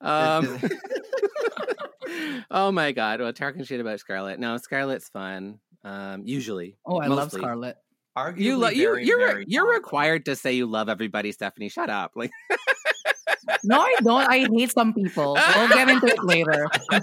um, 0.00 0.60
oh 2.52 2.70
my 2.70 2.92
god! 2.92 3.20
Well, 3.20 3.32
talking 3.32 3.64
shit 3.64 3.80
about 3.80 3.98
Scarlett. 3.98 4.38
No, 4.38 4.56
Scarlett's 4.58 5.08
fun. 5.08 5.58
Um, 5.86 6.22
usually. 6.26 6.76
Oh, 6.84 6.98
I 6.98 7.06
love 7.06 7.30
Scarlett. 7.30 7.76
Arguably 8.18 8.40
You 8.40 8.56
lo- 8.56 8.68
you 8.68 8.88
very, 8.88 9.06
you're 9.06 9.18
very 9.18 9.44
you're 9.46 9.72
required 9.72 10.24
to 10.24 10.34
say 10.34 10.52
you 10.54 10.66
love 10.66 10.88
everybody, 10.88 11.32
Stephanie. 11.32 11.68
Shut 11.68 11.90
up. 11.90 12.12
Like 12.16 12.30
No, 13.64 13.80
I 13.80 13.94
don't. 14.02 14.28
I 14.28 14.48
hate 14.52 14.72
some 14.72 14.94
people. 14.94 15.38
We'll 15.54 15.68
get 15.68 15.88
into 15.88 16.06
it 16.06 16.24
later. 16.24 16.68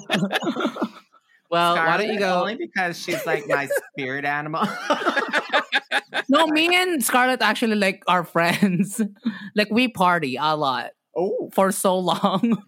well, 1.49 1.75
why 1.75 1.97
don't 1.97 2.11
you 2.11 2.19
go 2.19 2.41
Only 2.41 2.55
because 2.55 2.99
she's 2.99 3.25
like 3.25 3.47
my 3.47 3.69
spirit 3.91 4.25
animal. 4.25 4.67
No, 6.29 6.47
me 6.47 6.73
and 6.75 7.03
Scarlett 7.03 7.41
actually 7.41 7.75
like 7.75 8.03
are 8.07 8.23
friends. 8.23 9.01
like 9.55 9.69
we 9.69 9.87
party 9.87 10.37
a 10.39 10.55
lot 10.55 10.91
oh, 11.15 11.49
for 11.53 11.71
so 11.71 11.99
long. 11.99 12.63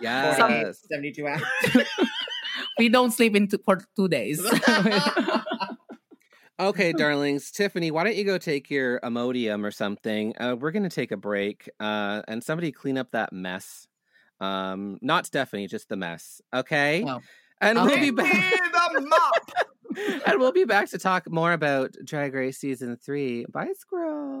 Yes. 0.00 0.80
72 0.88 1.26
hours. 1.26 1.42
we 2.78 2.88
don't 2.88 3.10
sleep 3.10 3.34
in 3.34 3.48
two, 3.48 3.58
for 3.64 3.80
two 3.96 4.08
days. 4.08 4.40
Okay, 6.60 6.92
darlings. 6.96 7.50
Tiffany, 7.50 7.90
why 7.90 8.04
don't 8.04 8.16
you 8.16 8.24
go 8.24 8.38
take 8.38 8.70
your 8.70 9.00
Imodium 9.00 9.64
or 9.64 9.70
something? 9.70 10.34
Uh, 10.38 10.56
we're 10.58 10.70
going 10.70 10.82
to 10.82 10.88
take 10.88 11.12
a 11.12 11.16
break 11.16 11.68
uh, 11.80 12.22
and 12.26 12.42
somebody 12.42 12.72
clean 12.72 12.98
up 12.98 13.12
that 13.12 13.32
mess. 13.32 13.86
Um, 14.40 14.98
not 15.00 15.26
Stephanie, 15.26 15.66
just 15.66 15.88
the 15.88 15.96
mess. 15.96 16.40
Okay? 16.54 17.04
Oh. 17.06 17.20
And 17.60 17.78
we'll 17.78 17.98
be 17.98 18.10
back. 18.10 18.54
and 20.26 20.38
we'll 20.38 20.52
be 20.52 20.64
back 20.64 20.88
to 20.90 20.98
talk 20.98 21.28
more 21.28 21.52
about 21.52 21.94
Drag 22.04 22.34
Race 22.34 22.58
season 22.58 22.96
three. 22.96 23.44
Bye, 23.46 23.72
squirrel. 23.76 24.40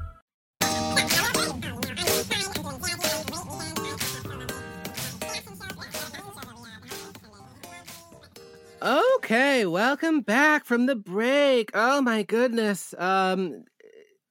Okay, 8.81 9.67
welcome 9.67 10.21
back 10.21 10.65
from 10.65 10.87
the 10.87 10.95
break. 10.95 11.69
Oh 11.75 12.01
my 12.01 12.23
goodness. 12.23 12.95
Um, 12.97 13.65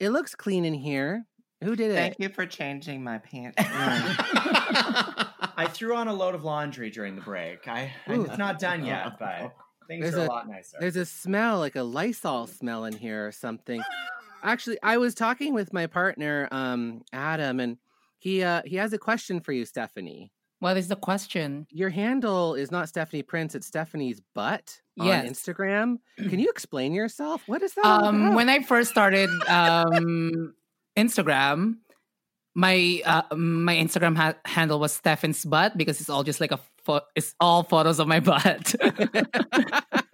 it 0.00 0.10
looks 0.10 0.34
clean 0.34 0.64
in 0.64 0.74
here. 0.74 1.24
Who 1.62 1.76
did 1.76 1.92
it? 1.92 1.94
Thank 1.94 2.16
you 2.18 2.30
for 2.30 2.46
changing 2.46 3.04
my 3.04 3.18
pants. 3.18 3.54
I 3.58 5.68
threw 5.70 5.94
on 5.94 6.08
a 6.08 6.12
load 6.12 6.34
of 6.34 6.42
laundry 6.42 6.90
during 6.90 7.14
the 7.14 7.22
break. 7.22 7.68
I, 7.68 7.92
I 8.08 8.12
Ooh. 8.12 8.24
it's 8.24 8.38
not 8.38 8.58
done 8.58 8.84
yet, 8.84 9.20
but 9.20 9.54
things 9.86 10.02
There's 10.02 10.16
are 10.16 10.22
a, 10.22 10.24
a- 10.24 10.26
lot 10.26 10.48
nicer. 10.48 10.78
There's 10.80 10.96
a 10.96 11.06
smell, 11.06 11.60
like 11.60 11.76
a 11.76 11.84
Lysol 11.84 12.48
smell 12.48 12.86
in 12.86 12.94
here 12.94 13.28
or 13.28 13.32
something. 13.32 13.80
Actually, 14.42 14.78
I 14.82 14.96
was 14.96 15.14
talking 15.14 15.54
with 15.54 15.72
my 15.72 15.86
partner, 15.86 16.48
um, 16.50 17.02
Adam, 17.12 17.60
and 17.60 17.76
he 18.18 18.42
uh 18.42 18.62
he 18.64 18.74
has 18.76 18.92
a 18.92 18.98
question 18.98 19.38
for 19.40 19.52
you, 19.52 19.64
Stephanie. 19.64 20.32
What 20.60 20.76
is 20.76 20.88
the 20.88 20.96
question? 20.96 21.66
Your 21.70 21.88
handle 21.90 22.54
is 22.54 22.70
not 22.70 22.88
Stephanie 22.88 23.22
Prince, 23.22 23.54
it's 23.54 23.66
Stephanie's 23.66 24.20
butt 24.34 24.80
on 24.98 25.06
Yes. 25.06 25.26
Instagram. 25.28 25.96
Can 26.18 26.38
you 26.38 26.48
explain 26.50 26.92
yourself? 26.92 27.42
What 27.46 27.62
is 27.62 27.74
that? 27.74 27.84
Um, 27.84 28.34
when 28.34 28.48
I 28.48 28.62
first 28.62 28.90
started 28.90 29.30
um, 29.48 30.54
Instagram, 30.96 31.76
my 32.54 33.00
uh, 33.06 33.22
my 33.34 33.74
Instagram 33.76 34.16
ha- 34.16 34.34
handle 34.44 34.78
was 34.80 34.92
Stefan's 34.92 35.44
butt 35.44 35.76
because 35.78 36.00
it's 36.00 36.10
all 36.10 36.24
just 36.24 36.40
like 36.40 36.52
a 36.52 36.58
pho- 36.84 37.02
it's 37.14 37.34
all 37.40 37.62
photos 37.62 37.98
of 37.98 38.06
my 38.08 38.20
butt. 38.30 38.74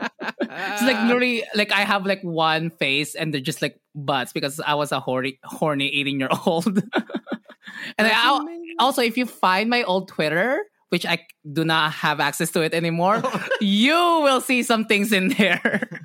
it's 0.57 0.83
like 0.83 1.01
literally 1.07 1.45
like 1.55 1.73
I 1.73 1.81
have 1.81 2.07
like 2.07 2.23
one 2.23 2.71
face 2.71 3.15
and 3.15 3.33
they're 3.33 3.41
just 3.41 3.63
like 3.63 3.79
butts 3.95 4.33
because 4.33 4.61
I 4.61 4.75
was 4.75 4.93
a 4.93 5.01
horny 5.01 5.39
horny 5.45 5.89
18 5.89 6.21
year 6.21 6.29
old. 6.47 6.67
and 7.99 8.09
I, 8.13 8.65
also 8.79 9.03
if 9.03 9.17
you 9.17 9.27
find 9.27 9.71
my 9.71 9.83
old 9.83 10.09
Twitter, 10.09 10.61
which 10.91 11.07
I 11.07 11.27
do 11.51 11.65
not 11.65 11.93
have 11.93 12.21
access 12.21 12.51
to 12.53 12.63
it 12.63 12.75
anymore, 12.75 13.23
you 13.61 13.95
will 13.95 14.41
see 14.41 14.63
some 14.63 14.85
things 14.85 15.13
in 15.13 15.29
there. 15.29 15.89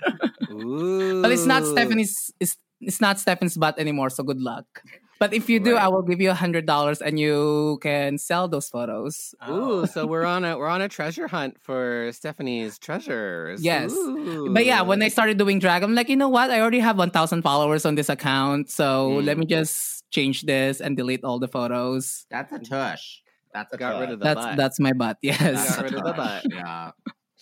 But 0.52 1.32
it's 1.32 1.46
not 1.46 1.66
Stephanie's. 1.66 2.32
It's, 2.40 2.56
it's 2.82 3.02
not 3.02 3.20
Stephanie's 3.20 3.58
butt 3.58 3.80
anymore. 3.80 4.10
So 4.10 4.24
good 4.24 4.42
luck. 4.42 4.66
But 5.22 5.36
if 5.36 5.50
you 5.54 5.60
do, 5.60 5.76
Right. 5.76 5.84
I 5.86 5.88
will 5.88 6.02
give 6.02 6.20
you 6.20 6.32
a 6.32 6.34
hundred 6.34 6.66
dollars, 6.66 7.00
and 7.00 7.20
you 7.20 7.78
can 7.86 8.18
sell 8.18 8.48
those 8.48 8.68
photos. 8.68 9.36
Ooh, 9.48 9.86
oh. 9.86 9.86
so 9.86 10.08
we're 10.08 10.26
on 10.26 10.44
a 10.44 10.58
we're 10.58 10.68
on 10.68 10.82
a 10.82 10.90
treasure 10.90 11.28
hunt 11.28 11.62
for 11.62 12.10
Stephanie's 12.12 12.80
treasures. 12.80 13.62
Yes. 13.62 13.94
But 14.50 14.66
yeah, 14.66 14.82
when 14.82 15.04
I 15.04 15.10
started 15.10 15.38
doing 15.38 15.60
drag, 15.60 15.84
I'm 15.84 15.94
like, 15.94 16.10
you 16.10 16.18
know 16.18 16.28
what? 16.28 16.50
I 16.50 16.60
already 16.60 16.80
have 16.80 16.98
1,000 16.98 17.44
followers 17.44 17.86
on 17.86 17.94
this 17.94 18.10
account, 18.10 18.72
so 18.72 19.12
mm. 19.12 19.24
let 19.24 19.38
me 19.38 19.46
just 19.46 20.10
change 20.10 20.42
this 20.42 20.82
and 20.82 20.98
delete 20.98 21.24
all 21.24 21.38
the 21.38 21.48
photos. 21.48 22.26
That's 22.32 22.52
a 22.52 22.58
tush. 22.58 23.22
That's 23.54 23.72
a 23.74 23.78
got 23.78 24.00
rid 24.02 24.10
of 24.10 24.18
the 24.18 24.26
That's 24.26 24.42
butt. 24.42 24.58
that's 24.58 24.80
my 24.80 24.94
butt. 24.94 25.18
She 25.24 25.30
Yes. 25.30 25.76
got 25.76 25.84
rid 25.84 25.94
of 25.94 26.04
the 26.04 26.14
butt. 26.18 26.46
Yeah. 26.50 26.92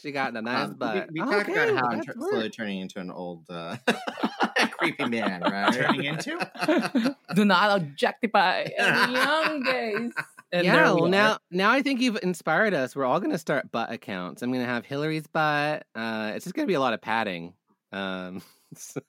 She 0.02 0.12
got 0.12 0.36
a 0.36 0.42
nice 0.42 0.68
Um, 0.70 0.74
butt. 0.76 1.10
We, 1.12 1.22
we 1.22 1.30
talked 1.30 1.50
about 1.50 1.76
how 1.76 1.88
I'm 1.90 2.02
tr- 2.02 2.12
slowly 2.14 2.50
turning 2.50 2.80
into 2.80 3.00
an 3.00 3.12
old 3.12 3.44
uh, 3.50 3.76
creepy 4.72 5.06
man, 5.06 5.42
right? 5.42 5.74
turning 5.74 6.06
into. 6.06 7.16
do 7.36 7.46
not 7.46 7.82
objectify 7.82 8.66
any 8.78 9.14
young 9.14 9.64
gays. 9.64 10.14
And 10.52 10.66
yeah, 10.66 10.74
there 10.84 10.96
we 10.96 11.02
well 11.02 11.10
now 11.12 11.38
now 11.52 11.70
I 11.72 11.82
think 11.82 12.02
you've 12.02 12.18
inspired 12.24 12.74
us. 12.74 12.96
We're 12.96 13.06
all 13.06 13.20
gonna 13.20 13.38
start 13.38 13.72
butt 13.72 13.92
accounts. 13.92 14.42
I'm 14.42 14.52
gonna 14.52 14.66
have 14.66 14.86
Hillary's 14.86 15.28
butt. 15.28 15.86
Uh, 15.94 16.32
it's 16.34 16.46
just 16.46 16.56
gonna 16.56 16.66
be 16.68 16.74
a 16.76 16.80
lot 16.80 16.94
of 16.94 17.02
padding. 17.02 17.54
Um, 17.92 18.42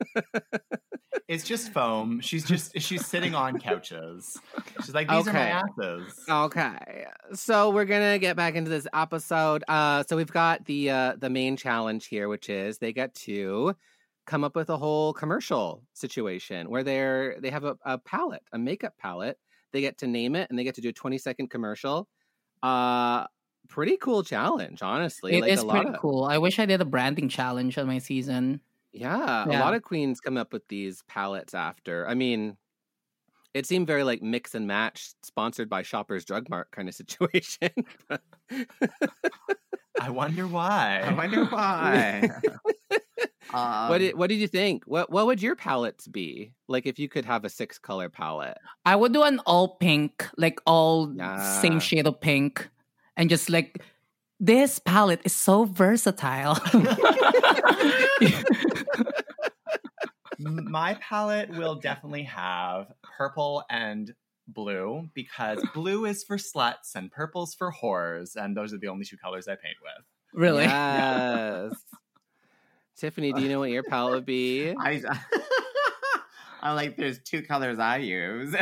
It's 1.29 1.45
just 1.45 1.73
foam. 1.73 2.21
She's 2.21 2.45
just 2.45 2.77
she's 2.81 3.07
sitting 3.07 3.35
on 3.37 3.61
couches. 3.61 4.37
She's 4.81 4.95
like, 4.95 5.09
these 5.09 5.29
are 5.29 5.33
my 5.33 5.49
Okay. 5.49 5.61
asses. 5.79 6.15
Okay, 6.29 7.07
so 7.35 7.71
we're 7.71 7.85
gonna 7.85 8.19
get 8.19 8.37
back 8.37 8.57
into 8.57 8.69
this 8.71 8.87
episode. 8.93 9.63
Uh, 9.69 10.03
so 10.09 10.17
we've 10.17 10.31
got 10.33 10.65
the 10.65 10.91
uh, 10.91 11.17
the 11.19 11.31
main 11.31 11.57
challenge 11.57 12.07
here, 12.07 12.29
which 12.29 12.49
is 12.49 12.79
they 12.79 12.93
get 12.93 13.15
to 13.15 13.75
come 14.27 14.43
up 14.43 14.57
with 14.57 14.71
a 14.71 14.77
whole 14.77 15.13
commercial 15.13 15.85
situation 15.93 16.69
where 16.69 16.83
they're 16.83 17.39
they 17.41 17.51
have 17.51 17.65
a, 17.65 17.77
a 17.85 17.99
palette, 17.99 18.43
a 18.53 18.59
makeup 18.59 18.95
palette. 18.99 19.39
They 19.73 19.81
get 19.81 19.99
to 19.99 20.09
name 20.09 20.35
it, 20.35 20.49
and 20.51 20.59
they 20.59 20.65
get 20.65 20.75
to 20.77 20.81
do 20.81 20.89
a 20.89 20.93
twenty 20.93 21.19
second 21.19 21.49
commercial. 21.49 22.09
Uh, 22.63 23.27
pretty 23.69 23.97
cool 23.99 24.25
challenge, 24.25 24.83
honestly. 24.83 25.35
It 25.37 25.43
like 25.43 25.51
is 25.53 25.61
a 25.61 25.67
lot 25.67 25.77
pretty 25.77 25.95
of, 25.95 26.01
cool. 26.01 26.25
I 26.25 26.39
wish 26.39 26.59
I 26.59 26.67
did 26.67 26.81
a 26.81 26.85
branding 26.85 27.29
challenge 27.29 27.79
on 27.79 27.87
my 27.87 27.99
season. 27.99 28.61
Yeah, 28.93 29.47
a 29.49 29.55
lot 29.55 29.75
of 29.75 29.83
queens 29.83 30.21
come 30.21 30.37
up 30.37 30.53
with 30.53 30.67
these 30.69 31.03
palettes 31.03 31.55
after. 31.55 32.07
I 32.09 32.15
mean, 32.15 32.57
it 33.55 33.67
seemed 33.67 33.87
very 33.87 34.05
like 34.05 34.23
mix 34.23 34.55
and 34.55 34.67
match, 34.67 35.13
sponsored 35.23 35.69
by 35.69 35.83
Shoppers 35.83 36.25
Drug 36.25 36.49
Mart 36.51 36.71
kind 36.73 36.89
of 36.89 36.95
situation. 36.97 37.71
I 39.99 40.11
wonder 40.11 40.49
why. 40.49 41.01
I 41.03 41.11
wonder 41.11 41.45
why. 41.45 42.31
what 43.85 43.99
Um, 43.99 43.99
did 43.99 44.17
what 44.17 44.29
did 44.29 44.37
you 44.39 44.49
think? 44.49 44.85
What 44.85 45.11
what 45.11 45.27
would 45.27 45.43
your 45.43 45.57
palettes 45.57 46.07
be 46.09 46.55
like 46.69 46.87
if 46.87 46.99
you 46.99 47.09
could 47.09 47.25
have 47.25 47.45
a 47.45 47.51
six 47.51 47.79
color 47.79 48.09
palette? 48.09 48.59
I 48.85 48.97
would 48.97 49.13
do 49.13 49.23
an 49.23 49.41
all 49.47 49.77
pink, 49.77 50.27
like 50.37 50.61
all 50.67 51.17
Yeah. 51.17 51.37
same 51.37 51.81
shade 51.81 52.07
of 52.07 52.21
pink, 52.21 52.69
and 53.17 53.29
just 53.31 53.49
like 53.51 53.83
this 54.41 54.79
palette 54.79 55.21
is 55.25 55.37
so 55.37 55.65
versatile. 55.65 56.59
My 60.39 60.95
palette 61.01 61.51
will 61.51 61.75
definitely 61.75 62.23
have 62.23 62.93
purple 63.03 63.63
and 63.69 64.15
blue 64.49 65.09
because 65.15 65.63
blue 65.75 66.07
is 66.07 66.25
for 66.25 66.39
sluts 66.39 66.95
and 66.95 67.11
purple's 67.11 67.55
for 67.55 67.73
whores, 67.73 68.37
and 68.37 68.57
those 68.57 68.73
are 68.73 68.79
the 68.79 68.89
only 68.89 69.05
two 69.05 69.17
colors 69.17 69.47
I 69.49 69.57
paint 69.57 69.77
with. 69.83 70.05
really? 70.33 70.65
Yes. 70.65 71.75
Tiffany, 72.97 73.33
do 73.33 73.43
you 73.43 73.49
know 73.49 73.59
what 73.59 73.71
your 73.71 73.83
palette 73.83 74.15
would 74.15 74.27
be? 74.27 74.71
I, 74.79 75.03
I'm 76.63 76.77
like, 76.77 76.97
there's 76.97 77.19
two 77.21 77.43
colors 77.43 77.79
I 77.79 77.99
use. 77.99 78.55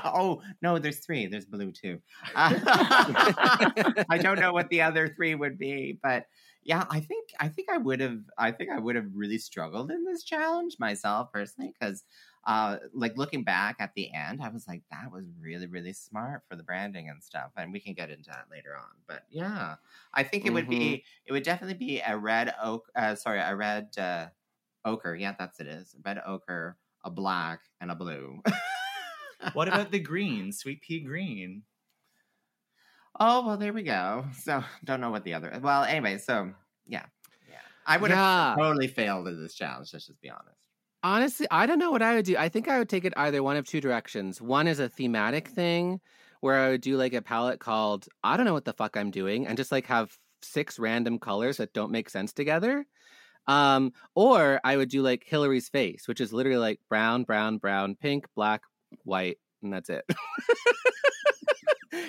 oh 0.04 0.42
no, 0.62 0.78
there's 0.78 0.98
three. 0.98 1.26
There's 1.26 1.46
blue 1.46 1.72
too. 1.72 2.00
I 2.34 4.18
don't 4.20 4.40
know 4.40 4.52
what 4.52 4.68
the 4.68 4.82
other 4.82 5.08
three 5.08 5.34
would 5.34 5.58
be, 5.58 5.98
but 6.02 6.26
yeah, 6.62 6.84
I 6.90 7.00
think 7.00 7.30
I 7.38 7.48
think 7.48 7.68
I 7.70 7.78
would 7.78 8.00
have. 8.00 8.20
I 8.36 8.52
think 8.52 8.70
I 8.70 8.78
would 8.78 8.96
have 8.96 9.06
really 9.14 9.38
struggled 9.38 9.90
in 9.90 10.04
this 10.04 10.22
challenge 10.22 10.76
myself 10.78 11.32
personally 11.32 11.72
because. 11.78 12.04
Uh, 12.42 12.78
like 12.94 13.18
looking 13.18 13.44
back 13.44 13.76
at 13.80 13.92
the 13.94 14.10
end, 14.14 14.42
I 14.42 14.48
was 14.48 14.66
like, 14.66 14.80
that 14.90 15.12
was 15.12 15.26
really, 15.38 15.66
really 15.66 15.92
smart 15.92 16.40
for 16.48 16.56
the 16.56 16.62
branding 16.62 17.10
and 17.10 17.22
stuff. 17.22 17.50
And 17.54 17.70
we 17.70 17.80
can 17.80 17.92
get 17.92 18.08
into 18.08 18.30
that 18.30 18.46
later 18.50 18.74
on. 18.74 18.88
But 19.06 19.24
yeah, 19.28 19.74
I 20.14 20.22
think 20.22 20.46
it 20.46 20.50
would 20.50 20.66
be, 20.66 21.04
it 21.26 21.32
would 21.32 21.42
definitely 21.42 21.76
be 21.76 22.00
a 22.00 22.16
red 22.16 22.54
oak, 22.62 22.86
uh, 22.96 23.14
sorry, 23.14 23.40
a 23.40 23.54
red 23.54 23.90
uh, 23.98 24.28
ochre. 24.86 25.14
Yeah, 25.14 25.34
that's 25.38 25.60
it 25.60 25.66
is. 25.66 25.94
Red 26.02 26.22
ochre, 26.26 26.78
a 27.04 27.10
black, 27.10 27.60
and 27.82 27.90
a 27.90 27.94
blue. 27.94 28.40
What 29.52 29.68
about 29.68 29.90
the 29.90 30.00
green, 30.00 30.52
sweet 30.52 30.82
pea 30.82 31.00
green? 31.00 31.64
oh, 33.18 33.46
well, 33.46 33.56
there 33.56 33.72
we 33.72 33.82
go. 33.82 34.26
So 34.34 34.62
don't 34.84 35.00
know 35.00 35.10
what 35.10 35.24
the 35.24 35.34
other, 35.34 35.58
well, 35.62 35.84
anyway, 35.84 36.18
so 36.18 36.54
yeah. 36.86 37.06
Yeah. 37.48 37.60
I 37.86 37.96
would 37.96 38.10
Yeah. 38.10 38.16
have 38.54 38.56
totally 38.56 38.88
failed 38.88 39.28
in 39.28 39.42
this 39.42 39.54
challenge, 39.54 39.92
let's 39.92 40.06
just 40.06 40.20
be 40.20 40.30
honest. 40.30 40.68
Honestly, 41.02 41.46
I 41.50 41.64
don't 41.66 41.78
know 41.78 41.90
what 41.90 42.02
I 42.02 42.14
would 42.14 42.26
do. 42.26 42.36
I 42.36 42.48
think 42.50 42.68
I 42.68 42.78
would 42.78 42.88
take 42.90 43.04
it 43.04 43.14
either 43.16 43.42
one 43.42 43.56
of 43.56 43.66
two 43.66 43.80
directions. 43.80 44.40
One 44.42 44.68
is 44.68 44.78
a 44.80 44.88
thematic 44.88 45.48
thing 45.48 46.00
where 46.40 46.56
I 46.56 46.70
would 46.70 46.82
do 46.82 46.96
like 46.96 47.14
a 47.14 47.22
palette 47.22 47.58
called 47.60 48.06
I 48.22 48.36
don't 48.36 48.44
know 48.46 48.52
what 48.52 48.66
the 48.66 48.74
fuck 48.74 48.96
I'm 48.96 49.10
doing 49.10 49.46
and 49.46 49.56
just 49.56 49.72
like 49.72 49.86
have 49.86 50.18
six 50.42 50.78
random 50.78 51.18
colors 51.18 51.56
that 51.56 51.72
don't 51.72 51.90
make 51.90 52.10
sense 52.10 52.32
together. 52.32 52.84
Um, 53.46 53.92
or 54.14 54.60
I 54.64 54.76
would 54.76 54.90
do 54.90 55.02
like 55.02 55.24
Hillary's 55.26 55.68
face, 55.68 56.08
which 56.08 56.20
is 56.20 56.32
literally 56.32 56.58
like 56.58 56.80
brown, 56.88 57.24
brown, 57.24 57.58
brown, 57.58 57.96
pink, 57.96 58.26
black, 58.36 58.62
white, 59.04 59.38
and 59.62 59.72
that's 59.72 59.88
it. 59.90 60.04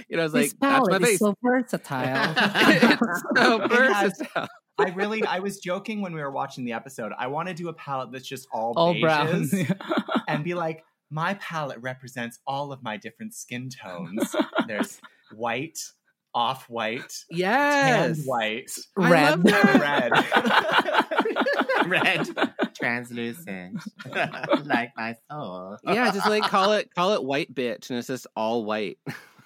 you 0.09 0.17
know, 0.17 0.25
it's 0.25 0.33
this 0.33 0.53
like 0.53 0.59
that's 0.59 0.61
my 0.61 0.69
palette 0.69 1.01
is 1.03 1.09
face. 1.09 1.19
so 1.19 1.35
versatile. 1.43 2.33
it's 2.35 3.23
so 3.35 3.67
versatile. 3.67 4.47
I 4.77 4.89
really, 4.91 5.23
I 5.25 5.39
was 5.39 5.59
joking 5.59 6.01
when 6.01 6.13
we 6.13 6.21
were 6.21 6.31
watching 6.31 6.65
the 6.65 6.73
episode. 6.73 7.11
I 7.17 7.27
want 7.27 7.47
to 7.49 7.53
do 7.53 7.67
a 7.69 7.73
palette 7.73 8.11
that's 8.11 8.27
just 8.27 8.47
all, 8.51 8.73
all 8.75 8.99
brown. 8.99 9.47
and 10.27 10.43
be 10.43 10.53
like, 10.55 10.83
my 11.09 11.33
palette 11.35 11.79
represents 11.81 12.39
all 12.47 12.71
of 12.71 12.81
my 12.81 12.97
different 12.97 13.33
skin 13.35 13.69
tones. 13.69 14.35
There's 14.67 14.99
white, 15.35 15.77
off 16.33 16.67
white, 16.69 17.13
Yes. 17.29 18.17
tan 18.17 18.25
white, 18.25 18.71
I 18.97 19.09
Red. 19.09 19.29
love 19.29 19.43
that. 19.43 20.11
red. 20.11 20.90
Red, 21.91 22.27
translucent, 22.75 23.81
like 24.65 24.91
my 24.97 25.15
soul. 25.29 25.77
yeah, 25.83 26.11
just 26.11 26.27
like 26.27 26.43
call 26.43 26.71
it 26.73 26.93
call 26.95 27.13
it 27.13 27.23
white 27.23 27.53
bitch, 27.53 27.89
and 27.89 27.99
it's 27.99 28.07
just 28.07 28.27
all 28.35 28.63
white. 28.65 28.97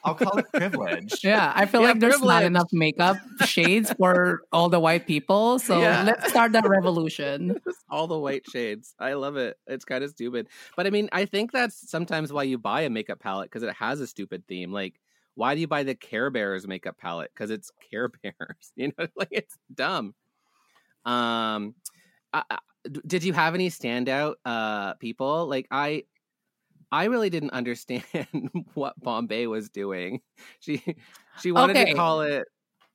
I'll 0.04 0.14
call 0.14 0.38
it 0.38 0.46
privilege. 0.54 1.22
Yeah, 1.24 1.52
I 1.56 1.66
feel 1.66 1.82
Yeah, 1.82 1.88
like 1.90 2.00
there's 2.00 2.22
not 2.22 2.44
enough 2.44 2.70
makeup 2.72 3.18
shades 3.42 3.92
for 3.94 4.42
all 4.54 4.70
the 4.70 4.80
white 4.80 5.08
people. 5.08 5.58
So 5.58 5.82
Yeah. 5.82 6.04
let's 6.06 6.30
start 6.30 6.52
that 6.52 6.68
revolution. 6.70 7.56
All 7.90 8.06
the 8.08 8.18
white 8.20 8.48
shades. 8.48 8.94
I 9.00 9.14
love 9.14 9.36
it. 9.36 9.58
It's 9.66 9.84
kind 9.84 10.04
of 10.04 10.12
stupid, 10.12 10.48
but 10.78 10.86
I 10.86 10.92
mean, 10.92 11.10
I 11.12 11.26
think 11.26 11.52
that's 11.52 11.90
sometimes 11.90 12.32
why 12.32 12.44
you 12.44 12.60
buy 12.60 12.82
a 12.82 12.90
makeup 12.90 13.20
palette 13.20 13.50
because 13.50 13.64
it 13.64 13.74
has 13.74 14.00
a 14.00 14.06
stupid 14.08 14.44
theme. 14.48 14.72
Like, 14.72 15.00
why 15.34 15.56
do 15.56 15.62
you 15.62 15.68
buy 15.68 15.84
the 15.84 15.96
Care 15.96 16.30
Bears 16.30 16.68
makeup 16.68 16.98
palette? 17.00 17.32
Because 17.34 17.50
it's 17.50 17.72
Care 17.90 18.10
Bears. 18.10 18.72
You 18.76 18.92
know, 18.98 19.08
like 19.16 19.30
it's 19.32 19.58
dumb. 19.74 20.14
Um, 21.06 21.76
I, 22.36 22.44
I- 22.52 22.60
d- 22.92 23.02
did 23.08 23.24
you 23.24 23.34
have 23.34 23.56
any 23.56 23.70
standout 23.70 24.36
uh 24.46 24.94
people? 24.96 25.48
Like 25.48 25.68
I. 25.72 26.04
I 26.92 27.06
really 27.06 27.30
didn't 27.32 27.50
understand 27.52 28.04
what 28.76 28.94
Bombae 29.04 29.50
was 29.50 29.70
doing. 29.70 30.22
She 30.60 30.82
she 31.42 31.52
wanted 31.52 31.76
Okay. 31.76 31.92
to 31.92 31.94
call 31.98 32.22
it 32.22 32.46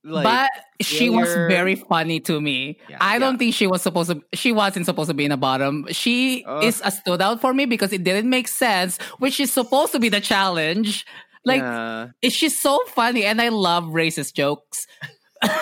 like 0.04 0.24
but 0.24 0.50
she 0.80 1.10
was 1.10 1.28
very 1.34 1.74
funny 1.74 2.20
to 2.20 2.40
me. 2.40 2.78
Yeah. 2.88 2.96
I 3.00 3.18
don't 3.18 3.34
Yeah. 3.34 3.38
think 3.38 3.54
she 3.54 3.66
was 3.66 3.82
supposed 3.82 4.08
to. 4.10 4.22
She 4.32 4.52
wasn't 4.52 4.86
supposed 4.86 5.10
to 5.10 5.14
be 5.14 5.24
in 5.24 5.30
the 5.30 5.36
bottom. 5.36 5.86
She 5.90 6.44
Ugh. 6.46 6.64
is 6.64 6.80
a 6.84 6.90
stood 6.92 7.20
out 7.20 7.40
for 7.42 7.52
me 7.52 7.66
because 7.66 7.92
it 7.92 8.04
didn't 8.04 8.30
make 8.30 8.48
sense, 8.48 8.96
which 9.18 9.40
is 9.40 9.52
supposed 9.52 9.92
to 9.92 9.98
be 9.98 10.08
the 10.08 10.20
challenge. 10.20 11.04
Like 11.44 11.60
Yeah. 11.60 12.10
it's 12.22 12.38
just 12.38 12.62
so 12.62 12.78
funny, 12.86 13.24
and 13.24 13.42
I 13.42 13.48
love 13.50 13.84
racist 13.84 14.32
jokes. 14.34 14.86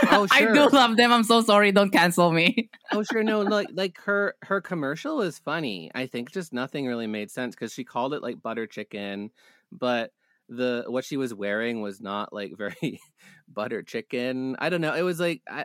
Oh, 0.19 0.27
I 0.31 0.41
do 0.47 0.69
love 0.71 0.97
them. 0.97 1.13
I'm 1.13 1.23
so 1.23 1.43
sorry. 1.43 1.71
Don't 1.71 1.91
cancel 1.91 2.33
me. 2.33 2.71
oh 2.93 3.03
sure 3.03 3.23
no 3.23 3.41
like 3.43 3.69
like 3.73 3.99
her 4.03 4.35
her 4.43 4.61
commercial 4.61 5.19
was 5.19 5.39
funny 5.39 5.91
i 5.95 6.07
think 6.07 6.33
just 6.33 6.53
nothing 6.53 6.87
really 6.87 7.07
made 7.07 7.31
sense 7.31 7.55
because 7.55 7.73
she 7.73 7.85
called 7.85 8.15
it 8.15 8.23
like 8.23 8.43
butter 8.43 8.67
chicken 8.67 9.31
but 9.73 10.13
the 10.49 10.85
what 10.89 11.05
she 11.05 11.17
was 11.17 11.35
wearing 11.35 11.83
was 11.83 12.01
not 12.01 12.33
like 12.33 12.57
very 12.57 13.01
butter 13.49 13.83
chicken 13.83 14.57
i 14.59 14.69
don't 14.69 14.81
know 14.81 14.95
it 14.95 15.03
was 15.03 15.21
like 15.21 15.43
i 15.49 15.65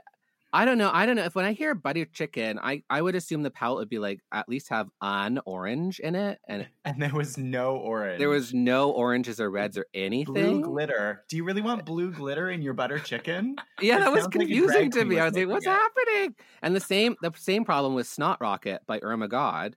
i 0.54 0.64
don't 0.66 0.78
know 0.78 0.90
i 0.94 1.06
don't 1.06 1.16
know 1.16 1.24
if 1.24 1.36
when 1.36 1.44
i 1.46 1.52
hear 1.52 1.74
butter 1.76 2.06
chicken 2.06 2.60
i 2.62 2.82
i 2.90 3.02
would 3.02 3.16
assume 3.16 3.42
the 3.44 3.50
palette 3.52 3.80
would 3.80 3.90
be 3.90 4.00
like 4.00 4.20
at 4.32 4.48
least 4.48 4.70
have 4.70 4.88
an 5.02 5.40
orange 5.46 6.00
in 6.00 6.16
it 6.16 6.40
and 6.48 6.68
And 6.86 7.02
there 7.02 7.14
was 7.14 7.38
no 7.38 7.78
orange. 7.78 8.20
there 8.20 8.30
was 8.30 8.54
no 8.54 8.92
oranges 8.92 9.40
or 9.40 9.50
reds 9.50 9.78
or 9.78 9.86
anything. 9.94 10.34
blue 10.34 10.62
glitter. 10.62 11.24
Do 11.30 11.38
you 11.38 11.44
really 11.46 11.62
want 11.62 11.86
blue 11.86 12.12
glitter 12.12 12.50
in 12.50 12.62
your 12.62 12.74
butter 12.74 13.00
chicken? 13.00 13.56
yeah, 13.82 14.00
that 14.00 14.12
was 14.12 14.24
sounds 14.24 14.36
like 14.36 14.48
confusing 14.48 14.92
to 14.92 15.06
me. 15.06 15.18
I 15.20 15.26
was 15.26 15.34
like, 15.34 15.48
"What's 15.48 15.66
it." 15.66 15.70
happening?" 15.70 16.36
And 16.62 16.76
the 16.76 16.82
same, 16.82 17.16
the 17.22 17.32
same 17.38 17.64
problem 17.64 17.96
with 17.96 18.06
Snot 18.06 18.40
Rocket 18.42 18.82
by 18.86 19.00
Irma 19.02 19.28
Gerd. 19.30 19.76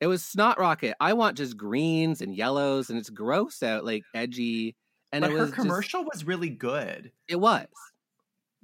It 0.00 0.06
was 0.06 0.22
Snot 0.22 0.58
Rocket. 0.58 0.94
I 1.00 1.14
want 1.14 1.38
just 1.38 1.56
greens 1.56 2.20
and 2.20 2.36
yellows, 2.36 2.90
and 2.90 2.98
it's 2.98 3.08
gross 3.10 3.62
out, 3.62 3.84
like 3.86 4.02
edgy. 4.14 4.76
And 5.12 5.22
but 5.22 5.30
it 5.30 5.34
her 5.34 5.40
was 5.40 5.50
just- 5.50 5.60
commercial 5.62 6.04
was 6.04 6.24
really 6.26 6.50
good. 6.50 7.10
it 7.26 7.40
was. 7.40 7.66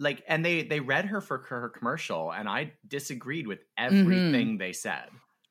Like, 0.01 0.25
and 0.27 0.43
they 0.45 0.63
they 0.65 0.81
read 0.81 1.05
her 1.05 1.21
for 1.21 1.39
her 1.51 1.69
commercial, 1.69 2.33
and 2.33 2.49
I 2.49 2.73
disagreed 2.89 3.47
with 3.47 3.61
Mm-hmm. 3.79 3.97
everything 4.01 4.59
they 4.59 4.73
said. 4.73 5.05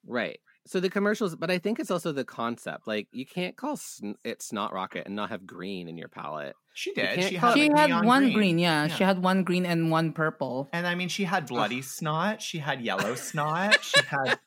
Right. 0.06 0.40
So 0.68 0.80
the 0.80 0.90
commercials, 0.90 1.36
but 1.36 1.50
I 1.50 1.58
think 1.58 1.80
it's 1.80 1.90
also 1.92 2.12
the 2.12 2.24
concept. 2.26 2.86
Like 2.88 3.08
you 3.12 3.26
can't 3.26 3.56
call 3.56 3.78
sn- 3.78 4.16
it 4.24 4.42
Snot 4.42 4.74
Rocket 4.74 5.06
and 5.08 5.16
not 5.16 5.30
have 5.30 5.46
green 5.48 5.88
in 5.88 5.98
your 5.98 6.10
palette. 6.10 6.56
She 6.74 6.94
did. 6.94 7.24
She 7.24 7.36
had, 7.36 7.54
she 7.56 7.70
like, 7.70 7.90
had 7.92 8.06
one 8.06 8.24
green. 8.24 8.34
green. 8.34 8.60
yeah, 8.60 8.86
Yeah. 8.86 8.96
she 8.96 9.04
had 9.04 9.22
one 9.24 9.44
green 9.44 9.66
and 9.66 9.90
one 9.92 10.14
purple. 10.14 10.70
And 10.74 10.86
I 10.88 10.96
mean, 10.96 11.10
she 11.10 11.24
had 11.26 11.48
bloody 11.48 11.82
snot. 11.82 12.42
She 12.42 12.58
had 12.60 12.82
yellow 12.82 13.16
snot. 13.16 13.84
She 13.84 14.00
had 14.08 14.38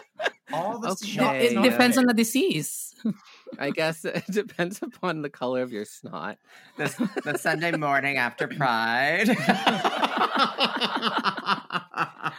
all 0.52 0.78
the 0.80 0.90
Okay. 0.90 1.12
snot. 1.12 1.36
It 1.36 1.62
depends 1.62 1.96
on 1.98 2.06
the 2.06 2.14
disease. 2.14 2.94
I 3.60 3.70
guess 3.70 4.04
it 4.04 4.24
depends 4.30 4.82
upon 4.82 5.22
the 5.22 5.30
color 5.30 5.62
of 5.62 5.70
your 5.70 5.84
snot. 5.84 6.38
the, 6.78 7.10
the 7.24 7.38
Sunday 7.38 7.72
morning 7.72 8.16
after 8.16 8.48
Pride. 8.48 9.28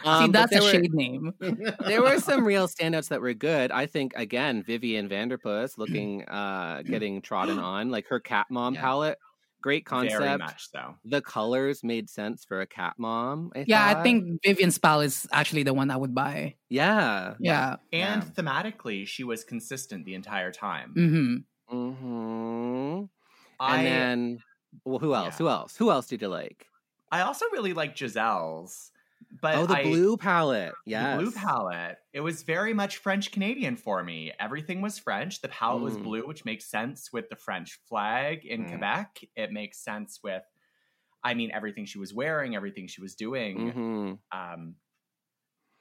Um, 0.04 0.30
but 0.30 0.32
that's 0.32 0.56
a 0.56 0.60
were- 0.60 0.70
shade 0.70 0.92
name. 0.94 1.32
there 1.86 2.02
were 2.02 2.18
some 2.18 2.44
real 2.44 2.66
standouts 2.66 3.08
that 3.08 3.20
were 3.20 3.34
good. 3.34 3.70
I 3.70 3.86
think 3.86 4.12
again, 4.16 4.62
Vivian 4.62 5.08
Vanderpuss 5.08 5.78
looking 5.78 6.24
uh 6.24 6.82
getting 6.84 7.22
trodden 7.22 7.58
on, 7.60 7.90
like 7.90 8.06
her 8.08 8.20
cat 8.20 8.46
mom 8.50 8.74
Yeah. 8.74 8.80
palette. 8.80 9.18
Great 9.62 9.86
concept. 9.86 10.20
Very 10.20 10.38
much 10.38 10.68
so. 10.70 10.96
The 11.04 11.22
colors 11.22 11.82
made 11.84 12.10
sense 12.10 12.44
for 12.44 12.60
a 12.60 12.66
cat 12.66 12.94
mom. 12.98 13.52
I 13.54 13.64
yeah, 13.66 13.86
I 13.88 14.02
think 14.02 14.42
Vivian's 14.44 14.76
pal 14.76 15.00
is 15.00 15.26
actually 15.32 15.62
the 15.62 15.72
one 15.72 15.90
I 15.90 15.96
would 15.96 16.14
buy. 16.14 16.56
Yeah. 16.68 17.34
Yeah. 17.40 17.76
And 17.92 18.22
Yeah. 18.22 18.28
thematically, 18.36 19.06
she 19.06 19.24
was 19.24 19.44
consistent 19.44 20.04
the 20.04 20.14
entire 20.14 20.52
time. 20.52 20.92
Mm-hmm. 20.96 21.76
Mm-hmm. 21.76 23.04
I, 23.60 23.76
And 23.76 23.86
then, 23.86 24.38
well, 24.84 24.98
who 24.98 25.14
else? 25.14 25.34
Yeah. 25.34 25.38
Who 25.38 25.48
else? 25.48 25.76
Who 25.76 25.90
else 25.90 26.06
did 26.08 26.22
you 26.22 26.28
like? 26.28 26.66
I 27.10 27.22
also 27.22 27.46
really 27.52 27.72
like 27.74 27.96
Giselle's. 27.96 28.91
But 29.40 29.54
oh, 29.56 29.66
the 29.66 29.78
I- 29.78 29.82
blue 29.84 30.16
palette. 30.18 30.74
the 30.84 30.90
Yes. 30.90 31.18
blue 31.20 31.32
palette. 31.32 31.96
It 32.12 32.20
was 32.20 32.42
very 32.42 32.74
much 32.74 32.98
French 32.98 33.32
Canadian 33.32 33.76
for 33.76 34.02
me. 34.04 34.32
Everything 34.38 34.82
was 34.82 34.98
French. 34.98 35.40
The 35.40 35.48
palette 35.48 35.82
was 35.82 35.96
Mm. 35.96 36.02
blue, 36.02 36.26
which 36.26 36.44
makes 36.44 36.66
sense 36.66 37.10
with 37.12 37.28
the 37.30 37.36
French 37.36 37.80
flag 37.88 38.44
in 38.44 38.64
Mm. 38.64 38.68
Quebec. 38.68 39.20
It 39.34 39.50
makes 39.50 39.78
sense 39.82 40.20
with, 40.22 40.42
I 41.24 41.32
mean, 41.34 41.50
everything 41.50 41.86
she 41.86 41.98
was 41.98 42.12
wearing, 42.12 42.54
everything 42.54 42.86
she 42.88 43.00
was 43.00 43.14
doing. 43.14 43.70
hmm 43.70 44.12
Um, 44.38 44.76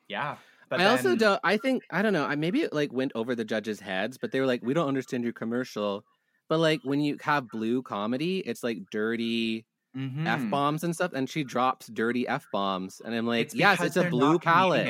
yeah. 0.07 0.37
But 0.69 0.79
I 0.79 0.85
also 0.85 1.17
don't. 1.17 1.39
I 1.43 1.57
think 1.57 1.83
I 1.89 2.01
don't 2.01 2.13
know. 2.13 2.25
I 2.25 2.35
maybe 2.35 2.61
it 2.61 2.71
like 2.71 2.93
went 2.93 3.11
over 3.15 3.35
the 3.35 3.43
judges' 3.43 3.81
heads, 3.81 4.17
but 4.17 4.31
they 4.31 4.39
were 4.39 4.45
like, 4.45 4.63
"We 4.63 4.73
don't 4.73 4.87
understand 4.87 5.25
your 5.25 5.33
commercial." 5.33 6.05
But 6.47 6.59
like 6.59 6.79
when 6.83 7.01
you 7.01 7.17
have 7.21 7.49
blue 7.49 7.81
comedy, 7.83 8.39
it's 8.39 8.63
like 8.63 8.77
dirty 8.89 9.65
Mhm. 9.95 10.25
f 10.25 10.49
bombs 10.49 10.83
and 10.83 10.95
stuff, 10.95 11.11
and 11.13 11.29
she 11.29 11.43
drops 11.43 11.87
dirty 11.87 12.27
f 12.27 12.47
bombs, 12.51 13.01
and 13.03 13.13
I'm 13.13 13.25
like, 13.27 13.47
It's 13.47 13.55
"Yes, 13.55 13.81
it's 13.81 13.97
a 13.97 14.09
blue 14.09 14.39
palette." 14.39 14.85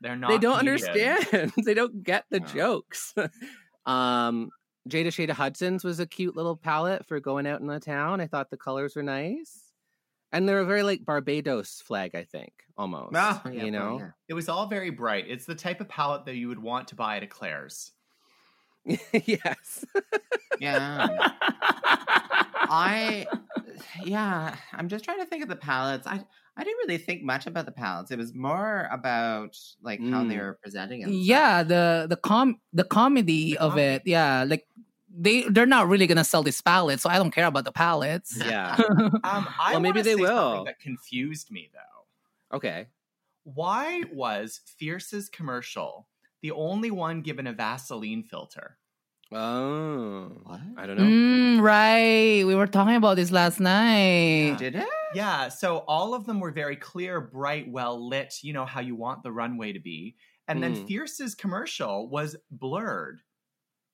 They're 0.00 0.16
not. 0.16 0.28
They 0.28 0.38
don't 0.38 0.58
understand. 0.58 1.52
they 1.64 1.74
don't 1.74 2.02
get 2.02 2.24
the 2.30 2.40
No. 2.40 2.46
jokes. 2.46 3.14
um, 3.86 4.50
Jada 4.88 5.08
Shada 5.08 5.30
Hudson's 5.30 5.84
was 5.84 6.00
a 6.00 6.06
cute 6.06 6.34
little 6.34 6.56
palette 6.56 7.06
for 7.06 7.20
going 7.20 7.46
out 7.46 7.60
in 7.60 7.66
the 7.66 7.78
town. 7.78 8.20
I 8.20 8.26
thought 8.26 8.50
the 8.50 8.56
colors 8.56 8.96
were 8.96 9.02
nice, 9.02 9.72
and 10.32 10.48
they're 10.48 10.60
a 10.60 10.64
very 10.66 10.82
like 10.82 11.04
Barbados 11.04 11.80
flag. 11.80 12.14
I 12.16 12.24
think 12.24 12.52
almost. 12.76 13.14
Ah, 13.14 13.40
you 13.48 13.62
well, 13.64 13.70
know. 13.70 13.98
yeah. 14.00 14.10
It 14.28 14.34
was 14.34 14.48
all 14.48 14.66
very 14.66 14.90
bright. 14.90 15.26
It's 15.28 15.46
the 15.46 15.54
type 15.54 15.80
of 15.80 15.88
palette 15.88 16.24
that 16.24 16.36
you 16.36 16.48
would 16.48 16.58
want 16.62 16.88
to 16.88 16.96
buy 16.96 17.18
at 17.18 17.22
a 17.22 17.26
Claire's. 17.28 17.92
yes. 19.12 19.84
Yeah. 20.58 21.06
I 22.70 23.26
yeah, 24.04 24.56
I'm 24.72 24.88
just 24.88 25.04
trying 25.04 25.18
to 25.20 25.26
think 25.26 25.42
of 25.42 25.48
the 25.48 25.56
palettes. 25.56 26.06
I 26.06 26.24
I 26.56 26.64
didn't 26.64 26.78
really 26.86 26.98
think 26.98 27.22
much 27.22 27.46
about 27.46 27.66
the 27.66 27.72
palettes. 27.72 28.10
It 28.10 28.18
was 28.18 28.34
more 28.34 28.88
about 28.90 29.56
like 29.82 30.00
how 30.00 30.24
they 30.24 30.34
Mm. 30.34 30.38
were 30.40 30.58
presenting 30.62 31.02
and 31.04 31.12
stuff. 31.12 31.24
Yeah, 31.24 31.62
the 31.62 32.06
the 32.08 32.16
com 32.16 32.60
the 32.72 32.84
comedy 32.84 33.52
The 33.52 33.60
of 33.60 33.70
comedy. 33.72 33.86
it. 33.94 34.02
Yeah, 34.06 34.44
like 34.46 34.66
they 35.10 35.42
they're 35.44 35.66
not 35.66 35.88
really 35.88 36.06
gonna 36.06 36.24
sell 36.24 36.42
this 36.42 36.60
palette, 36.60 37.00
so 37.00 37.10
I 37.10 37.16
don't 37.18 37.30
care 37.30 37.46
about 37.46 37.64
the 37.64 37.72
palettes. 37.72 38.38
Yeah. 38.44 38.76
Um, 39.24 39.48
I 39.60 39.72
Well, 39.72 39.80
maybe 39.80 40.02
they 40.02 40.14
say 40.14 40.20
will. 40.22 40.64
That 40.64 40.80
confused 40.80 41.50
me 41.50 41.70
though. 41.72 42.56
Okay. 42.56 42.88
Why 43.44 44.04
was 44.12 44.60
Fierce's 44.78 45.28
commercial 45.28 46.08
the 46.42 46.50
only 46.52 46.90
one 46.90 47.22
given 47.22 47.46
a 47.46 47.52
Vaseline 47.52 48.22
filter? 48.22 48.77
Oh. 49.30 50.32
What? 50.44 50.60
I 50.76 50.86
don't 50.86 50.96
know. 50.98 51.04
Mm, 51.04 51.60
right. 51.62 52.44
We 52.46 52.54
were 52.54 52.66
talking 52.66 52.96
about 52.96 53.16
this 53.16 53.30
last 53.30 53.60
night. 53.60 54.56
Did 54.58 54.74
it? 54.76 54.88
Yeah, 55.14 55.48
so 55.48 55.78
all 55.88 56.14
of 56.14 56.26
them 56.26 56.40
were 56.40 56.50
very 56.50 56.76
clear, 56.76 57.20
bright, 57.20 57.70
well 57.70 58.08
lit. 58.08 58.34
You 58.42 58.52
know 58.52 58.64
how 58.66 58.80
you 58.80 58.94
want 58.94 59.22
the 59.22 59.32
runway 59.32 59.72
to 59.72 59.80
be. 59.80 60.16
And 60.46 60.62
then 60.62 60.74
Mm. 60.74 60.86
Fierce's 60.86 61.34
commercial 61.34 62.08
was 62.08 62.36
blurred 62.50 63.20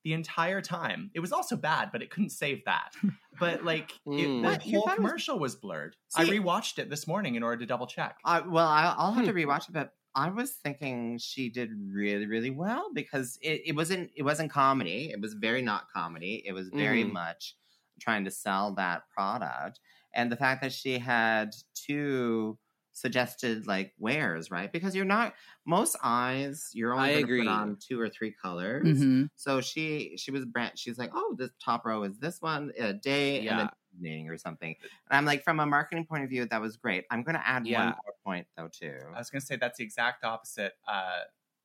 the 0.05 0.13
entire 0.13 0.61
time. 0.61 1.11
It 1.15 1.21
was 1.21 1.33
also 1.33 1.57
bad, 1.57 1.91
but 1.91 2.03
it 2.03 2.11
couldn't 2.11 2.31
save 2.31 2.65
that. 2.67 2.93
But 3.41 3.65
like 3.65 3.91
it, 4.07 4.11
Mm. 4.29 4.43
the 4.43 4.49
What? 4.49 4.63
Whole 4.63 4.73
thought 4.73 4.77
it 4.77 4.85
was- 4.87 4.95
commercial 4.95 5.39
was 5.41 5.57
blurred. 5.57 5.97
I 6.15 6.25
See- 6.25 6.39
rewatched 6.39 6.79
it 6.79 6.89
this 6.91 7.09
morning 7.09 7.35
in 7.35 7.43
order 7.43 7.57
to 7.59 7.67
double 7.67 7.89
check. 7.89 8.17
I, 8.25 8.39
well, 8.41 8.69
I, 8.69 8.95
I'll 8.97 9.11
have 9.13 9.25
to 9.25 9.33
Hmm. 9.33 9.39
rewatch 9.39 9.69
it, 9.69 9.73
but 9.73 9.93
I 10.17 10.31
was 10.31 10.53
thinking 10.53 11.19
she 11.19 11.49
did 11.51 11.71
really, 11.75 12.27
really 12.27 12.51
well 12.51 12.91
because 12.95 13.39
it, 13.43 13.63
it 13.67 13.77
wasn't 13.77 14.11
it 14.17 14.23
wasn't 14.23 14.51
comedy. 14.53 15.11
It 15.13 15.21
was 15.21 15.35
very 15.35 15.63
not 15.63 15.91
comedy. 15.91 16.43
It 16.47 16.53
was 16.53 16.69
very 16.71 17.05
Mhm. 17.05 17.13
much 17.13 17.57
trying 18.01 18.25
to 18.25 18.31
sell 18.31 18.75
that 18.75 19.09
product, 19.11 19.81
and 20.15 20.31
the 20.31 20.37
fact 20.37 20.63
that 20.63 20.73
she 20.73 20.99
had 20.99 21.55
two 21.75 22.59
suggested 22.93 23.67
like 23.67 23.93
wears, 23.99 24.51
right? 24.53 24.73
Because 24.73 24.95
you're 24.95 25.05
not 25.05 25.35
most 25.67 25.97
eyes. 26.03 26.71
You're 26.75 26.95
only 26.95 27.11
going 27.11 27.21
to 27.21 27.25
agree. 27.25 27.41
put 27.41 27.49
on 27.49 27.77
two 27.81 28.01
or 28.01 28.09
three 28.09 28.33
colors. 28.33 28.87
Mhm. 28.87 29.31
So 29.35 29.61
she 29.61 30.17
she 30.17 30.31
was 30.31 30.45
brand. 30.45 30.79
She's 30.79 30.99
like, 30.99 31.11
oh, 31.15 31.35
this 31.39 31.51
top 31.65 31.85
row 31.85 32.05
is 32.05 32.19
this 32.21 32.41
one 32.41 32.73
a 32.79 32.93
day 32.93 33.43
and 33.49 33.59
then 33.59 33.67
Yeah. 33.67 33.71
Evening 33.95 34.29
or 34.29 34.37
something. 34.37 34.75
And 34.81 35.17
I'm 35.17 35.25
like, 35.25 35.45
from 35.45 35.61
a 35.61 35.67
marketing 35.67 36.07
point 36.07 36.25
of 36.25 36.31
view, 36.31 36.47
that 36.47 36.61
was 36.61 36.77
great. 36.77 37.05
I'm 37.11 37.23
going 37.23 37.37
to 37.37 37.47
add 37.47 37.67
Yeah. 37.67 37.85
one 37.85 37.95
more 38.05 38.15
point 38.25 38.47
though 38.57 38.69
too. 38.69 38.99
I 39.15 39.19
was 39.19 39.31
going 39.31 39.41
to 39.41 39.47
say 39.47 39.57
that's 39.57 39.79
the 39.79 39.85
exact 39.85 40.25
opposite 40.25 40.75
uh, 40.89 41.21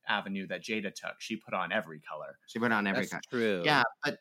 avenue 0.08 0.46
that 0.48 0.62
Jada 0.62 0.94
took. 0.94 1.20
She 1.20 1.36
put 1.36 1.54
on 1.54 1.72
every 1.72 2.00
color. 2.00 2.38
She 2.46 2.58
put 2.58 2.72
on 2.72 2.86
every 2.86 3.02
That's 3.02 3.12
cut. 3.12 3.22
true. 3.30 3.62
Yeah, 3.64 3.82
but 4.04 4.18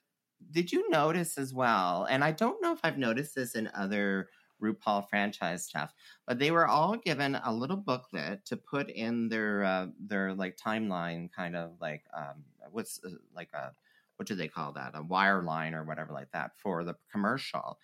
did 0.51 0.71
you 0.71 0.89
notice 0.89 1.37
as 1.37 1.53
well? 1.53 2.05
And 2.05 2.23
I 2.23 2.31
don't 2.31 2.61
know 2.61 2.71
if 2.73 2.79
I've 2.83 2.97
noticed 2.97 3.35
this 3.35 3.55
in 3.55 3.69
other 3.73 4.29
RuPaul 4.61 5.07
franchise 5.09 5.65
stuff, 5.65 5.93
but 6.27 6.39
they 6.39 6.51
were 6.51 6.67
all 6.67 6.97
given 6.97 7.35
a 7.35 7.53
little 7.53 7.77
booklet 7.77 8.45
to 8.45 8.57
put 8.57 8.89
in 8.89 9.29
their 9.29 9.63
uh, 9.63 9.87
their 9.99 10.33
like 10.33 10.57
timeline, 10.57 11.31
kind 11.31 11.55
of 11.55 11.79
like 11.79 12.03
um, 12.13 12.43
what's 12.71 12.99
uh, 13.03 13.09
like 13.33 13.51
a 13.53 13.73
what 14.19 14.27
do 14.27 14.35
they 14.35 14.47
call 14.49 14.73
that? 14.73 14.91
A 14.95 15.01
wire 15.03 15.41
line 15.43 15.73
or 15.73 15.85
whatever 15.85 16.13
like 16.13 16.31
that 16.33 16.51
for 16.57 16.83
the 16.83 16.95
commercial. 17.11 17.79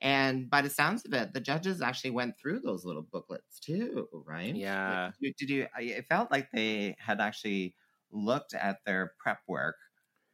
And 0.00 0.48
by 0.50 0.62
the 0.62 0.70
sounds 0.70 1.04
of 1.04 1.12
it, 1.14 1.32
the 1.34 1.40
judges 1.40 1.82
actually 1.82 2.10
went 2.10 2.38
through 2.38 2.60
those 2.60 2.84
little 2.84 3.02
booklets 3.02 3.58
too, 3.60 4.08
right? 4.12 4.54
Yeah. 4.54 5.12
did 5.12 5.16
you, 5.20 5.34
did 5.34 5.50
you? 5.50 5.68
It 5.78 6.06
felt 6.08 6.30
like 6.30 6.50
they 6.52 6.94
had 6.98 7.20
actually 7.20 7.74
looked 8.10 8.54
at 8.54 8.78
their 8.86 9.14
prep 9.18 9.40
work 9.48 9.76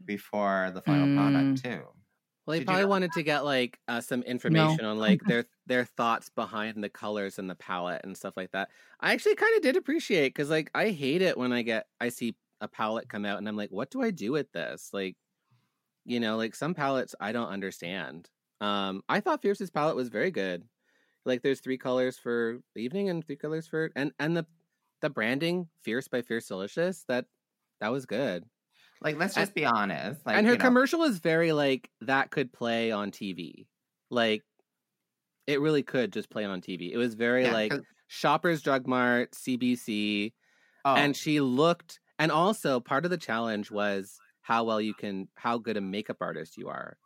before 0.04 0.70
the 0.74 0.82
final 0.82 1.08
Mm. 1.08 1.08
product 1.08 1.62
too. 1.62 1.86
Well, 2.46 2.56
they 2.58 2.60
Did 2.60 2.70
you 2.70 2.76
probably 2.76 2.84
know 2.84 2.86
wanted 2.86 3.12
to 3.14 3.22
get 3.22 3.40
like 3.44 3.80
uh, 3.88 4.00
some 4.02 4.22
information 4.24 4.84
on 4.84 4.98
like 4.98 5.26
their 5.26 5.46
their 5.66 5.84
thoughts 5.86 6.28
behind 6.30 6.84
the 6.84 6.90
colors 6.90 7.38
and 7.38 7.48
the 7.50 7.54
palette 7.56 8.02
and 8.04 8.16
stuff 8.16 8.36
like 8.36 8.52
that. 8.52 8.70
I 9.00 9.14
actually 9.14 9.36
kind 9.36 9.56
of 9.56 9.62
did 9.62 9.76
appreciate 9.76 10.28
because 10.30 10.50
like 10.50 10.70
I 10.74 10.90
hate 10.90 11.22
it 11.22 11.38
when 11.38 11.52
I 11.52 11.62
get 11.62 11.88
I 12.00 12.10
see 12.10 12.36
a 12.60 12.68
palette 12.68 13.08
come 13.08 13.24
out 13.24 13.38
and 13.38 13.48
I'm 13.48 13.56
like, 13.56 13.70
what 13.70 13.90
do 13.90 14.02
I 14.02 14.10
do 14.10 14.32
with 14.32 14.52
this? 14.52 14.92
Like, 14.92 15.16
you 16.04 16.20
know, 16.20 16.36
like 16.36 16.54
some 16.54 16.74
palettes 16.74 17.14
I 17.20 17.32
don't 17.32 17.48
understand. 17.48 18.28
Um, 18.60 19.02
I 19.08 19.20
thought 19.20 19.42
Fierce's 19.42 19.70
palette 19.70 19.96
was 19.96 20.08
very 20.08 20.30
good. 20.30 20.64
Like, 21.26 21.42
there's 21.42 21.60
three 21.60 21.78
colors 21.78 22.18
for 22.18 22.58
evening 22.76 23.08
and 23.08 23.24
three 23.26 23.36
colors 23.36 23.66
for 23.66 23.90
and 23.96 24.12
and 24.18 24.36
the 24.36 24.46
the 25.00 25.10
branding 25.10 25.68
Fierce 25.82 26.08
by 26.08 26.22
Fiercalicious 26.22 27.04
that 27.08 27.26
that 27.80 27.92
was 27.92 28.06
good. 28.06 28.44
Like, 29.02 29.16
let's 29.18 29.36
And- 29.36 29.42
just 29.42 29.54
be 29.54 29.64
honest. 29.66 30.24
Like, 30.24 30.36
and 30.36 30.46
her 30.46 30.52
you 30.52 30.58
know, 30.58 30.64
commercial 30.64 31.02
is 31.02 31.18
very 31.18 31.52
like 31.52 31.90
that 32.02 32.30
could 32.30 32.52
play 32.52 32.90
on 32.90 33.10
TV. 33.10 33.66
Like 34.10 34.42
it 35.46 35.60
really 35.60 35.82
could 35.82 36.12
just 36.12 36.30
play 36.30 36.44
on 36.44 36.60
TV. 36.62 36.90
It 36.92 36.96
was 36.96 37.14
very 37.14 37.44
Yeah, 37.44 37.52
like 37.52 37.70
'cause- 37.72 37.82
Shoppers 38.06 38.62
Drug 38.62 38.86
Mart, 38.86 39.34
CBC, 39.34 40.32
oh, 40.84 40.94
and 40.94 41.16
she 41.16 41.40
looked 41.40 42.00
and 42.18 42.30
also 42.30 42.78
part 42.80 43.04
of 43.04 43.10
the 43.10 43.16
challenge 43.18 43.70
was 43.70 44.18
how 44.44 44.62
well 44.64 44.80
you 44.80 44.92
can 44.94 45.26
how 45.34 45.56
good 45.58 45.76
a 45.76 45.80
makeup 45.80 46.18
artist 46.20 46.56
you 46.56 46.68
are. 46.68 46.96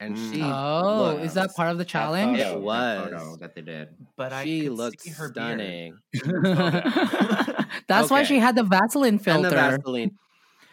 And 0.00 0.16
Mm. 0.16 0.32
she 0.32 0.42
Oh, 0.42 0.96
looked- 1.14 1.24
is 1.24 1.34
that 1.34 1.52
part 1.56 1.72
of 1.72 1.78
the 1.78 1.84
challenge? 1.84 2.38
It 2.38 2.44
photo- 2.44 2.54
that 2.54 2.62
was. 2.62 3.10
photo 3.10 3.36
that 3.40 3.54
they 3.56 3.62
did. 3.62 3.88
But 4.16 4.44
she 4.44 4.62
could 4.62 4.72
looked 4.72 5.00
see 5.02 5.10
her 5.10 5.28
beard. 5.32 5.58
stunning. 5.58 5.98
That's 7.88 8.10
why 8.10 8.22
she 8.22 8.38
had 8.38 8.54
the 8.54 8.62
Vaseline 8.62 9.20
And 9.26 9.44
the 9.44 9.50
Vaseline. 9.50 10.12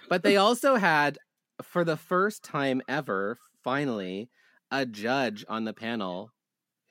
But 0.10 0.22
they 0.22 0.38
also 0.38 0.76
had, 0.76 1.18
for 1.64 1.84
the 1.84 1.98
first 1.98 2.44
time 2.44 2.82
ever, 2.88 3.40
finally, 3.64 4.30
a 4.72 4.86
judge 4.86 5.44
on 5.50 5.64
the 5.66 5.74
panel 5.74 6.30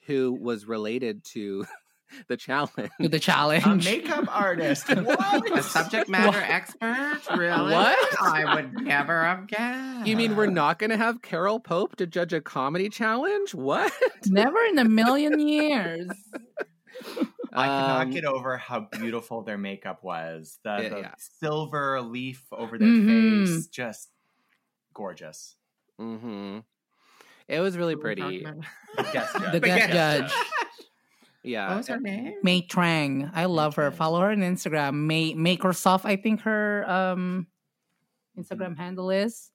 who 0.06 0.32
was 0.32 0.66
related 0.66 1.24
to 1.34 1.64
the 2.28 2.36
challenge. 2.36 2.90
to 3.00 3.08
the 3.08 3.16
A 3.16 3.20
challenge. 3.20 3.84
makeup 3.84 4.24
artist. 4.28 4.86
What? 4.94 5.58
A 5.58 5.62
subject 5.62 6.08
matter 6.08 6.38
expert? 6.40 7.20
Really? 7.36 7.72
What? 7.72 8.22
I 8.22 8.54
would 8.54 8.72
never 8.82 9.24
have 9.24 9.46
guessed. 9.46 10.06
You 10.06 10.16
mean 10.16 10.36
we're 10.36 10.46
not 10.46 10.78
going 10.78 10.90
to 10.90 10.96
have 10.96 11.22
Carole 11.22 11.60
Pope 11.60 11.96
to 11.96 12.06
judge 12.06 12.32
a 12.32 12.40
comedy 12.40 12.88
challenge? 12.88 13.54
What? 13.54 13.92
Never 14.26 14.58
in 14.66 14.78
a 14.78 14.84
million 14.84 15.38
years. 15.38 16.08
I 17.52 17.66
cannot 17.66 18.00
Um, 18.02 18.10
get 18.10 18.24
over 18.24 18.56
how 18.58 18.88
beautiful 18.92 19.42
their 19.42 19.58
makeup 19.58 20.02
was. 20.02 20.58
The, 20.64 20.78
Yeah, 20.82 20.88
the 20.88 20.98
yeah. 20.98 21.14
silver 21.18 22.00
leaf 22.02 22.44
over 22.52 22.78
their 22.78 22.88
Mhm. 22.88 23.46
face, 23.46 23.66
just 23.68 24.10
gorgeous. 24.92 25.56
hmm 25.98 26.58
It 27.48 27.60
was 27.60 27.76
really 27.76 27.94
Who 27.94 28.00
are 28.00 28.08
we 28.08 28.14
talking 28.16 28.42
pretty. 28.42 28.44
about? 28.44 28.64
The 28.96 29.02
guest 29.12 29.32
The 29.34 29.60
judge. 29.60 29.62
guest 29.62 29.92
judge. 29.92 30.32
Yeah. 31.44 31.68
What 31.68 31.76
was 31.78 31.88
her 31.88 32.00
name? 32.00 32.34
May 32.42 32.62
Trang. 32.62 33.30
I 33.34 33.44
love 33.44 33.76
her. 33.76 33.90
Follow 33.90 34.20
her 34.20 34.30
on 34.30 34.38
Instagram. 34.38 35.06
May 35.06 35.34
Makersoft, 35.34 36.04
I 36.04 36.16
think 36.16 36.40
her 36.42 36.88
um 36.90 37.46
Instagram 38.38 38.76
handle 38.76 39.10
is. 39.10 39.50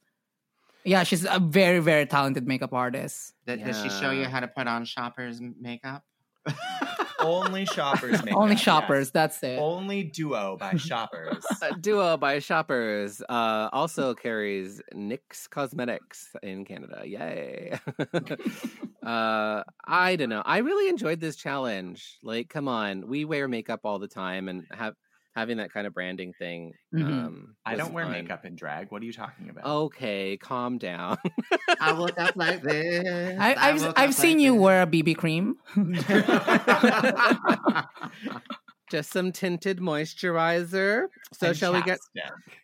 Yeah, 0.86 1.04
she's 1.04 1.26
a 1.26 1.40
very, 1.40 1.80
very 1.80 2.06
talented 2.06 2.48
makeup 2.48 2.74
artist. 2.74 3.34
Did, 3.46 3.64
Does 3.66 3.82
she 3.82 3.90
show 3.90 4.12
you 4.12 4.26
how 4.26 4.40
to 4.40 4.48
put 4.48 4.68
on 4.68 4.86
shoppers 4.86 5.42
makeup? 5.60 6.04
Only 7.22 7.66
shoppers 7.66 8.24
make 8.26 8.36
Only 8.36 8.56
that, 8.56 8.60
shoppers, 8.60 9.08
yes. 9.08 9.12
that's 9.12 9.44
it. 9.44 9.60
Only 9.60 10.12
Quo 10.16 10.58
by 10.60 10.74
shoppers. 10.78 11.44
A 11.62 11.76
Quo 11.76 12.18
by 12.18 12.40
Shoppers 12.40 13.22
uh, 13.30 13.70
also 13.72 14.14
carries 14.14 14.82
NYX 14.94 15.50
Cosmetics 15.50 16.36
in 16.44 16.66
Canada. 16.66 17.04
Yay. 17.06 17.80
uh, 19.06 19.64
I 19.86 20.16
don't 20.16 20.30
know. 20.30 20.44
I 20.46 20.60
really 20.60 20.90
enjoyed 20.90 21.20
this 21.20 21.36
challenge. 21.36 22.18
Like, 22.24 22.50
come 22.50 22.68
on. 22.68 23.08
We 23.08 23.26
wear 23.26 23.48
makeup 23.48 23.82
all 23.84 24.00
the 24.00 24.08
time 24.08 24.48
and 24.48 24.66
have 24.72 24.96
having 25.40 25.58
that 25.58 25.72
kind 25.74 25.88
of 25.88 25.94
branding 25.94 26.34
thing. 26.34 26.74
Mhm. 26.94 27.04
Um, 27.04 27.56
I 27.66 27.76
don't 27.76 27.94
wear 27.94 28.06
fun. 28.06 28.12
makeup 28.14 28.46
in 28.46 28.56
drag. 28.56 28.92
What 28.92 29.02
are 29.02 29.06
you 29.06 29.14
talking 29.14 29.50
about? 29.50 29.66
Okay, 29.66 30.38
calm 30.38 30.78
down. 30.78 31.18
I 31.80 31.94
woke 31.98 32.18
up 32.20 32.36
like 32.36 32.62
this. 32.62 33.38
I, 33.40 33.54
I 33.54 33.70
I've 33.70 33.82
woke 33.82 34.00
I've 34.00 34.14
seen 34.16 34.38
like 34.38 34.44
you 34.46 34.54
this. 34.54 34.62
wear 34.62 34.82
a 34.84 34.88
BB 34.88 35.18
cream. 35.18 35.56
Just 38.92 39.12
some 39.12 39.32
tinted 39.32 39.78
moisturizer. 39.78 41.06
So 41.34 41.50
And 41.50 41.58
shall 41.58 41.74
we 41.74 41.84
get 41.84 42.00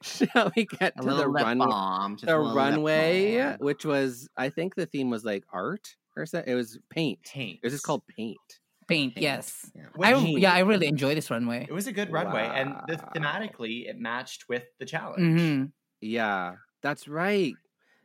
shall 0.02 0.52
we 0.56 0.66
get 0.66 0.94
a 0.98 1.02
to 1.02 1.08
the 1.08 1.14
lip 1.16 1.28
run 1.28 1.60
balm. 1.60 2.18
the 2.20 2.36
a 2.36 2.40
little 2.40 2.56
runway, 2.56 3.56
which 3.60 3.86
was 3.86 4.28
I 4.36 4.50
think 4.50 4.74
the 4.74 4.88
theme 4.88 5.12
was 5.12 5.24
like 5.24 5.44
art 5.54 5.96
or 6.18 6.26
something. 6.26 6.52
It 6.52 6.56
was 6.56 6.80
paint. 6.90 7.20
Paint. 7.24 7.60
It 7.62 7.66
was 7.66 7.74
just 7.74 7.86
called 7.86 8.02
paint. 8.08 8.40
Paint, 8.88 9.18
yes. 9.18 9.72
Which- 9.96 10.08
I 10.08 10.16
yeah, 10.16 10.54
I 10.54 10.60
really 10.60 10.88
enjoy 10.88 11.16
this 11.16 11.32
runway. 11.32 11.66
It 11.68 11.74
was 11.74 11.88
a 11.88 11.92
good 11.92 12.12
runway, 12.12 12.44
and 12.54 12.76
the, 12.88 12.98
thematically, 13.16 13.88
it 13.90 13.98
matched 13.98 14.48
with 14.48 14.64
the 14.80 14.86
challenge. 14.86 15.40
hmm 15.42 15.64
Yeah, 16.02 16.56
that's 16.82 17.08
right. 17.08 17.56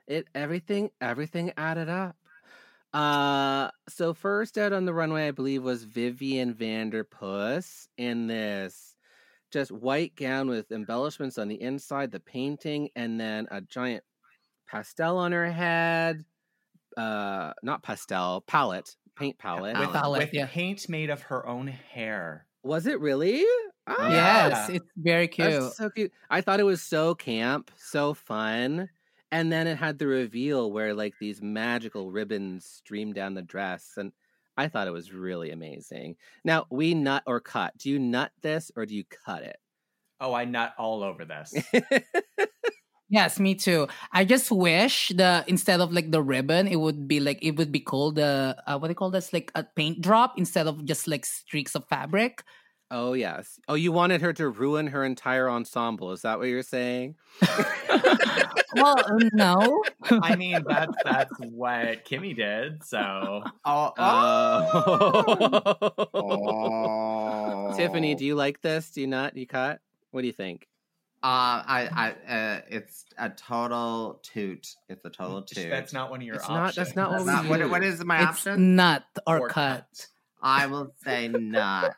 It 0.06 0.26
everything 0.34 0.90
everything 1.00 1.52
added 1.56 1.88
up. 1.88 2.16
Uh 2.92 3.70
so 3.88 4.12
first 4.14 4.58
out 4.58 4.72
on 4.72 4.84
the 4.84 4.92
runway 4.92 5.28
I 5.28 5.30
believe 5.30 5.62
was 5.62 5.84
Vivian 5.84 6.54
Vanderpuss 6.54 7.86
in 7.98 8.26
this 8.26 8.96
just 9.52 9.70
white 9.70 10.16
gown 10.16 10.48
with 10.48 10.72
embellishments 10.72 11.38
on 11.38 11.46
the 11.48 11.60
inside, 11.60 12.10
the 12.10 12.18
painting, 12.20 12.88
and 12.96 13.20
then 13.20 13.46
a 13.52 13.60
giant 13.60 14.02
pastel 14.68 15.18
on 15.18 15.30
her 15.32 15.50
head. 15.52 16.24
Uh 16.96 17.52
not 17.62 17.84
pastel, 17.84 18.40
palette, 18.48 18.96
paint 19.20 19.38
palette. 19.38 19.78
With, 19.78 19.92
Palette, 19.92 20.22
with 20.22 20.34
yeah. 20.34 20.46
paint 20.46 20.88
made 20.88 21.10
of 21.10 21.22
her 21.22 21.46
own 21.46 21.68
hair. 21.68 22.46
Was 22.62 22.86
it 22.86 23.00
really? 23.00 23.44
Ah, 23.86 24.10
Yes, 24.10 24.68
it's 24.70 24.90
very 24.96 25.28
cute. 25.28 25.50
That's 25.50 25.76
so 25.76 25.90
cute. 25.90 26.12
I 26.28 26.40
thought 26.40 26.60
it 26.60 26.64
was 26.64 26.82
so 26.82 27.14
camp, 27.14 27.70
so 27.76 28.14
fun. 28.14 28.88
And 29.32 29.52
then 29.52 29.66
it 29.66 29.76
had 29.76 29.98
the 29.98 30.06
reveal 30.06 30.72
where 30.72 30.94
like 30.94 31.14
these 31.20 31.40
magical 31.40 32.10
ribbons 32.10 32.64
stream 32.64 33.12
down 33.12 33.34
the 33.34 33.42
dress. 33.42 33.92
And 33.96 34.12
I 34.56 34.68
thought 34.68 34.88
it 34.88 34.92
was 34.92 35.12
really 35.12 35.50
amazing. 35.50 36.16
Now, 36.44 36.66
we 36.70 36.94
nut 36.94 37.22
or 37.26 37.40
cut. 37.40 37.76
Do 37.78 37.90
you 37.90 37.98
nut 37.98 38.32
this 38.42 38.70
or 38.74 38.86
do 38.86 38.94
you 38.94 39.04
cut 39.04 39.42
it? 39.42 39.56
Oh, 40.20 40.34
I 40.34 40.44
nut 40.44 40.74
all 40.78 41.02
over 41.02 41.24
this. 41.24 41.54
Yes, 43.12 43.40
me 43.40 43.56
too. 43.56 43.88
I 44.12 44.24
just 44.24 44.52
wish 44.52 45.08
the 45.08 45.44
instead 45.48 45.80
of 45.80 45.92
like 45.92 46.12
the 46.12 46.22
ribbon, 46.22 46.68
it 46.68 46.76
would 46.76 47.08
be 47.08 47.18
like 47.18 47.40
it 47.42 47.56
would 47.56 47.72
be 47.72 47.80
called 47.80 48.14
the 48.14 48.56
uh, 48.66 48.78
what 48.78 48.86
do 48.86 48.92
you 48.92 48.94
call 48.94 49.10
this? 49.10 49.32
Like 49.32 49.50
a 49.56 49.64
paint 49.64 50.00
drop 50.00 50.38
instead 50.38 50.68
of 50.68 50.84
just 50.84 51.08
like 51.08 51.26
streaks 51.26 51.74
of 51.74 51.84
fabric. 51.88 52.44
oh, 52.92 53.12
yes. 53.14 53.58
Oh, 53.68 53.74
you 53.74 53.90
wanted 53.92 54.20
her 54.22 54.32
to 54.34 54.48
ruin 54.48 54.86
her 54.88 55.04
entire 55.04 55.48
ensemble. 55.50 56.12
Is 56.12 56.22
that 56.22 56.38
what 56.38 56.48
you're 56.48 56.62
saying? 56.62 57.16
Well, 58.76 58.94
no. 59.32 59.82
I 60.22 60.36
mean, 60.36 60.62
that's 60.64 60.94
that's 61.04 61.32
what 61.40 62.04
Kimmy 62.04 62.36
did. 62.36 62.84
So 62.84 63.42
Oh, 63.64 63.92
Oh. 63.98 66.06
oh. 66.14 67.76
Tiffany, 67.76 68.14
do 68.14 68.24
you 68.24 68.36
like 68.36 68.60
this? 68.60 68.90
Do 68.92 69.00
you 69.00 69.08
not? 69.08 69.34
Do 69.34 69.40
you 69.40 69.46
cut? 69.48 69.80
What 70.12 70.20
do 70.20 70.28
you 70.28 70.32
think? 70.32 70.68
Uh, 71.22 71.60
I, 71.66 72.14
I, 72.26 72.32
uh, 72.32 72.60
it's 72.70 73.04
a 73.18 73.28
total 73.28 74.20
toot. 74.22 74.66
It's 74.88 75.04
a 75.04 75.10
total 75.10 75.42
toot. 75.42 75.68
that's 75.68 75.92
not 75.92 76.10
one 76.10 76.20
of 76.20 76.26
your 76.26 76.36
It's 76.36 76.48
not- 76.48 76.68
options. 76.68 76.76
that's 76.86 76.96
not 76.96 77.10
That's 77.12 77.24
what 77.24 77.26
we 77.26 77.32
not- 77.42 77.48
what, 77.50 77.58
do. 77.58 77.70
what 77.70 77.84
is 77.84 78.02
my 78.04 78.18
it's 78.22 78.28
option? 78.46 78.74
nut 78.76 79.04
or, 79.26 79.40
Or 79.40 79.48
cut. 79.48 80.06
I 80.42 80.66
will 80.66 80.94
say 81.04 81.28
nut. 81.28 81.94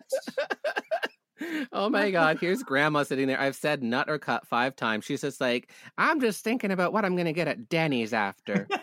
oh 1.73 1.89
my 1.89 2.11
god, 2.11 2.39
here's 2.41 2.65
grandma 2.65 3.05
sitting 3.05 3.29
there. 3.29 3.41
I've 3.41 3.55
said 3.55 3.83
nut 3.85 4.11
or 4.11 4.19
cut 4.19 4.47
five 4.49 4.75
times. 4.75 5.05
She's 5.05 5.21
just 5.21 5.41
like, 5.41 5.71
I'm 5.97 6.21
just 6.21 6.43
thinking 6.43 6.73
about 6.73 6.93
what 6.93 7.05
I'm 7.05 7.15
gonna 7.17 7.33
get 7.33 7.47
at 7.47 7.69
Denny's 7.69 8.13
after. 8.13 8.67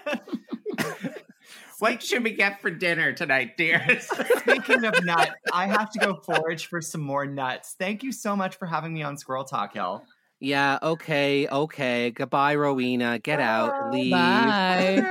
what 1.79 2.01
should 2.01 2.23
we 2.23 2.31
get 2.31 2.61
for 2.61 2.69
dinner 2.71 3.11
tonight, 3.13 3.57
dears? 3.57 4.07
Speaking 4.39 4.85
of 4.85 5.03
nuts, 5.03 5.31
I 5.53 5.67
have 5.67 5.89
to 5.91 5.99
go 5.99 6.15
forage 6.15 6.67
for 6.67 6.81
some 6.81 7.01
more 7.01 7.25
nuts. 7.25 7.75
Thank 7.77 8.03
you 8.03 8.11
so 8.13 8.35
much 8.35 8.55
for 8.57 8.65
having 8.65 8.93
me 8.93 9.03
on 9.03 9.17
Squirrel 9.17 9.43
Talk 9.43 9.73
Hill. 9.73 10.03
Yeah, 10.39 10.79
okay, 10.81 11.47
okay. 11.47 12.11
Goodbye, 12.11 12.55
Rowena. 12.55 13.19
Get 13.19 13.39
out, 13.39 13.91
leave. 13.91 14.11
Bye. 14.11 15.03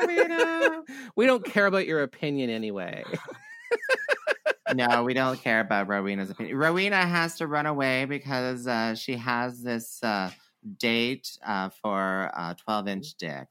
we 1.16 1.26
don't 1.26 1.44
care 1.44 1.66
about 1.66 1.86
your 1.86 2.02
opinion 2.02 2.50
anyway. 2.50 3.04
no, 4.74 5.02
we 5.04 5.14
don't 5.14 5.40
care 5.42 5.60
about 5.60 5.88
Rowena's 5.88 6.30
opinion. 6.30 6.56
Rowena 6.56 7.06
has 7.06 7.36
to 7.38 7.46
run 7.46 7.66
away 7.66 8.06
because 8.06 8.66
uh, 8.66 8.94
she 8.94 9.16
has 9.16 9.62
this 9.62 10.02
uh, 10.02 10.30
date 10.78 11.36
uh, 11.46 11.68
for 11.82 12.30
a 12.34 12.56
12 12.64 12.88
inch 12.88 13.14
dick. 13.14 13.48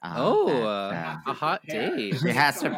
Uh, 0.00 0.14
oh, 0.16 0.46
that, 0.46 0.62
uh, 0.62 0.66
uh, 0.66 1.16
a 1.26 1.32
hot 1.32 1.66
date. 1.66 2.14
she 2.20 2.28
has 2.30 2.60
to 2.60 2.70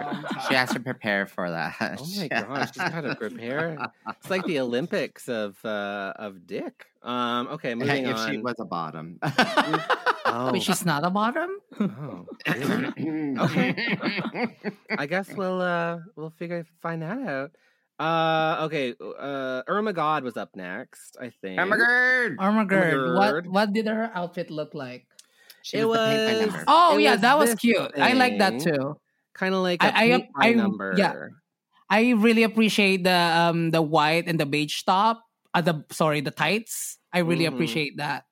she 0.49 0.55
has 0.55 0.71
to 0.73 0.81
prepare 0.81 1.27
for 1.27 1.51
that. 1.51 1.77
Oh 2.01 2.07
my 2.17 2.29
gosh, 2.29 2.69
she's 2.73 2.83
got 2.83 3.03
to 3.03 3.15
prepare. 3.15 3.77
It's 4.09 4.31
like 4.31 4.45
the 4.47 4.59
Olympics 4.61 5.29
of 5.29 5.63
uh 5.65 6.15
of 6.17 6.47
dick. 6.47 6.87
Um, 7.03 7.49
okay, 7.49 7.75
moving 7.75 8.07
if 8.07 8.17
on. 8.17 8.31
she 8.31 8.39
was 8.39 8.55
a 8.59 8.65
bottom. 8.65 9.19
oh, 9.23 10.51
Wait, 10.53 10.63
she's 10.63 10.85
not 10.87 11.05
a 11.05 11.11
bottom. 11.11 11.51
oh, 11.79 12.27
really? 12.49 13.37
Okay. 13.39 14.57
I 14.97 15.07
guess 15.07 15.29
we'll 15.35 15.61
uh 15.61 15.99
we'll 16.17 16.31
figure 16.31 16.65
find 16.81 17.03
that 17.03 17.19
out. 17.19 17.51
Uh 18.01 18.65
okay, 18.65 18.95
uh 18.99 19.63
Irma 19.69 19.93
Gerd 19.93 20.25
was 20.25 20.39
up 20.39 20.57
next, 20.57 21.19
I 21.21 21.33
think. 21.43 21.61
My 21.61 21.77
god! 21.77 22.37
What 23.15 23.47
what 23.47 23.73
did 23.75 23.87
her 23.87 24.11
outfit 24.15 24.51
look 24.51 24.73
like? 24.73 25.07
She 25.63 25.79
It 25.79 25.85
was 25.89 25.99
the 25.99 26.05
paint 26.05 26.27
by 26.27 26.33
was- 26.33 26.53
number. 26.55 26.65
Oh 26.69 26.99
It 26.99 27.03
yeah, 27.03 27.13
was 27.13 27.21
that 27.21 27.39
was 27.39 27.51
this 27.51 27.59
cute. 27.61 27.91
I 27.99 28.13
like 28.15 28.39
that 28.39 28.61
too. 28.61 28.97
Kind 29.35 29.55
of 29.55 29.63
like 29.63 29.83
a 29.83 29.87
I- 29.87 29.89
I- 29.89 30.09
paint 30.09 30.27
by 30.35 30.47
I- 30.49 30.53
number. 30.55 30.95
yeah. 30.97 31.15
I 31.89 32.11
really 32.11 32.45
appreciate 32.45 33.05
the 33.05 33.13
um 33.15 33.71
the 33.71 33.83
white 33.83 34.27
and 34.27 34.39
the 34.39 34.47
beige 34.47 34.83
top. 34.85 35.23
Uh, 35.53 35.61
the 35.61 35.85
sorry, 35.91 36.21
the 36.21 36.31
tights. 36.31 36.99
I 37.13 37.19
really 37.21 37.45
Mhm. 37.45 37.55
appreciate 37.55 37.97
that. 37.99 38.25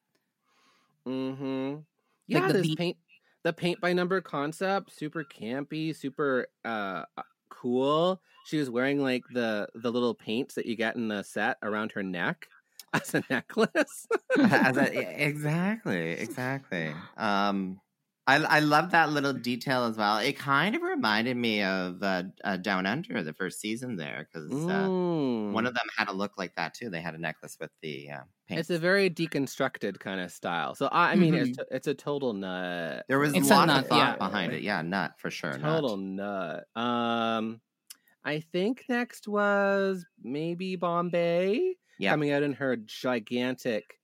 Mm-hmm. 1.07 1.75
Like 1.75 1.83
Yeah, 2.29 2.47
the 2.49 2.53
this 2.55 2.67
deep- 2.69 2.79
paint 2.79 2.97
the 3.45 3.53
paint 3.53 3.81
by 3.81 3.93
number 3.93 4.21
concept, 4.21 4.93
super 4.93 5.25
campy, 5.25 5.95
super 5.95 6.49
uh 6.65 7.05
uh, 7.17 7.23
cool. 7.49 8.21
She 8.47 8.59
was 8.59 8.71
wearing 8.71 9.03
like 9.03 9.25
the 9.33 9.69
the 9.75 9.91
little 9.91 10.15
paints 10.15 10.55
that 10.55 10.67
you 10.67 10.77
get 10.77 10.97
in 10.97 11.09
the 11.09 11.23
set 11.23 11.57
around 11.63 11.93
her 11.93 12.03
neck 12.03 12.47
as 12.95 13.15
a 13.15 13.23
necklace. 13.31 14.07
As 14.39 14.77
a- 14.77 15.25
exactly, 15.27 16.13
exactly. 16.13 16.93
Um, 17.17 17.81
I 18.27 18.37
I 18.37 18.61
love 18.61 18.91
that 18.91 19.11
little 19.11 19.33
detail 19.33 19.85
as 19.85 19.97
well. 19.97 20.19
It 20.19 20.37
kind 20.39 20.75
of 20.77 20.83
reminded 20.83 21.37
me 21.37 21.63
of 21.63 22.03
uh, 22.03 22.25
uh, 22.45 22.57
Down 22.59 22.85
Under, 22.85 23.23
the 23.23 23.33
first 23.33 23.59
season 23.61 23.97
there, 23.97 24.29
because 24.31 24.51
uh, 24.53 24.87
Mm. 24.87 25.53
one 25.53 25.67
of 25.67 25.73
them 25.75 25.87
had 25.97 26.09
a 26.09 26.13
look 26.13 26.37
like 26.37 26.55
that 26.57 26.75
too. 26.75 26.91
They 26.91 27.01
had 27.01 27.15
a 27.15 27.19
necklace 27.19 27.57
with 27.59 27.71
the 27.81 28.11
uh, 28.11 28.21
paint. 28.47 28.61
It's 28.61 28.69
a 28.71 28.79
very 28.79 29.09
deconstructed 29.09 29.99
kind 29.99 30.21
of 30.21 30.31
style. 30.31 30.75
So 30.75 30.89
I, 30.89 31.13
I 31.13 31.15
mean, 31.15 31.35
it's 31.35 31.59
it's 31.71 31.87
a 31.87 31.95
total 31.95 32.35
nut. 32.35 33.05
there 33.09 33.19
was 33.19 33.35
It's 33.35 33.51
a 33.51 33.55
a 33.55 33.57
lot 33.57 33.69
nut, 33.69 33.83
of 33.85 33.89
thought 33.89 34.19
yeah. 34.21 34.27
behind 34.27 34.53
it. 34.53 34.63
Yeah, 34.63 34.83
nut 34.83 35.13
for 35.19 35.31
sure. 35.31 35.57
nut. 35.57 35.63
total 35.63 35.97
nut. 35.97 36.65
Um, 36.77 37.61
I 38.25 38.41
think 38.41 38.85
next 38.91 39.27
was 39.27 40.05
maybe 40.23 40.77
Bombae 40.77 41.73
Yeah. 41.99 42.11
coming 42.11 42.31
out 42.31 42.43
in 42.43 42.53
her 42.55 42.77
gigantic, 42.77 43.99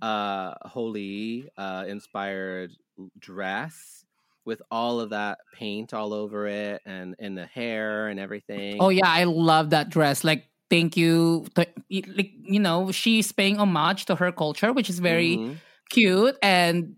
uh, 0.00 0.54
holy 0.62 1.48
uh, 1.56 1.84
inspired 1.86 2.72
dress 3.18 4.04
with 4.44 4.60
all 4.70 5.00
of 5.00 5.10
that 5.10 5.38
paint 5.54 5.94
all 5.94 6.12
over 6.12 6.46
it 6.46 6.82
and 6.84 7.14
in 7.18 7.34
the 7.34 7.46
hair 7.46 8.08
and 8.08 8.18
everything. 8.18 8.78
Oh 8.80 8.88
yeah, 8.88 9.08
I 9.08 9.24
love 9.24 9.70
that 9.70 9.88
dress. 9.88 10.24
Like 10.24 10.46
thank 10.70 10.96
you 10.96 11.46
to, 11.54 11.66
like 11.90 12.32
you 12.42 12.58
know, 12.60 12.90
she's 12.90 13.30
paying 13.30 13.58
homage 13.58 14.06
to 14.06 14.16
her 14.16 14.32
culture, 14.32 14.72
which 14.72 14.90
is 14.90 14.98
very 14.98 15.36
Mhm. 15.36 15.56
cute 15.90 16.36
and 16.42 16.96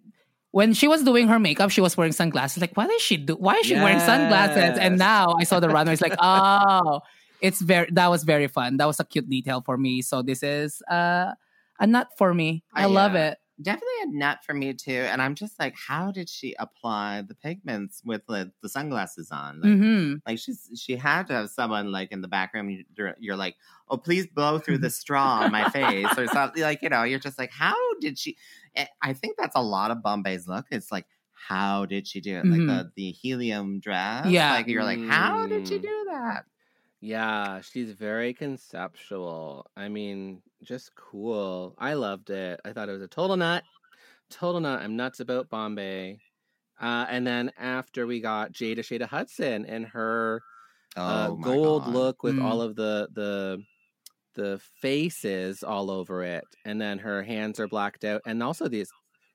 when 0.53 0.73
she 0.73 0.87
was 0.87 1.03
doing 1.03 1.27
her 1.27 1.41
makeup, 1.41 1.73
she 1.73 1.81
was 1.81 1.97
wearing 1.97 2.13
sunglasses. 2.13 2.61
Like, 2.61 2.77
why 2.77 2.87
is 2.87 3.03
she 3.03 3.17
do? 3.17 3.35
Why 3.35 3.55
is 3.57 3.67
she 3.67 3.75
wearing 3.75 3.99
sunglasses? 3.99 4.79
And 4.79 4.97
now 4.97 5.35
I 5.37 5.43
saw 5.43 5.59
the 5.59 5.69
runway. 5.69 5.95
It's 5.95 6.01
like, 6.01 6.15
oh, 6.23 7.01
it's 7.45 7.61
very 7.61 7.89
that 7.93 8.09
was 8.09 8.25
very 8.25 8.49
fun. 8.49 8.79
That 8.79 8.87
was 8.87 9.01
a 9.01 9.05
cute 9.05 9.29
detail 9.29 9.61
for 9.61 9.77
me. 9.77 10.01
So 10.01 10.23
this 10.23 10.43
is 10.43 10.81
uh, 10.91 11.33
a 11.79 11.87
nut 11.87 12.09
for 12.17 12.33
me. 12.33 12.65
I, 12.73 12.85
I, 12.85 12.87
love 12.87 13.15
uh, 13.15 13.19
it. 13.19 13.39
Definitely 13.61 14.01
a 14.05 14.07
nut 14.17 14.39
for 14.47 14.55
me 14.55 14.73
too. 14.73 15.05
And 15.11 15.21
I'm 15.21 15.35
just 15.35 15.61
like, 15.61 15.75
how 15.77 16.11
did 16.11 16.29
she 16.31 16.57
apply 16.59 17.23
the 17.23 17.35
pigments 17.35 18.01
with 18.03 18.23
the, 18.27 18.51
the 18.63 18.69
sunglasses 18.71 19.31
on? 19.31 19.61
Like, 19.61 19.77
hmm 19.79 20.15
like 20.27 20.39
she's 20.39 20.71
she 20.75 20.97
had 20.97 21.27
to 21.27 21.35
have 21.35 21.51
someone 21.51 21.93
like 21.93 22.13
in 22.13 22.23
the 22.23 22.29
background. 22.29 22.83
You're, 22.97 23.15
you're 23.21 23.37
like, 23.37 23.57
oh, 23.91 23.99
please 23.99 24.27
blow 24.27 24.59
through 24.65 24.79
the 24.79 24.89
straw 24.91 25.43
on 25.43 25.53
my 25.53 25.69
face 25.69 26.17
or 26.17 26.27
something. 26.29 26.63
Like 26.63 26.81
you 26.81 26.89
know, 26.89 27.03
you're 27.03 27.19
just 27.19 27.39
like, 27.39 27.53
how 27.53 27.77
did 28.01 28.19
she? 28.19 28.39
eh, 28.75 28.87
I 29.03 29.13
think 29.13 29.37
that's 29.37 29.55
a 29.55 29.63
lot 29.63 29.91
of 29.91 29.99
Bombae's 29.99 30.49
look. 30.49 30.65
It's 30.71 30.91
like, 30.91 31.05
how 31.35 31.85
did 31.85 32.09
she 32.09 32.23
do 32.23 32.39
it? 32.39 32.47
Mhm. 32.47 32.51
Like 32.53 32.67
the 32.67 32.93
the 32.97 33.11
helium 33.11 33.81
dress. 33.81 34.29
Yeah. 34.29 34.51
like 34.51 34.67
you're 34.67 34.83
like, 34.83 35.01
how 35.01 35.47
did 35.47 35.69
she 35.69 35.79
Mm. 35.79 35.83
do 35.83 36.07
that? 36.11 36.47
Yeah, 37.05 37.61
she's 37.61 37.93
very 37.93 38.33
conceptual. 38.33 39.67
I 39.77 39.89
mean, 39.91 40.43
just 40.63 40.95
cool. 40.95 41.75
I 41.77 41.93
loved 41.95 42.31
it. 42.31 42.61
I 42.65 42.73
thought 42.73 42.89
it 42.89 42.93
was 42.93 43.03
a 43.03 43.09
total 43.09 43.37
nut. 43.37 43.63
Total 44.31 44.61
nut. 44.61 44.81
I'm 44.83 44.97
nuts 44.97 45.21
about 45.21 45.51
Bombae. 45.51 46.19
Uh, 46.81 47.07
and 47.11 47.27
then 47.27 47.53
after 47.59 48.07
we 48.07 48.21
got 48.21 48.53
Jada 48.53 48.79
Shada 48.81 49.07
Hudson 49.07 49.67
and 49.67 49.87
her 49.87 50.43
uh, 50.97 51.31
Oh 51.31 51.37
my 51.37 51.45
gold 51.45 51.85
God. 51.85 51.95
look 51.95 52.23
with 52.23 52.37
Mm. 52.37 52.45
all 52.45 52.63
of 52.63 52.77
the 52.77 53.09
the 53.13 53.63
the 54.35 54.59
faces 54.81 55.63
all 55.63 55.91
over 55.91 56.25
it, 56.25 56.45
and 56.65 56.81
then 56.81 56.99
her 56.99 57.23
hands 57.23 57.61
are 57.61 57.69
blacked 57.69 58.05
out, 58.05 58.23
and 58.27 58.43
also 58.43 58.69
these 58.69 58.91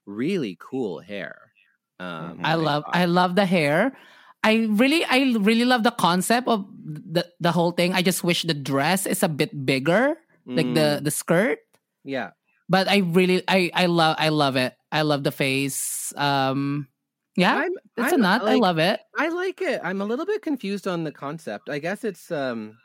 really 0.06 0.56
cool 0.60 1.00
hair. 1.00 1.52
Um, 2.00 2.38
Mhm. 2.38 2.44
I 2.44 2.54
love 2.56 2.84
God. 2.84 2.92
I 2.92 3.04
love 3.06 3.34
the 3.36 3.46
hair. 3.46 3.96
I 4.42 4.66
really 4.70 5.04
I 5.04 5.36
really 5.38 5.64
love 5.64 5.82
the 5.82 5.90
concept 5.92 6.48
of 6.48 6.64
the 6.84 7.26
the 7.40 7.52
whole 7.52 7.72
thing. 7.72 7.92
I 7.92 8.02
just 8.02 8.24
wish 8.24 8.42
the 8.42 8.54
dress 8.54 9.04
is 9.06 9.22
a 9.22 9.28
bit 9.28 9.52
bigger, 9.66 10.16
like 10.46 10.72
the 10.74 11.00
Mm, 11.00 11.04
the 11.04 11.10
skirt. 11.10 11.58
yeah. 12.04 12.30
But 12.70 12.88
I 12.88 12.98
really 13.02 13.42
I 13.48 13.70
I 13.74 13.86
love 13.86 14.16
I 14.18 14.30
love 14.30 14.56
it. 14.56 14.72
I 14.92 15.02
love 15.02 15.24
the 15.24 15.32
face. 15.34 16.12
Um 16.16 16.88
yeah, 17.36 17.56
I'm, 17.66 17.72
it's 17.96 18.12
a 18.12 18.14
I'm, 18.16 18.20
nut. 18.22 18.42
I 18.44 18.54
love 18.56 18.78
it. 18.78 19.00
I 19.16 19.28
like 19.28 19.60
it. 19.60 19.80
I'm 19.84 20.00
a 20.00 20.04
little 20.04 20.26
bit 20.26 20.40
confused 20.42 20.86
on 20.88 21.04
the 21.04 21.12
concept. 21.12 21.68
I 21.68 21.78
guess 21.78 22.04
it's 22.04 22.30
um 22.30 22.78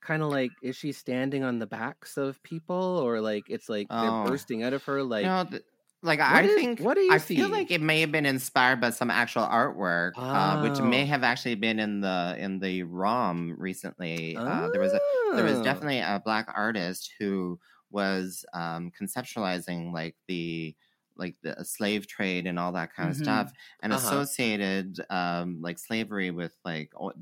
kind 0.00 0.22
of 0.22 0.30
like 0.30 0.50
is 0.62 0.76
she 0.76 0.92
standing 0.92 1.44
on 1.44 1.58
the 1.58 1.66
backs 1.66 2.16
of 2.16 2.40
people 2.42 2.98
or 3.02 3.20
like 3.20 3.44
it's 3.48 3.68
like 3.68 3.86
Oh. 3.90 4.00
they're 4.02 4.30
bursting 4.32 4.62
out 4.64 4.72
of 4.72 4.82
her 4.84 5.02
like 5.02 5.24
no, 5.26 5.44
th- 5.44 5.62
like 6.02 6.20
what 6.28 6.44
I 6.44 6.44
is- 6.44 6.54
think 6.54 6.80
what 6.80 6.94
do 6.94 7.00
you 7.00 7.12
I 7.12 7.18
see? 7.18 7.36
feel 7.36 7.48
like 7.48 7.70
it 7.70 7.80
may 7.80 8.00
have 8.00 8.12
been 8.12 8.26
inspired 8.26 8.80
by 8.80 8.90
some 8.90 9.10
actual 9.10 9.42
artwork, 9.42 10.14
uh, 10.30 10.58
which 10.58 10.80
may 10.80 11.04
Oh. 11.04 11.06
have 11.06 11.22
actually 11.22 11.54
been 11.56 11.78
in 11.78 12.00
the 12.00 12.36
in 12.38 12.58
the 12.60 12.82
ROM 12.84 13.54
recently. 13.58 14.36
Uh, 14.36 14.68
there 14.70 14.80
was 14.80 14.92
a 14.92 15.00
there 15.34 15.44
was 15.44 15.58
Oh. 15.58 15.62
definitely 15.62 16.00
a 16.00 16.20
black 16.24 16.48
artist 16.54 17.12
who 17.18 17.58
was 17.90 18.44
um, 18.52 18.90
conceptualizing 18.90 19.92
like 19.92 20.16
the 20.28 20.76
like 21.16 21.36
the 21.42 21.64
slave 21.64 22.06
trade 22.06 22.46
and 22.46 22.58
all 22.58 22.72
that 22.72 22.92
kind 22.92 23.10
of 23.10 23.16
Mhm. 23.16 23.20
stuff, 23.22 23.52
and 23.80 23.92
Uh-huh. 23.92 23.96
associated 23.96 24.98
um, 25.10 25.60
like 25.62 25.78
slavery 25.78 26.30
with 26.30 26.54
like 26.64 26.92
o- 27.00 27.12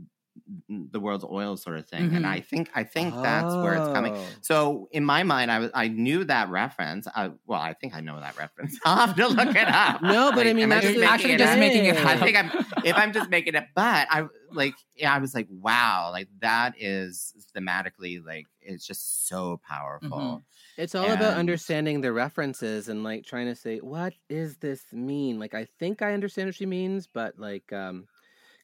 the 0.68 1.00
world's 1.00 1.24
oil 1.24 1.56
sort 1.56 1.78
of 1.78 1.86
thing. 1.86 2.14
And 2.14 2.24
Mhm. 2.24 2.28
I 2.28 2.40
think 2.40 2.70
I 2.74 2.84
think 2.84 3.14
that's 3.22 3.54
where 3.56 3.74
it's 3.74 3.88
coming. 3.88 4.14
Oh. 4.14 4.26
So 4.40 4.88
in 4.92 5.04
my 5.04 5.22
mind, 5.22 5.50
I 5.50 5.58
was 5.60 5.70
I 5.74 5.88
knew 5.88 6.24
that 6.24 6.48
reference. 6.50 7.06
I, 7.14 7.30
well, 7.46 7.60
I 7.60 7.72
think 7.74 7.94
I 7.94 8.00
know 8.00 8.18
that 8.20 8.36
reference. 8.36 8.78
I'll 8.84 9.06
have 9.06 9.16
to 9.16 9.28
look 9.28 9.54
it 9.54 9.68
up. 9.68 10.02
No, 10.02 10.32
but 10.32 10.46
I 10.46 10.52
mean, 10.52 10.68
that's 10.68 10.86
just 10.86 10.98
actually 10.98 11.34
it 11.34 11.38
just 11.38 11.52
up? 11.52 11.58
making 11.58 11.84
it 11.86 11.96
I 11.96 12.16
think 12.18 12.36
I'm 12.36 12.50
if 12.84 12.96
I'm 12.96 13.12
just 13.12 13.30
making 13.30 13.54
it, 13.54 13.64
but 13.74 14.08
I 14.10 14.26
like 14.52 14.74
yeah, 14.96 15.14
I 15.14 15.18
was 15.18 15.34
like, 15.34 15.48
wow, 15.50 16.10
like 16.12 16.28
that 16.40 16.74
is 16.78 17.34
thematically 17.56 18.24
like 18.24 18.46
it's 18.60 18.86
just 18.86 19.28
so 19.28 19.60
powerful. 19.66 20.18
Mhm. 20.18 20.42
It's 20.76 20.94
all 20.96 21.12
about 21.12 21.36
understanding 21.36 22.00
the 22.00 22.12
references 22.12 22.88
and 22.88 23.04
like 23.04 23.24
trying 23.24 23.46
to 23.46 23.54
say 23.54 23.78
what 23.78 24.14
is 24.28 24.56
this 24.58 24.92
mean? 24.92 25.38
Like 25.38 25.54
I 25.54 25.66
think 25.78 26.02
I 26.02 26.12
understand 26.14 26.48
what 26.48 26.56
she 26.56 26.66
means, 26.66 27.06
but 27.06 27.38
like 27.38 27.72
um 27.72 28.06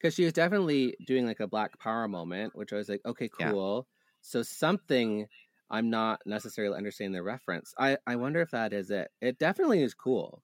because 0.00 0.14
she 0.14 0.24
was 0.24 0.32
definitely 0.32 0.96
doing 1.06 1.26
like 1.26 1.40
a 1.40 1.46
black 1.46 1.78
power 1.78 2.08
moment, 2.08 2.56
which 2.56 2.72
I 2.72 2.76
was 2.76 2.88
like, 2.88 3.02
okay, 3.04 3.28
Yeah. 3.38 3.50
cool. 3.50 3.86
So 4.22 4.42
something 4.42 5.26
I'm 5.70 5.88
not 5.90 6.20
necessarily 6.26 6.76
understanding 6.76 7.12
the 7.12 7.22
reference. 7.22 7.74
I 7.78 7.96
I 8.06 8.16
wonder 8.16 8.40
if 8.40 8.50
that 8.52 8.72
is 8.72 8.90
it. 8.90 9.10
It 9.20 9.38
definitely 9.38 9.82
is 9.82 9.94
cool. 9.94 10.42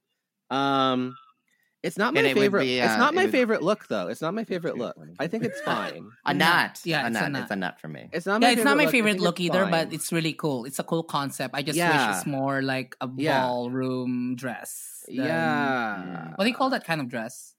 Um 0.51 1.17
it's 1.83 1.99
not 1.99 2.15
my 2.15 2.21
it 2.23 2.35
favorite. 2.35 2.63
be, 2.63 2.79
it's 2.81 2.95
uh, 2.95 2.97
not 2.97 3.13
it 3.13 3.17
my 3.17 3.23
would- 3.25 3.31
favorite 3.33 3.63
look 3.63 3.87
though. 3.87 4.09
It's 4.09 4.21
not 4.23 4.35
my 4.35 4.43
favorite 4.45 4.77
look. 4.77 4.97
I 5.21 5.27
think 5.29 5.45
it's 5.45 5.61
fine. 5.73 6.11
A 6.25 6.33
Nut. 6.35 6.49
nut, 6.49 6.81
Yeah, 6.85 7.05
a 7.05 7.09
it's 7.09 7.17
a 7.17 7.21
nut. 7.21 7.33
nut. 7.33 7.43
It's 7.43 7.51
a 7.51 7.57
nut 7.57 7.81
for 7.81 7.89
me. 7.89 8.09
It's 8.13 8.27
not 8.27 8.41
my 8.41 8.47
Yeah, 8.49 8.53
it's 8.55 8.65
not 8.65 8.77
my 8.77 8.85
look. 8.85 8.93
Favorite 8.93 9.13
think 9.13 9.23
look 9.23 9.39
it's 9.41 9.47
either, 9.55 9.67
but 9.67 9.93
it's 9.93 10.11
really 10.13 10.33
cool. 10.33 10.65
It's 10.65 10.79
a 10.79 10.85
cool 10.85 11.03
concept. 11.05 11.55
I 11.55 11.63
just 11.63 11.79
wish 11.79 12.17
it's 12.17 12.27
more 12.27 12.63
like 12.63 12.97
a 13.01 13.09
Yeah. 13.17 13.43
ballroom 13.47 14.35
dress. 14.37 15.05
than- 15.07 15.17
yeah. 15.17 16.31
What 16.35 16.45
do 16.45 16.51
you 16.51 16.57
call 16.57 16.71
that 16.71 16.85
kind 16.85 17.01
of 17.01 17.09
dress? 17.09 17.55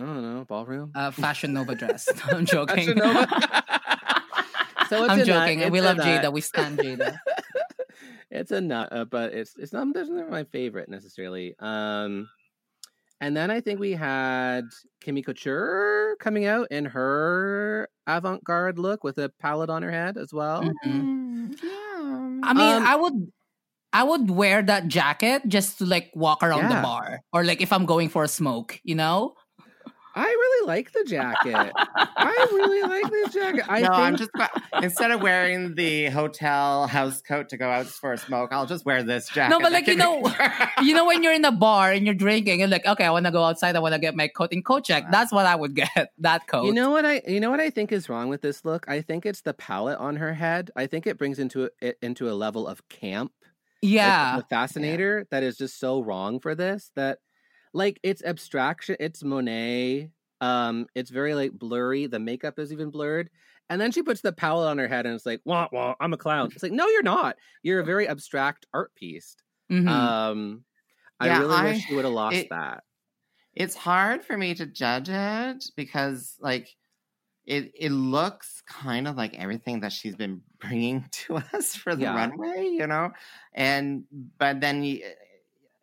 I 0.00 0.04
don't 0.14 0.22
know. 0.22 0.44
Ballroom. 0.44 0.92
Uh, 0.94 1.10
Fashion 1.10 1.52
Nova 1.52 1.74
dress. 1.74 2.08
I'm 2.30 2.44
joking. 2.46 2.94
Nova. 2.96 3.26
So 4.88 5.04
it's 5.04 5.12
I'm 5.12 5.20
a 5.20 5.24
nut. 5.24 5.26
joking. 5.26 5.60
It's 5.60 5.70
we 5.70 5.80
love 5.80 5.98
nut. 5.98 6.06
Jada. 6.24 6.32
We 6.32 6.40
stand 6.40 6.76
Jada. 6.80 7.16
it's 8.32 8.50
a 8.50 8.60
nut, 8.60 8.88
uh, 8.90 9.04
but 9.04 9.32
it's 9.32 9.54
it's 9.56 9.72
not 9.72 9.92
doesn't 9.94 10.28
my 10.30 10.42
favorite 10.42 10.88
necessarily. 10.88 11.54
Um, 11.60 12.28
and 13.20 13.36
then 13.36 13.52
I 13.52 13.60
think 13.60 13.78
we 13.78 13.92
had 13.92 14.64
Kimmy 15.04 15.24
Couture 15.24 16.16
coming 16.18 16.46
out 16.46 16.72
in 16.72 16.86
her 16.86 17.88
avant-garde 18.08 18.80
look 18.80 19.04
with 19.04 19.18
a 19.18 19.28
palette 19.38 19.70
on 19.70 19.82
her 19.84 19.92
head 19.92 20.16
as 20.18 20.32
well. 20.32 20.64
Mhm. 20.84 21.54
Yeah. 21.62 22.40
I 22.42 22.52
mean, 22.52 22.76
Um, 22.82 22.86
I 22.86 22.96
would, 22.96 23.32
I 23.92 24.02
would 24.02 24.28
wear 24.28 24.60
that 24.62 24.88
jacket 24.88 25.42
just 25.46 25.78
to 25.78 25.86
like 25.86 26.10
walk 26.16 26.42
around 26.42 26.62
Yeah. 26.68 26.76
the 26.76 26.82
bar, 26.82 27.20
or 27.32 27.44
like 27.44 27.60
if 27.60 27.72
I'm 27.72 27.86
going 27.86 28.08
for 28.08 28.24
a 28.24 28.28
smoke, 28.28 28.80
you 28.82 28.96
know. 28.96 29.34
I 30.14 30.24
really 30.24 30.66
like 30.66 30.92
the 30.92 31.04
jacket. 31.04 31.72
I 31.76 32.48
really 32.52 32.82
like 32.82 33.10
this 33.10 33.32
jacket. 33.32 33.64
I 33.68 33.80
no, 33.80 33.88
think 33.88 33.98
I'm 33.98 34.16
just 34.16 34.30
instead 34.82 35.10
of 35.10 35.22
wearing 35.22 35.74
the 35.74 36.06
hotel 36.06 36.86
house 36.86 37.22
coat 37.22 37.50
to 37.50 37.56
go 37.56 37.68
out 37.68 37.86
for 37.86 38.12
a 38.12 38.18
smoke, 38.18 38.50
I'll 38.52 38.66
just 38.66 38.84
wear 38.84 39.02
this 39.02 39.28
jacket. 39.34 39.50
No, 39.50 39.60
but 39.60 39.72
like, 39.72 39.86
you 39.86 39.96
know- 39.96 40.22
you 40.82 40.94
know, 40.94 41.06
when 41.06 41.22
you're 41.22 41.32
in 41.32 41.42
the 41.42 41.52
bar 41.52 41.92
and 41.92 42.04
you're 42.06 42.14
drinking, 42.14 42.60
you're 42.60 42.68
like, 42.68 42.86
okay, 42.86 43.04
I 43.04 43.10
want 43.10 43.26
to 43.26 43.32
go 43.32 43.44
outside. 43.44 43.76
I 43.76 43.78
want 43.80 43.94
to 43.94 44.00
get 44.00 44.16
my 44.16 44.28
coat 44.28 44.52
and 44.52 44.64
coat 44.64 44.84
check. 44.84 45.04
That's 45.10 45.32
what 45.32 45.46
I 45.46 45.54
would 45.54 45.74
get. 45.74 45.90
That 46.18 46.46
coat. 46.46 46.64
You 46.64 46.72
know 46.72 46.90
what 46.90 47.06
I 47.06 47.22
you 47.26 47.40
know 47.40 47.50
what 47.50 47.60
I 47.60 47.70
think 47.70 47.92
is 47.92 48.08
wrong 48.08 48.28
with 48.28 48.42
this 48.42 48.64
look? 48.64 48.84
I 48.88 49.00
think 49.00 49.24
it's 49.24 49.40
the 49.40 49.54
palette 49.54 49.98
on 49.98 50.16
her 50.16 50.34
head. 50.34 50.70
I 50.76 50.86
think 50.86 51.06
it 51.06 51.16
brings 51.18 51.38
into 51.38 51.70
it 51.80 51.98
into 52.02 52.28
a 52.28 52.34
level 52.34 52.66
of 52.66 52.86
camp. 52.88 53.32
like, 53.40 53.90
yeah. 53.90 54.36
the 54.36 54.44
fascinator 54.44 55.26
that 55.30 55.42
is 55.42 55.56
just 55.56 55.78
so 55.78 56.02
wrong 56.02 56.40
for 56.40 56.54
this 56.54 56.90
that 56.96 57.18
like 57.72 58.00
it's 58.02 58.22
abstraction 58.24 58.96
it's 59.00 59.22
monet 59.22 60.10
um 60.40 60.86
it's 60.94 61.10
very 61.10 61.34
like 61.34 61.52
blurry 61.52 62.06
the 62.06 62.18
makeup 62.18 62.58
is 62.58 62.72
even 62.72 62.90
blurred 62.90 63.30
and 63.68 63.80
then 63.80 63.92
she 63.92 64.02
puts 64.02 64.20
the 64.22 64.32
palette 64.32 64.68
on 64.68 64.78
her 64.78 64.88
head 64.88 65.06
and 65.06 65.14
it's 65.14 65.26
like 65.26 65.40
wah 65.44 65.68
wah 65.72 65.94
i'm 66.00 66.12
a 66.12 66.16
clown. 66.16 66.48
It's 66.52 66.62
like 66.62 66.72
no 66.72 66.86
you're 66.88 67.02
not. 67.02 67.36
You're 67.62 67.80
a 67.80 67.84
very 67.84 68.08
abstract 68.08 68.66
art 68.74 68.94
piece. 68.94 69.36
Mhm. 69.70 69.88
um 69.88 70.64
i 71.20 71.26
Yeah, 71.26 71.40
really 71.40 71.54
I- 71.54 71.64
wish 71.64 71.84
she 71.84 71.94
would 71.94 72.04
have 72.04 72.14
lost 72.14 72.36
it- 72.36 72.48
that. 72.50 72.82
it's 73.54 73.76
hard 73.76 74.24
for 74.24 74.36
me 74.36 74.54
to 74.54 74.66
judge 74.66 75.08
it 75.08 75.64
because 75.76 76.36
like 76.40 76.74
it 77.46 77.72
it 77.78 77.90
looks 77.90 78.62
kind 78.66 79.06
of 79.08 79.16
like 79.16 79.34
everything 79.38 79.80
that 79.80 79.92
she's 79.92 80.16
been 80.16 80.42
bringing 80.58 81.04
to 81.12 81.36
us 81.36 81.74
for 81.76 81.94
the 81.94 82.02
Yeah. 82.02 82.14
runway 82.16 82.64
you 82.70 82.86
know? 82.86 83.10
And 83.54 84.04
but 84.38 84.60
then 84.60 84.82
you 84.84 85.02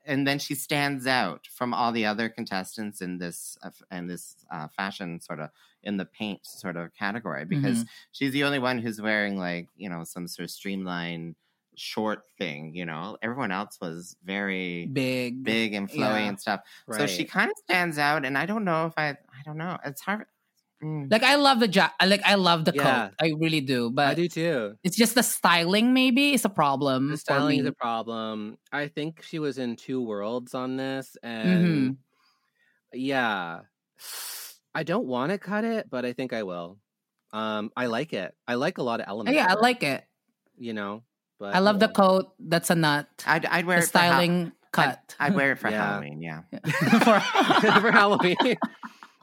and 0.08 0.26
then 0.28 0.39
she 0.39 0.55
stands 0.55 1.05
out 1.05 1.47
from 1.47 1.74
all 1.74 1.91
the 1.91 2.05
other 2.05 2.30
contestants 2.30 3.01
in 3.01 3.18
this 3.18 3.58
uh, 3.64 3.70
in 3.91 4.08
this 4.08 4.36
uh, 4.51 4.68
fashion 4.70 5.20
sort 5.20 5.39
of 5.39 5.49
in 5.84 5.97
the 5.97 6.05
paint 6.05 6.39
sort 6.45 6.76
of 6.78 6.93
category 6.95 7.45
because 7.45 7.86
she's 8.12 8.32
the 8.32 8.43
only 8.43 8.60
one 8.60 8.78
who's 8.80 8.99
wearing 9.01 9.38
like 9.38 9.68
you 9.76 9.89
know 9.89 10.03
some 10.03 10.28
sort 10.28 10.45
of 10.45 10.51
streamlined 10.51 11.36
short 11.76 12.24
thing 12.39 12.74
you 12.74 12.86
know 12.86 13.16
everyone 13.22 13.51
else 13.51 13.78
was 13.80 14.16
very 14.26 14.88
Big. 14.88 15.43
big 15.43 15.74
and 15.76 15.88
flowy 15.88 16.22
Yeah. 16.22 16.30
and 16.30 16.39
stuff. 16.39 16.62
So 16.91 17.05
she 17.05 17.24
kind 17.24 17.51
of 17.51 17.58
stands 17.58 17.99
out, 17.99 18.26
and 18.26 18.36
I 18.38 18.45
don't 18.47 18.64
know 18.66 18.88
if 18.88 18.93
I, 18.97 19.10
I 19.10 19.41
don't 19.45 19.58
know. 19.58 19.78
It's 19.86 20.01
hard. 20.01 20.26
Mm. 20.84 21.11
Like 21.11 21.23
I 21.23 21.36
love 21.36 21.59
the 21.59 21.67
ja- 21.67 21.89
Like 22.05 22.21
I 22.23 22.36
love 22.36 22.65
the 22.65 22.71
Yeah. 22.75 23.09
coat. 23.09 23.15
I 23.19 23.34
really 23.39 23.61
do. 23.61 23.89
But 23.89 24.09
i 24.09 24.13
do 24.13 24.28
too 24.28 24.75
it's 24.84 24.95
just 24.95 25.15
the 25.15 25.23
styling. 25.23 25.91
Maybe 25.93 26.34
is 26.34 26.45
a 26.45 26.49
problem. 26.53 27.09
the 27.09 27.17
styling 27.17 27.59
is 27.59 27.65
a 27.65 27.71
problem 27.73 28.57
i 28.71 28.88
think 28.88 29.23
she 29.23 29.39
was 29.39 29.57
in 29.57 29.75
two 29.75 30.01
worlds 30.05 30.53
on 30.53 30.78
this 30.78 31.17
Mm-hmm. 31.25 31.49
and 31.49 31.97
yeah 32.93 33.61
i 34.75 34.84
don't 34.84 35.07
want 35.07 35.32
to 35.32 35.38
cut 35.38 35.63
it 35.65 35.89
but 35.89 36.05
i 36.05 36.13
think 36.13 36.32
i 36.32 36.43
will 36.43 36.78
um 37.34 37.71
i 37.75 37.88
like 37.88 38.13
it 38.13 38.34
i 38.47 38.53
like 38.55 38.78
a 38.78 38.84
lot 38.84 38.99
of 39.01 39.05
Oh, 39.09 39.11
elements 39.17 39.36
yeah, 39.36 39.47
I 39.49 39.55
like 39.59 39.82
it. 39.84 40.03
you 40.57 40.73
know 40.73 41.01
but 41.39 41.53
I 41.53 41.59
love 41.59 41.78
the 41.80 41.88
coat. 41.89 42.34
That's 42.39 42.71
a 42.71 42.75
nut. 42.75 43.05
I'd, 43.28 43.45
I'd 43.45 43.65
wear 43.67 43.78
The 43.78 43.84
it 43.86 43.89
for 43.91 43.99
Hal- 43.99 44.09
styling 44.13 44.45
I'd, 44.45 44.71
cut. 44.71 45.15
I'd 45.19 45.36
wear 45.36 45.51
it 45.51 45.59
for 45.59 45.69
Yeah. 45.73 45.86
Halloween. 45.86 46.19
Yeah. 46.21 46.41
for, 47.05 47.19
for 47.82 47.91
halloween 47.91 48.38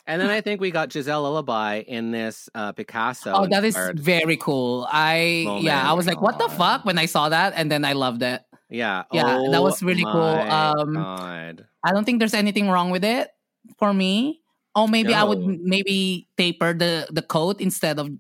And 0.07 0.20
then 0.20 0.28
I 0.28 0.40
think 0.42 0.61
we 0.61 0.70
got 0.70 0.92
Giselle 0.92 1.22
Lullaby 1.22 1.80
in 1.86 2.11
this 2.11 2.48
uh, 2.55 2.72
Picasso. 2.72 3.32
Oh, 3.32 3.46
that 3.46 3.64
is 3.64 3.76
very 3.94 4.36
cool. 4.36 4.86
I 4.90 5.44
Moment. 5.46 5.64
yeah, 5.64 5.90
I 5.90 5.94
was 5.94 6.07
like, 6.07 6.20
what 6.20 6.38
the 6.38 6.48
fuck 6.48 6.84
when 6.84 6.98
I 6.98 7.07
saw 7.07 7.30
that, 7.30 7.55
and 7.57 7.70
then 7.72 7.84
I 7.84 7.94
loved 7.94 8.22
it. 8.22 8.42
yeah, 8.68 9.05
Yeah, 9.12 9.48
that 9.50 9.62
was 9.62 9.82
Oh 9.82 9.86
really 9.86 10.05
cool. 10.05 10.12
Um, 10.12 10.94
God. 10.94 11.66
I 11.82 11.92
don't 11.92 12.05
think 12.05 12.18
there's 12.18 12.34
anything 12.34 12.68
wrong 12.68 12.90
with 12.90 13.05
it 13.05 13.30
for 13.78 13.94
me. 13.94 14.40
Oh, 14.74 14.86
maybe 14.86 15.14
I 15.14 15.22
would 15.24 15.40
maybe 15.40 16.28
taper 16.36 16.74
the 16.74 17.07
the 17.11 17.22
coat 17.22 17.61
instead 17.61 17.98
of 17.98 18.11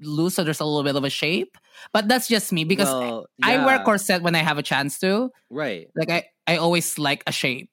loose, 0.00 0.34
so 0.34 0.44
there's 0.44 0.60
a 0.60 0.64
little 0.64 0.82
bit 0.82 0.96
of 0.96 1.04
a 1.04 1.10
shape. 1.10 1.56
But 1.92 2.08
that's 2.08 2.28
just 2.28 2.52
me 2.52 2.64
because 2.64 2.88
Well, 2.88 3.26
I 3.42 3.64
wear 3.64 3.78
corset 3.80 4.22
when 4.22 4.34
I 4.34 4.42
have 4.42 4.58
a 4.58 4.62
chance 4.62 4.98
to. 5.00 5.30
Right. 5.50 5.88
Like 5.94 6.10
I, 6.10 6.24
I 6.46 6.56
always 6.56 6.98
like 6.98 7.22
a 7.26 7.32
shape. 7.32 7.70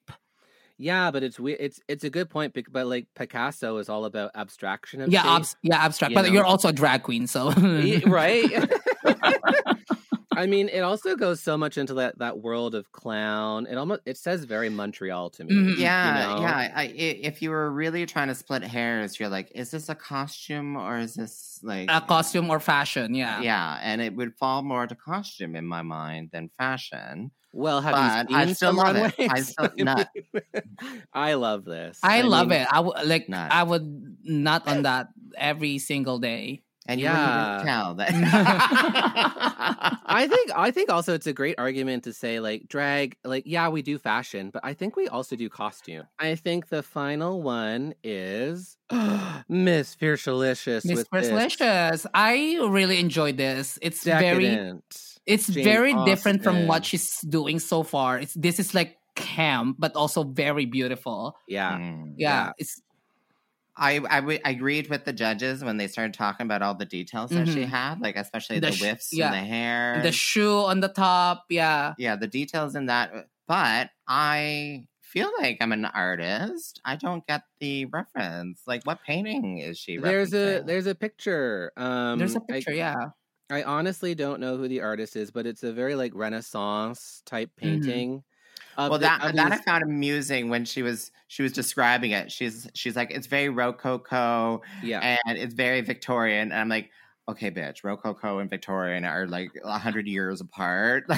Yeah, 0.82 1.10
but 1.12 1.22
it's 1.22 1.38
weird. 1.38 1.58
It's 1.60 1.80
it's 1.88 2.04
a 2.04 2.10
good 2.10 2.28
point, 2.28 2.54
bec- 2.54 2.66
but 2.72 2.86
like 2.86 3.06
Picasso 3.14 3.76
is 3.78 3.88
all 3.88 4.04
about 4.04 4.32
abstraction 4.34 5.00
of 5.00 5.10
Yeah, 5.12 5.22
shape. 5.22 5.30
abs- 5.30 5.56
yeah, 5.62 5.84
abstract. 5.84 6.10
you 6.10 6.16
but 6.16 6.26
know? 6.26 6.32
you're 6.32 6.44
also 6.44 6.68
a 6.68 6.72
drag 6.72 7.02
queen, 7.04 7.26
so 7.26 7.50
right. 8.06 8.44
I 10.34 10.46
mean, 10.46 10.70
it 10.70 10.80
also 10.80 11.14
goes 11.14 11.42
so 11.42 11.58
much 11.58 11.76
into 11.76 11.92
that 11.94 12.18
that 12.18 12.38
world 12.38 12.74
of 12.74 12.90
clown. 12.90 13.66
It 13.66 13.76
almost 13.76 14.00
it 14.06 14.16
says 14.16 14.44
very 14.44 14.70
Montreal 14.70 15.28
to 15.30 15.44
me. 15.44 15.52
Mm-hmm. 15.54 15.68
You 15.70 15.76
Yeah, 15.76 16.14
know? 16.34 16.40
yeah. 16.40 16.70
I, 16.74 16.82
I, 16.82 16.84
if 16.96 17.42
you 17.42 17.50
were 17.50 17.70
really 17.70 18.06
trying 18.06 18.28
to 18.28 18.34
split 18.34 18.62
hairs, 18.64 19.20
you're 19.20 19.28
like, 19.28 19.52
is 19.54 19.70
this 19.70 19.90
a 19.90 19.94
costume 19.94 20.76
or 20.76 20.98
is 20.98 21.14
this 21.14 21.60
like 21.62 21.90
a 21.90 22.00
costume 22.00 22.48
or 22.50 22.60
fashion. 22.60 23.14
Yeah, 23.14 23.40
Yeah, 23.42 23.78
and 23.82 24.00
it 24.00 24.14
would 24.16 24.34
fall 24.38 24.62
more 24.62 24.86
to 24.86 24.94
costume 24.94 25.54
in 25.54 25.66
my 25.66 25.82
mind 25.82 26.30
than 26.32 26.50
fashion. 26.58 27.30
Well, 27.52 27.80
have 27.82 27.92
But 27.94 28.30
you 28.30 28.36
I 28.36 28.52
still 28.52 28.72
love 28.74 28.96
it. 28.96 29.14
I 29.30 29.40
still 29.42 29.70
nut. 29.76 30.08
I 31.12 31.34
love 31.34 31.64
this. 31.64 32.00
I, 32.02 32.22
love 32.22 32.48
mean, 32.48 32.60
it. 32.62 32.68
I 32.70 32.80
would 32.80 33.06
like. 33.06 33.28
Nut. 33.28 33.52
I 33.52 33.62
would 33.62 34.16
nut 34.24 34.62
on 34.66 34.82
that 34.82 35.08
every 35.36 35.78
single 35.78 36.18
day. 36.18 36.62
And 36.86 36.98
you 37.00 37.06
Yeah. 37.06 37.12
wouldn't 37.14 37.62
even 37.62 37.66
tell 37.66 37.94
that. 37.94 38.10
I 40.04 40.26
think 40.26 40.50
I 40.54 40.70
think 40.72 40.90
also 40.90 41.14
it's 41.14 41.28
a 41.28 41.32
great 41.32 41.54
argument 41.58 42.04
to 42.04 42.12
say 42.12 42.40
like 42.40 42.66
drag 42.68 43.16
like 43.24 43.44
yeah 43.46 43.68
we 43.68 43.82
do 43.82 43.98
fashion 43.98 44.50
but 44.50 44.64
I 44.64 44.74
think 44.74 44.96
we 44.96 45.06
also 45.08 45.36
do 45.36 45.48
costume. 45.48 46.04
I 46.18 46.34
think 46.34 46.70
the 46.70 46.82
final 46.82 47.40
one 47.42 47.94
is 48.02 48.76
Miss 49.48 49.94
Fiercalicious 49.94 50.84
Miss 50.84 51.06
with. 51.12 52.06
I 52.14 52.58
really 52.68 52.98
enjoyed 52.98 53.36
this. 53.36 53.78
It's 53.80 54.02
very 54.02 54.44
decadent. 54.46 55.11
It's 55.26 55.46
Jane 55.46 55.64
very 55.64 55.94
different 56.04 56.42
from 56.42 56.66
what 56.66 56.84
she's 56.84 57.20
doing 57.22 57.58
so 57.58 57.82
far. 57.82 58.18
It's 58.18 58.34
this 58.34 58.58
is 58.58 58.74
like 58.74 58.96
camp, 59.14 59.76
but 59.78 59.94
also 59.94 60.24
very 60.24 60.64
beautiful. 60.66 61.36
yeah. 61.48 61.78
Mm. 61.78 62.14
Yeah, 62.16 62.46
Yeah. 62.46 62.52
it's 62.58 62.80
I, 63.74 64.00
I, 64.10 64.20
w- 64.20 64.38
I 64.44 64.50
agreed 64.50 64.90
with 64.90 65.06
the 65.06 65.14
judges 65.14 65.64
when 65.64 65.78
they 65.78 65.88
started 65.88 66.12
talking 66.12 66.44
about 66.44 66.60
all 66.60 66.74
the 66.74 66.84
details 66.84 67.30
that 67.30 67.48
she 67.48 67.64
Mhm. 67.64 67.68
had, 67.68 68.00
like 68.00 68.16
especially 68.16 68.58
the, 68.60 68.66
The 68.68 68.72
sh- 68.76 68.80
whiffs 68.82 69.12
yeah. 69.14 69.32
and 69.32 69.34
the 69.34 69.48
hair. 69.48 70.00
the 70.02 70.12
shoe 70.12 70.58
on 70.58 70.80
the 70.80 70.88
top. 70.88 71.44
Yeah, 71.48 71.94
yeah, 71.96 72.16
the 72.16 72.26
details 72.26 72.74
in 72.74 72.86
that. 72.86 73.12
But 73.48 73.88
I 74.06 74.84
feel 75.00 75.30
like 75.40 75.56
I'm 75.62 75.72
an 75.72 75.86
artist. 75.86 76.80
I 76.84 76.96
don't 76.96 77.26
get 77.26 77.42
the 77.60 77.86
reference. 77.86 78.60
Like, 78.66 78.84
what 78.84 78.98
painting 79.06 79.58
is 79.58 79.78
she? 79.78 79.96
There's 79.96 80.34
a 80.34 80.60
there's 80.60 80.86
a 80.86 80.94
picture. 80.94 81.72
Um 81.78 82.18
there's 82.18 82.34
a 82.36 82.40
picture. 82.40 82.74
yeah, 82.74 82.94
I 83.52 83.62
honestly 83.62 84.14
don't 84.14 84.40
know 84.40 84.56
who 84.56 84.66
the 84.66 84.80
artist 84.80 85.14
is, 85.14 85.30
but 85.30 85.46
it's 85.46 85.62
a 85.62 85.72
very 85.72 85.94
like 85.94 86.12
Renaissance 86.14 87.22
type 87.26 87.50
mm-hmm. 87.50 87.68
painting. 87.82 88.24
of 88.78 88.90
well 88.90 88.98
the- 88.98 89.04
that 89.04 89.24
of 89.24 89.36
that 89.36 89.52
I 89.52 89.56
found 89.58 89.82
amusing 89.82 90.48
when 90.48 90.64
she 90.64 90.82
was 90.82 91.10
she 91.28 91.42
was 91.42 91.52
describing 91.52 92.12
it. 92.12 92.32
She's 92.32 92.68
she's 92.74 92.96
like 92.96 93.10
it's 93.10 93.26
very 93.26 93.48
rococo 93.50 94.62
yeah. 94.82 95.18
and 95.26 95.36
it's 95.38 95.54
very 95.54 95.80
Victorian. 95.82 96.50
And 96.52 96.60
I'm 96.60 96.68
like, 96.68 96.90
okay, 97.28 97.50
bitch, 97.50 97.84
rococo 97.84 98.38
and 98.38 98.48
Victorian 98.48 99.04
are 99.04 99.26
like 99.26 99.50
a 99.62 99.78
hundred 99.78 100.06
years 100.06 100.40
apart. 100.40 101.04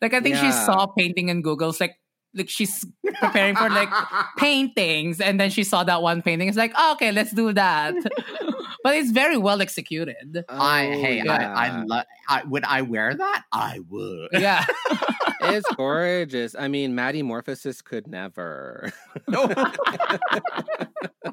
Like, 0.00 0.12
like 0.12 0.14
I 0.14 0.20
think 0.20 0.36
she 0.36 0.46
Yeah. 0.46 0.64
saw 0.64 0.86
painting 0.86 1.28
in 1.28 1.42
Google's 1.42 1.78
like 1.78 1.96
like 2.34 2.48
she's 2.48 2.86
preparing 3.20 3.56
for 3.56 3.68
like 3.68 3.88
paintings, 4.36 5.20
and 5.20 5.40
then 5.40 5.50
she 5.50 5.64
saw 5.64 5.84
that 5.84 6.02
one 6.02 6.22
painting. 6.22 6.48
It's 6.48 6.56
like 6.56 6.72
oh, 6.76 6.92
okay, 6.92 7.12
let's 7.12 7.32
do 7.32 7.52
that. 7.52 7.94
but 8.84 8.96
it's 8.96 9.10
very 9.10 9.36
well 9.36 9.60
executed. 9.60 10.44
I 10.48 10.86
Oh, 10.86 11.00
hey, 11.00 11.20
I 11.20 11.36
I, 11.36 11.66
yeah. 11.66 11.84
lo- 11.86 12.02
I 12.28 12.44
would 12.44 12.64
I 12.64 12.82
wear 12.82 13.14
that? 13.14 13.44
I 13.52 13.80
would. 13.88 14.28
Yeah, 14.32 14.64
it's 15.42 15.68
gorgeous. 15.74 16.54
I 16.58 16.68
mean, 16.68 16.94
Maddie 16.94 17.22
Morphosis 17.22 17.82
could 17.82 18.06
never. 18.06 18.92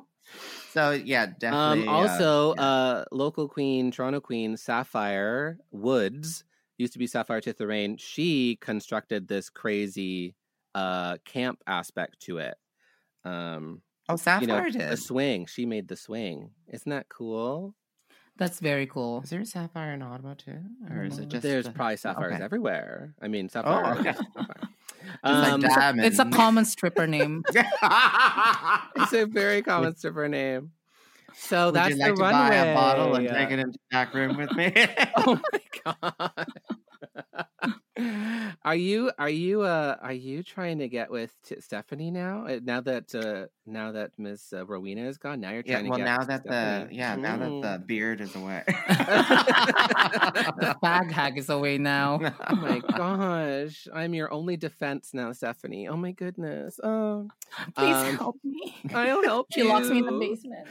So 0.74 0.92
yeah, 0.92 1.28
definitely. 1.40 1.88
Um, 1.88 1.90
also, 1.90 2.52
uh, 2.52 2.62
uh, 2.62 3.06
local 3.12 3.48
queen, 3.48 3.90
Toronto 3.90 4.20
queen, 4.20 4.58
Sapphire 4.58 5.58
Woods 5.72 6.44
used 6.78 6.94
to 6.94 7.00
be 7.00 7.08
Sapphire 7.08 7.42
Titherain. 7.42 8.00
She 8.00 8.58
constructed 8.62 9.28
this 9.28 9.50
crazy 9.50 10.36
uh, 10.78 11.18
camp 11.26 11.60
aspect 11.66 12.20
to 12.22 12.38
it. 12.38 12.56
Um, 13.26 13.82
oh, 14.08 14.16
Sapphire 14.16 14.42
you 14.42 14.48
know, 14.48 14.80
did. 14.80 14.92
the 14.92 14.98
swing. 14.98 15.46
She 15.48 15.66
made 15.66 15.88
the 15.88 15.96
swing. 15.96 16.52
Isn't 16.72 16.90
that 16.90 17.10
cool? 17.10 17.74
that's 18.38 18.60
very 18.60 18.86
cool. 18.86 19.22
Is 19.24 19.32
there 19.32 19.42
a 19.42 19.46
Sapphire 19.46 19.94
in 19.94 20.04
Ottawa 20.04 20.36
too, 20.36 20.60
or 20.92 21.04
is 21.06 21.18
it 21.18 21.30
just? 21.30 21.42
There's 21.42 21.66
the- 21.66 21.72
probably 21.72 21.98
sapphires 21.98 22.36
okay. 22.36 22.44
everywhere. 22.44 23.16
I 23.20 23.28
mean, 23.28 23.50
sapphire. 23.50 23.98
okay. 24.00 24.14
sapphire. 24.14 24.56
Just 25.26 25.42
like 25.42 25.54
Um, 25.54 25.62
diamond. 25.62 26.06
It's 26.06 26.20
a 26.20 26.26
common 26.26 26.66
stripper 26.66 27.08
name. 27.08 27.44
it's 27.54 29.14
a 29.14 29.26
very 29.26 29.62
common 29.62 29.96
stripper 29.96 30.28
name. 30.28 30.72
So 31.34 31.68
Would 31.68 31.76
that's 31.76 31.96
you 31.96 32.02
like 32.02 32.10
the 32.12 32.16
to 32.18 32.22
runway. 32.22 32.50
buy 32.50 32.56
a 32.56 32.76
bottle 32.76 33.16
and 33.16 33.28
take 33.28 33.52
it 33.52 33.60
into 33.60 33.72
the 33.72 33.80
back 33.90 34.14
room 34.14 34.36
with 34.38 34.52
me? 34.54 34.74
oh 35.18 35.40
my 35.86 35.94
god. 37.62 37.76
are 38.66 38.76
you 38.76 39.12
are 39.18 39.30
you 39.30 39.62
uh 39.62 39.96
are 40.02 40.14
you 40.14 40.44
trying 40.44 40.80
to 40.80 40.88
get 40.88 41.10
with 41.12 41.34
T- 41.44 41.60
Stephanie 41.62 42.12
now? 42.12 42.46
Uh, 42.46 42.60
Now 42.64 42.82
that 42.82 43.14
uh 43.16 43.48
now 43.66 43.92
that 43.92 44.12
Miss 44.18 44.54
uh, 44.54 44.66
Rowena 44.66 45.08
is 45.08 45.18
gone, 45.18 45.40
now 45.42 45.52
you're 45.52 45.64
yeah. 45.66 45.74
trying 45.76 45.84
to 45.86 45.90
Well, 45.90 46.00
get 46.00 46.06
now 46.06 46.18
with 46.20 46.28
that 46.28 46.44
the 46.44 46.50
Stephanie. 46.82 46.98
yeah, 46.98 47.16
now 47.16 47.38
that 47.38 47.50
Mm. 47.50 47.62
the 47.62 47.80
beard 47.86 48.22
is 48.22 48.36
away. 48.36 48.64
the 48.68 48.74
fag 50.84 51.12
hag 51.12 51.38
is 51.38 51.50
away 51.50 51.78
now. 51.78 52.20
Oh 52.50 52.56
my 52.56 52.80
gosh, 52.98 53.88
I'm 53.94 54.14
your 54.14 54.32
only 54.32 54.58
defense 54.58 55.12
now, 55.14 55.32
Stephanie. 55.34 55.88
Oh 55.88 55.98
my 55.98 56.12
goodness. 56.12 56.80
Oh, 56.84 57.28
Please 57.76 57.96
Um, 57.96 58.18
help 58.18 58.36
me. 58.44 58.76
I'll 58.94 59.24
help 59.24 59.48
She 59.52 59.64
locks 59.64 59.90
me 59.90 60.00
in 60.00 60.06
the 60.06 60.12
basement. 60.20 60.68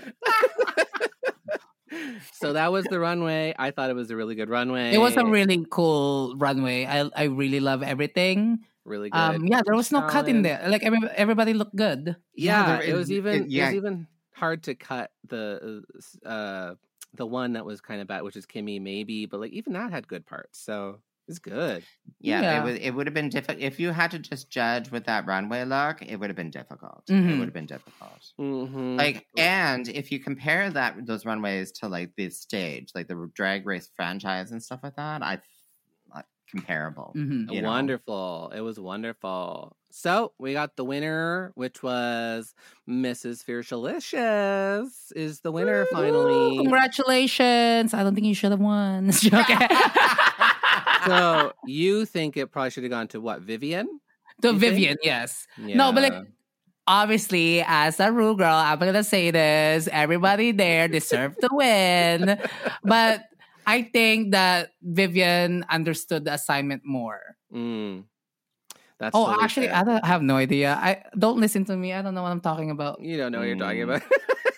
So 2.32 2.52
that 2.52 2.72
was 2.72 2.84
the 2.86 2.98
runway. 3.00 3.54
I 3.58 3.70
thought 3.70 3.90
it 3.90 3.96
was 3.96 4.10
a 4.10 4.16
really 4.16 4.34
good 4.34 4.48
runway. 4.50 4.92
It 4.94 4.98
was 4.98 5.16
a 5.16 5.24
really 5.24 5.64
cool 5.70 6.34
runway. 6.36 6.84
I 6.86 7.08
I 7.14 7.24
really 7.24 7.60
love 7.60 7.82
everything. 7.82 8.60
really 8.84 9.10
good. 9.10 9.18
Um, 9.18 9.46
yeah, 9.46 9.62
there 9.64 9.74
was 9.74 9.90
no 9.90 10.02
cut 10.02 10.28
in 10.28 10.42
there. 10.42 10.62
Like 10.68 10.84
every, 10.84 11.00
everybody 11.16 11.52
looked 11.54 11.74
good. 11.76 12.16
Yeah, 12.34 12.78
there 12.78 12.82
it 12.90 12.94
was 12.94 13.10
even 13.10 13.44
it- 13.44 13.48
yeah. 13.50 13.64
it 13.64 13.66
was 13.66 13.74
even 13.74 14.06
hard 14.32 14.62
to 14.64 14.74
cut 14.74 15.10
the 15.28 15.82
uh 16.24 16.74
the 17.14 17.26
one 17.26 17.54
that 17.54 17.64
was 17.64 17.80
kind 17.80 18.00
of 18.00 18.06
bad, 18.06 18.22
which 18.22 18.36
is 18.36 18.44
Kimmy 18.46 18.80
maybe, 18.80 19.26
but 19.26 19.40
like 19.40 19.52
even 19.52 19.72
that 19.72 19.90
had 19.90 20.06
good 20.06 20.26
parts. 20.26 20.58
So 20.60 21.00
it's 21.28 21.38
good. 21.38 21.82
Yeah, 22.20 22.40
Yeah. 22.40 22.60
it 22.60 22.64
would 22.64 22.80
it 22.82 22.90
would 22.94 23.06
have 23.06 23.14
been 23.14 23.28
difficult 23.28 23.58
if 23.62 23.78
you 23.80 23.90
had 23.90 24.10
to 24.12 24.18
just 24.18 24.48
judge 24.50 24.90
with 24.90 25.04
that 25.06 25.26
runway 25.26 25.64
look. 25.64 26.02
It 26.02 26.16
would 26.20 26.30
have 26.30 26.36
been 26.36 26.50
difficult. 26.50 27.02
It 27.08 27.12
Mhm. 27.12 27.38
would 27.38 27.46
have 27.48 27.54
been 27.54 27.66
difficult. 27.66 28.20
Mm-hmm. 28.40 28.96
Like, 28.96 29.26
and 29.36 29.88
if 29.88 30.10
you 30.12 30.20
compare 30.20 30.70
that 30.70 31.04
those 31.06 31.24
runways 31.26 31.72
to 31.72 31.88
like 31.88 32.12
the 32.16 32.30
stage, 32.30 32.90
like 32.94 33.08
the 33.08 33.30
Drag 33.34 33.66
Race 33.66 33.90
franchise 33.96 34.52
and 34.52 34.62
stuff 34.62 34.80
like 34.82 34.96
that, 34.96 35.22
I 35.22 35.40
like 36.14 36.24
comparable. 36.50 37.12
Mhm. 37.16 37.52
you 37.52 37.62
know? 37.62 37.68
wonderful. 37.68 38.52
It 38.54 38.60
was 38.60 38.78
wonderful. 38.78 39.76
So 39.90 40.32
we 40.38 40.52
got 40.52 40.76
the 40.76 40.84
winner, 40.84 41.52
which 41.54 41.82
was 41.82 42.54
Mrs. 42.88 43.42
Fiercalicious, 43.44 45.10
is 45.16 45.40
the 45.40 45.50
winner 45.50 45.86
Woo! 45.90 45.96
finally. 45.96 46.56
Congratulations! 46.58 47.94
I 47.94 48.02
don't 48.02 48.14
think 48.14 48.26
you 48.26 48.34
should 48.34 48.50
have 48.52 48.60
won. 48.60 49.10
Okay. 49.26 49.68
so 51.06 51.52
you 51.66 52.04
think 52.04 52.36
it 52.36 52.48
probably 52.50 52.70
should 52.70 52.82
have 52.84 52.90
gone 52.90 53.08
to 53.08 53.20
what, 53.20 53.40
Vivian? 53.42 53.86
to 54.42 54.48
You 54.48 54.58
think? 54.58 54.60
Vivian, 54.60 54.96
yes. 55.02 55.46
No, 55.58 55.92
but 55.92 56.02
like 56.02 56.26
obviously, 56.86 57.62
as 57.66 57.98
a 58.00 58.12
rule, 58.12 58.34
girl, 58.34 58.54
I'm 58.54 58.78
gonna 58.78 59.04
say 59.04 59.30
this: 59.30 59.88
everybody 59.90 60.52
there 60.52 60.88
deserved 60.88 61.40
to 61.40 61.48
win. 61.52 62.38
But 62.84 63.24
I 63.66 63.82
think 63.82 64.32
that 64.32 64.70
Vivian 64.82 65.64
understood 65.70 66.24
the 66.24 66.34
assignment 66.34 66.82
more. 66.84 67.36
Mm. 67.52 68.04
That's 68.98 69.14
oh, 69.14 69.26
totally 69.26 69.44
actually, 69.44 69.66
fair. 69.66 69.76
I 69.76 69.84
don't 69.84 70.04
I 70.04 70.06
have 70.06 70.22
no 70.22 70.36
idea. 70.36 70.78
I 70.80 71.02
don't 71.18 71.38
listen 71.38 71.64
to 71.66 71.76
me. 71.76 71.92
I 71.92 72.00
don't 72.00 72.14
know 72.14 72.22
what 72.22 72.30
I'm 72.32 72.40
talking 72.40 72.70
about. 72.70 73.00
You 73.00 73.16
don't 73.18 73.32
know 73.32 73.38
what 73.40 73.48
you're 73.48 73.56
talking 73.56 73.80
Mm. 73.86 73.96
about. 73.96 74.02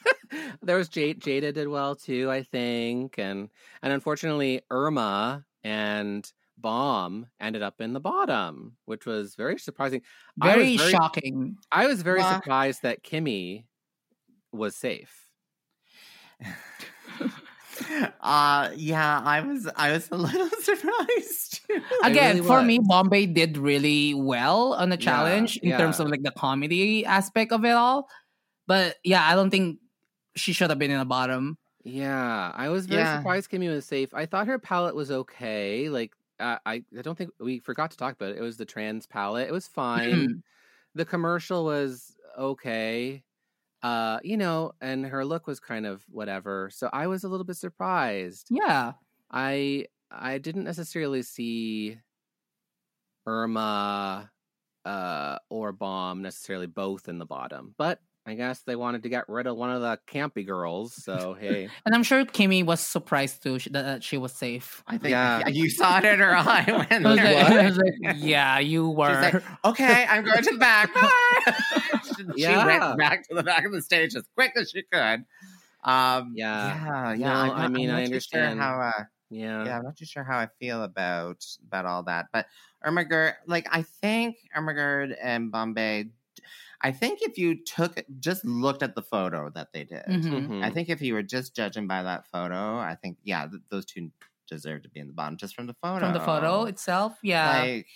there 0.63 0.77
was 0.77 0.89
Jade, 0.89 1.21
Jada 1.21 1.53
did 1.53 1.67
well 1.69 1.97
too, 1.97 2.31
I 2.31 2.43
think, 2.43 3.19
and 3.19 3.49
and 3.83 3.93
unfortunately 3.93 4.61
Irma 4.71 5.45
and 5.65 6.31
Bomb 6.61 7.27
ended 7.41 7.63
up 7.63 7.81
in 7.81 7.93
the 7.93 8.01
bottom, 8.01 8.77
which 8.85 9.07
was 9.07 9.35
very 9.35 9.59
surprising. 9.59 10.03
I 10.41 10.55
Very, 10.55 10.77
shocking. 10.77 11.57
I 11.71 11.87
was 11.87 12.03
very 12.03 12.23
surprised 12.23 12.83
that 12.83 13.03
Kimmy 13.03 13.65
was 14.53 14.77
safe. 14.77 15.25
uh 18.21 18.71
yeah, 18.77 19.21
I 19.25 19.41
was 19.41 19.69
I 19.77 19.93
was 19.93 20.09
a 20.11 20.17
little 20.17 20.49
surprised. 20.63 21.61
too. 21.67 21.81
Again, 22.03 22.37
really 22.37 22.41
for 22.49 22.59
was. 22.59 22.67
me, 22.67 22.79
Bombae 22.81 23.33
did 23.35 23.57
really 23.57 24.15
well 24.15 24.75
on 24.75 24.89
the 24.91 24.97
Yeah, 24.97 25.05
challenge 25.05 25.57
in 25.59 25.77
terms 25.77 26.01
of 26.01 26.09
like 26.09 26.23
the 26.23 26.33
comedy 26.33 27.05
aspect 27.05 27.53
of 27.53 27.65
it 27.65 27.73
all. 27.73 28.09
But 28.67 28.97
yeah, 29.05 29.27
I 29.27 29.35
don't 29.35 29.51
think 29.51 29.79
she 30.37 30.53
should 30.53 30.71
have 30.71 30.79
been 30.79 30.91
in 30.91 30.99
the 30.99 31.05
bottom. 31.05 31.57
Yeah, 31.85 32.53
I 32.55 32.69
was 32.69 32.87
very 32.87 33.03
Yeah. 33.03 33.19
surprised 33.19 33.51
Kimmy 33.51 33.69
was 33.69 33.87
safe. 33.87 34.13
I 34.13 34.27
thought 34.27 34.47
her 34.47 34.59
palette 34.59 34.95
was 34.95 35.11
okay. 35.11 35.89
Like, 35.89 36.13
uh, 36.41 36.59
I 36.67 36.85
I 36.97 37.03
don't 37.03 37.17
think 37.17 37.31
we 37.41 37.61
forgot 37.61 37.91
to 37.93 37.97
talk 37.97 38.15
about 38.15 38.31
it. 38.31 38.39
It 38.39 38.43
was 38.43 38.57
the 38.57 38.65
trans 38.65 39.07
palette. 39.07 39.49
It 39.49 39.53
was 39.53 39.67
fine. 39.69 40.43
the 40.95 41.05
commercial 41.05 41.65
was 41.65 42.17
okay. 42.39 43.23
Uh, 43.83 44.19
you 44.25 44.37
know, 44.37 44.73
and 44.81 45.07
her 45.07 45.25
look 45.25 45.47
was 45.47 45.61
kind 45.61 45.87
of 45.87 46.05
whatever. 46.09 46.71
So 46.71 46.91
I 46.93 47.07
was 47.07 47.25
a 47.25 47.29
little 47.29 47.45
bit 47.45 47.57
surprised. 47.57 48.49
Yeah. 48.51 48.95
I 49.31 49.87
I 50.11 50.39
didn't 50.39 50.65
necessarily 50.65 51.23
see 51.23 51.99
Irma 53.27 54.31
uh 54.85 55.39
or 55.51 55.73
Bomb 55.73 56.23
necessarily 56.23 56.67
both 56.67 57.09
in 57.09 57.19
the 57.19 57.27
bottom, 57.27 57.75
but 57.79 58.01
I 58.29 58.35
guess 58.35 58.61
they 58.61 58.77
wanted 58.77 59.03
to 59.05 59.09
get 59.09 59.29
rid 59.29 59.47
of 59.47 59.57
one 59.57 59.71
of 59.71 59.81
the 59.81 59.99
campy 60.07 60.47
girls. 60.47 60.95
So 61.03 61.35
hey, 61.41 61.69
And 61.87 61.95
I'm 61.95 62.03
sure 62.03 62.25
Kimmy 62.27 62.65
was 62.65 62.81
surprised 62.81 63.43
too 63.43 63.59
that, 63.71 63.73
that 63.73 64.05
she 64.05 64.19
was 64.19 64.33
safe. 64.33 64.83
I 64.87 64.99
think 64.99 65.11
Yeah. 65.13 65.49
you 65.49 65.71
saw 65.71 65.99
it 65.99 66.05
in 66.05 66.19
her 66.19 66.35
eye 66.37 66.65
when 66.89 67.07
I 67.07 67.09
was 67.11 67.17
like- 67.19 67.37
I 67.37 67.67
was 67.67 67.79
like, 67.79 68.17
yeah, 68.17 68.59
you 68.59 68.89
She's 68.91 68.97
were. 68.97 69.21
like, 69.23 69.43
okay, 69.65 70.07
I'm 70.09 70.25
going 70.25 70.43
to 70.43 70.51
the 70.53 70.59
back. 70.59 70.93
Bye." 70.95 71.55
she, 72.37 72.43
she 72.43 72.49
went 72.57 72.99
back 72.99 73.27
to 73.29 73.35
the 73.35 73.43
back 73.43 73.65
of 73.65 73.73
the 73.73 73.81
stage 73.83 74.15
as 74.15 74.25
quick 74.35 74.53
as 74.57 74.71
she 74.71 74.83
could. 74.93 75.25
Um, 75.85 76.33
Yeah. 76.35 76.35
yeah, 76.35 77.13
yeah. 77.15 77.17
No, 77.47 77.53
I'm 77.55 77.61
I 77.61 77.69
mean, 77.69 77.89
not 77.89 77.97
too 78.01 78.05
sure 78.21 78.41
understand. 78.41 78.61
how. 78.61 78.81
Uh, 78.81 79.05
yeah. 79.31 79.65
yeah, 79.65 79.79
I'm 79.79 79.85
not 79.85 79.97
too 79.97 80.07
sure 80.07 80.25
how 80.25 80.39
I 80.39 80.49
feel 80.59 80.83
about 80.83 81.45
about 81.67 81.85
all 81.87 82.03
that. 82.05 82.27
But 82.33 82.47
Irma 82.83 83.05
Gerd, 83.05 83.35
like 83.47 83.67
I 83.71 83.83
think 83.83 84.37
Irma 84.55 84.75
Gerd 84.75 85.13
and 85.13 85.53
Bombae. 85.53 86.11
I 86.81 86.93
think 86.93 87.21
if 87.23 87.37
you 87.39 87.63
took 87.65 87.99
just 88.21 88.45
looked 88.45 88.83
at 88.83 88.95
the 88.95 89.03
photo 89.03 89.51
that 89.51 89.73
they 89.73 89.85
did, 89.85 90.05
Mhm. 90.07 90.63
I 90.65 90.71
think 90.71 90.89
if 90.89 91.01
you 91.03 91.15
were 91.15 91.23
just 91.25 91.55
judging 91.57 91.87
by 91.89 92.03
that 92.05 92.27
photo, 92.29 92.79
I 92.79 92.95
think 92.95 93.19
yeah, 93.23 93.47
th- 93.49 93.63
those 93.71 93.85
two 93.87 94.13
deserve 94.47 94.83
to 94.85 94.89
be 94.89 95.01
in 95.01 95.09
the 95.09 95.13
bottom 95.13 95.37
just 95.37 95.55
from 95.55 95.67
the 95.67 95.75
photo. 95.75 96.01
From 96.01 96.13
the 96.13 96.21
photo 96.21 96.65
itself, 96.65 97.19
yeah, 97.23 97.61
like 97.63 97.87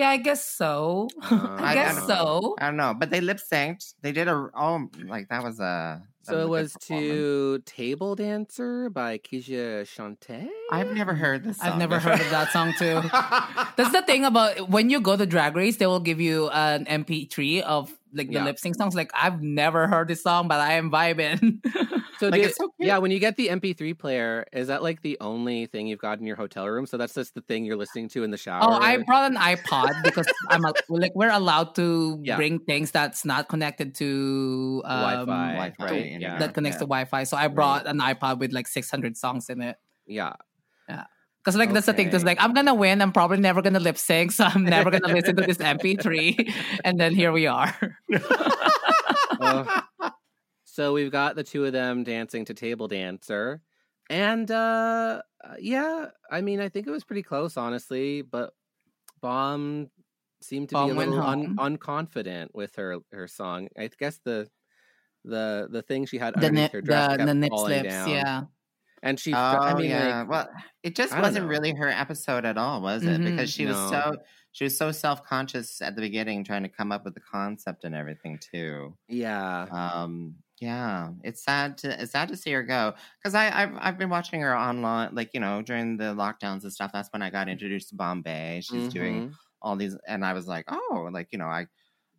yeah, 0.00 0.08
I 0.10 0.16
guess 0.16 0.44
so. 0.44 1.08
Uh, 1.30 1.56
I 1.60 1.72
I- 1.72 1.74
guess 1.74 1.96
I 1.98 2.06
so. 2.06 2.56
I 2.58 2.66
don't 2.66 2.76
know, 2.76 2.94
but 2.98 3.10
they 3.10 3.20
lip 3.20 3.38
synced. 3.38 3.94
They 4.02 4.12
did 4.12 4.28
a 4.28 4.48
oh, 4.54 4.88
like 5.06 5.28
that 5.28 5.42
was 5.44 5.60
a. 5.60 6.00
that 6.24 6.32
So 6.32 6.34
a 6.34 6.38
it 6.38 6.42
good 6.44 6.50
was 6.50 6.72
to 6.88 7.58
Table 7.66 8.14
Dancer 8.16 8.88
by 8.90 9.18
Keshia 9.18 9.82
Chanté. 9.84 10.48
I've 10.72 10.92
never 10.92 11.14
heard 11.14 11.44
this. 11.44 11.60
I've 11.60 11.76
never 11.78 11.96
before. 11.96 12.12
heard 12.12 12.20
of 12.20 12.30
that 12.30 12.48
song 12.52 12.72
too. 12.78 13.00
That's 13.76 13.92
the 13.92 14.02
thing 14.02 14.24
about 14.24 14.68
when 14.70 14.90
you 14.90 15.00
go 15.00 15.16
to 15.16 15.26
Drag 15.26 15.54
Race, 15.56 15.76
they 15.76 15.86
will 15.86 16.00
give 16.00 16.20
you 16.20 16.48
an 16.50 16.84
MP3 16.86 17.62
of 17.62 17.92
like 18.12 18.28
the 18.28 18.34
Yeah. 18.34 18.44
lip 18.44 18.58
sync 18.58 18.76
songs. 18.76 18.94
Like 18.94 19.10
I've 19.14 19.42
never 19.42 19.86
heard 19.86 20.08
this 20.08 20.22
song, 20.22 20.48
but 20.48 20.60
I 20.60 20.74
am 20.74 20.90
vibing. 20.90 21.58
So 22.20 22.28
Like, 22.28 22.42
do- 22.42 22.48
it's 22.48 22.58
so 22.58 22.68
yeah, 22.78 22.98
when 22.98 23.10
you 23.10 23.18
get 23.18 23.36
the 23.38 23.48
MP3 23.48 23.98
player, 23.98 24.44
is 24.52 24.68
that 24.68 24.82
like 24.82 25.00
the 25.00 25.16
only 25.22 25.64
thing 25.64 25.86
you've 25.86 26.00
got 26.00 26.18
in 26.20 26.26
your 26.26 26.36
hotel 26.36 26.68
room? 26.68 26.84
So 26.84 26.98
that's 26.98 27.14
just 27.14 27.34
the 27.34 27.40
thing 27.40 27.64
you're 27.64 27.78
listening 27.78 28.10
to 28.10 28.24
in 28.24 28.30
the 28.30 28.36
shower. 28.36 28.60
oh, 28.62 28.72
I 28.72 28.98
brought 28.98 29.30
an 29.32 29.38
iPod 29.38 30.02
because 30.04 30.26
I'm 30.50 30.62
a, 30.66 30.74
like 30.90 31.12
we're 31.14 31.30
allowed 31.30 31.74
to 31.76 32.20
Yeah. 32.22 32.36
bring 32.36 32.58
things 32.58 32.90
that's 32.90 33.24
not 33.24 33.48
connected 33.48 33.94
to 33.94 34.82
um, 34.84 35.00
Wi-Fi, 35.00 35.24
Wi-Fi, 35.54 35.84
right? 35.86 35.92
internet. 35.96 36.20
Yeah, 36.20 36.38
that 36.40 36.52
connects 36.52 36.76
Yeah. 36.76 36.80
to 36.80 36.86
Wi-Fi. 36.92 37.24
So 37.24 37.38
I 37.38 37.48
brought 37.48 37.86
an 37.86 38.00
iPod 38.00 38.38
with 38.38 38.52
like 38.52 38.68
600 38.68 39.16
songs 39.16 39.48
in 39.48 39.62
it. 39.62 39.78
yeah. 40.06 40.34
Because 41.42 41.56
like 41.56 41.72
that's 41.72 41.86
the 41.86 41.94
thing. 41.94 42.06
Because 42.06 42.24
like 42.24 42.42
I'm 42.42 42.52
gonna 42.52 42.74
win. 42.74 43.00
I'm 43.00 43.12
probably 43.12 43.38
never 43.38 43.62
gonna 43.62 43.80
lip 43.80 43.96
sync, 43.96 44.32
so 44.32 44.44
I'm 44.44 44.64
never 44.64 44.90
gonna 44.90 45.12
listen 45.12 45.36
to 45.36 45.42
this 45.42 45.58
MP3. 45.58 46.52
And 46.84 47.00
then 47.00 47.14
here 47.14 47.32
we 47.32 47.46
are. 47.46 47.74
Uh, 49.40 49.80
so 50.64 50.92
we've 50.92 51.10
got 51.10 51.34
the 51.34 51.42
two 51.42 51.64
of 51.64 51.72
them 51.72 52.04
dancing 52.04 52.44
to 52.44 52.52
Table 52.52 52.88
Dancer, 52.88 53.62
and 54.10 54.50
uh, 54.50 55.22
uh, 55.42 55.54
yeah, 55.58 56.06
I 56.30 56.42
mean, 56.42 56.60
I 56.60 56.68
think 56.68 56.86
it 56.86 56.90
was 56.90 57.04
pretty 57.04 57.22
close, 57.22 57.56
honestly. 57.56 58.22
But 58.22 58.52
Bomb 59.22 59.88
seemed 60.42 60.68
to 60.70 60.74
Bomb 60.74 60.90
be 60.90 60.96
a 60.96 60.98
little 60.98 61.22
un- 61.22 61.56
unconfident 61.56 62.48
with 62.52 62.76
her 62.76 62.98
her 63.12 63.26
song. 63.26 63.68
I 63.78 63.88
guess 63.98 64.20
the 64.24 64.48
the 65.24 65.68
the 65.70 65.82
thing 65.82 66.06
she 66.06 66.18
had 66.18 66.34
the 66.34 66.46
underneath 66.46 66.62
nip, 66.64 66.72
her 66.72 66.82
dress 66.82 67.12
the, 67.12 67.24
kept 67.24 67.40
the 67.40 67.48
falling 67.48 67.80
slips. 67.80 67.94
down. 67.94 68.08
Yeah. 68.10 68.42
And 69.02 69.18
she. 69.18 69.40
Oh 69.40 69.58
I 69.64 69.74
mean, 69.74 69.98
yeah. 69.98 70.24
like, 70.24 70.28
well, 70.28 70.48
it 70.82 70.94
just 70.96 71.16
I 71.16 71.20
wasn't 71.20 71.46
really 71.48 71.72
her 71.74 71.88
episode 71.88 72.44
at 72.44 72.58
all, 72.58 72.82
was 72.82 73.06
it? 73.06 73.22
Mhm. 73.22 73.24
Because 73.24 73.50
she 73.50 73.66
was 73.66 73.86
so 73.86 74.12
she 74.52 74.64
was 74.64 74.76
so 74.76 74.92
self 74.92 75.24
conscious 75.24 75.80
at 75.82 75.96
the 75.96 76.02
beginning, 76.02 76.44
trying 76.44 76.62
to 76.64 76.68
come 76.68 76.92
up 76.92 77.04
with 77.04 77.14
the 77.14 77.20
concept 77.20 77.84
and 77.84 77.94
everything 77.94 78.38
too. 78.38 78.96
yeah, 79.08 79.70
Um, 79.70 80.42
yeah, 80.60 81.12
it's 81.24 81.44
sad 81.44 81.78
to 81.78 82.02
it's 82.02 82.12
sad 82.12 82.28
to 82.30 82.36
see 82.36 82.52
her 82.52 82.62
go 82.64 82.94
because 83.18 83.34
I 83.34 83.50
I've, 83.62 83.76
I've 83.80 83.98
been 83.98 84.10
watching 84.10 84.40
her 84.42 84.56
online, 84.56 85.14
like 85.14 85.30
you 85.34 85.40
know 85.40 85.62
during 85.62 85.96
the 85.98 86.14
lockdowns 86.14 86.62
and 86.64 86.72
stuff. 86.72 86.92
That's 86.92 87.10
when 87.12 87.22
I 87.22 87.30
got 87.30 87.48
introduced 87.48 87.90
to 87.90 87.96
Bombae. 87.96 88.64
She's 88.64 88.88
doing 88.88 89.24
Mhm. 89.24 89.38
all 89.62 89.76
these, 89.76 89.96
and 90.08 90.24
I 90.24 90.32
was 90.34 90.48
like, 90.48 90.66
oh, 90.68 91.08
like 91.12 91.28
you 91.32 91.38
know, 91.38 91.46
I 91.46 91.66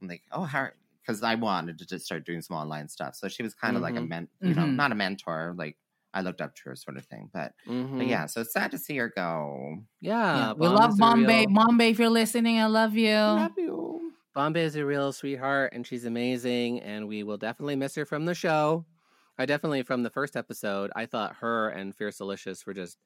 I'm 0.02 0.08
like, 0.08 0.24
oh, 0.32 0.44
how 0.44 0.70
because 1.02 1.24
I 1.24 1.36
wanted 1.36 1.78
to 1.80 1.86
just 1.86 2.06
start 2.06 2.26
doing 2.26 2.42
some 2.42 2.58
online 2.58 2.88
stuff. 2.90 3.16
So 3.16 3.28
she 3.28 3.44
was 3.44 3.54
kind 3.56 3.76
of 3.76 3.82
like 3.84 3.98
a 3.98 4.02
Mhm. 4.02 4.08
men, 4.08 4.30
you 4.44 4.54
know, 4.56 4.68
Mhm. 4.68 4.78
not 4.78 4.92
a 4.92 4.96
mentor, 4.96 5.54
like 5.58 5.78
I 6.14 6.22
looked 6.22 6.42
up 6.42 6.54
to 6.56 6.62
her 6.66 6.76
sort 6.76 6.98
of 6.98 7.06
thing. 7.06 7.30
But, 7.34 7.54
but 7.66 7.74
Mhm. 7.74 8.08
yeah, 8.08 8.26
so 8.26 8.42
it's 8.42 8.54
sad 8.54 8.72
to 8.72 8.78
see 8.78 8.98
her 8.98 9.12
go. 9.16 9.78
yeah. 10.02 10.38
Yeah. 10.38 10.54
we 10.54 10.68
love 10.68 10.92
Bombae. 10.96 11.46
real- 11.46 11.56
Bombae, 11.56 11.92
if 11.92 12.00
you're 12.00 12.10
listening, 12.10 12.60
I 12.60 12.66
love 12.66 12.96
you. 12.96 13.14
Love 13.16 13.52
you. 13.58 14.12
Bombae 14.36 14.58
is 14.58 14.76
a 14.76 14.86
real 14.86 15.12
sweetheart 15.12 15.74
and 15.74 15.86
she's 15.86 16.06
amazing 16.06 16.82
and 16.82 17.08
we 17.08 17.24
will 17.24 17.38
definitely 17.38 17.76
miss 17.76 17.96
her 17.96 18.06
from 18.06 18.26
the 18.26 18.34
show. 18.36 18.86
I 19.38 19.46
definitely 19.46 19.84
from 19.84 20.04
the 20.04 20.10
first 20.10 20.36
episode, 20.36 20.92
I 20.96 21.06
thought 21.06 21.36
her 21.38 21.70
and 21.70 21.96
Fiercalicious 21.98 22.66
were 22.66 22.74
just 22.74 22.98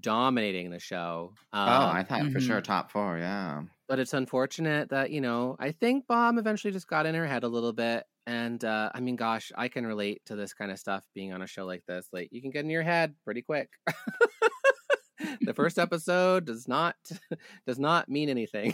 dominating 0.00 0.70
the 0.70 0.78
show. 0.78 1.34
Um, 1.52 1.68
oh, 1.68 1.86
I 1.92 2.02
thought 2.02 2.22
for 2.32 2.38
mhm. 2.40 2.46
sure 2.46 2.60
top 2.60 2.90
four. 2.90 3.18
Yeah. 3.18 3.62
But 3.92 3.98
it's 3.98 4.14
unfortunate 4.14 4.88
that, 4.88 5.10
you 5.10 5.20
know, 5.20 5.54
I 5.60 5.72
think 5.72 6.06
Bomb 6.06 6.38
eventually 6.38 6.72
just 6.72 6.86
got 6.86 7.04
in 7.04 7.14
her 7.14 7.26
head 7.26 7.42
a 7.44 7.48
little 7.48 7.74
bit. 7.74 8.04
And 8.26 8.64
uh, 8.64 8.90
I 8.94 9.00
mean, 9.00 9.16
gosh, 9.16 9.52
I 9.54 9.68
can 9.68 9.84
relate 9.86 10.22
to 10.24 10.34
this 10.34 10.54
kind 10.54 10.70
of 10.70 10.78
stuff 10.78 11.04
being 11.14 11.34
on 11.34 11.42
a 11.42 11.46
show 11.46 11.66
like 11.66 11.84
this. 11.86 12.08
Like, 12.10 12.30
you 12.32 12.40
can 12.40 12.50
get 12.50 12.64
in 12.64 12.70
your 12.70 12.82
head 12.82 13.14
pretty 13.22 13.42
quick. 13.42 13.68
the 15.42 15.52
first 15.52 15.78
episode 15.78 16.46
does 16.46 16.66
not 16.66 16.96
does 17.66 17.78
not 17.78 18.08
mean 18.08 18.30
anything. 18.30 18.72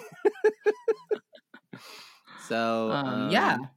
so 2.46 2.92
Um, 2.92 3.30
yeah. 3.32 3.54
um, 3.54 3.70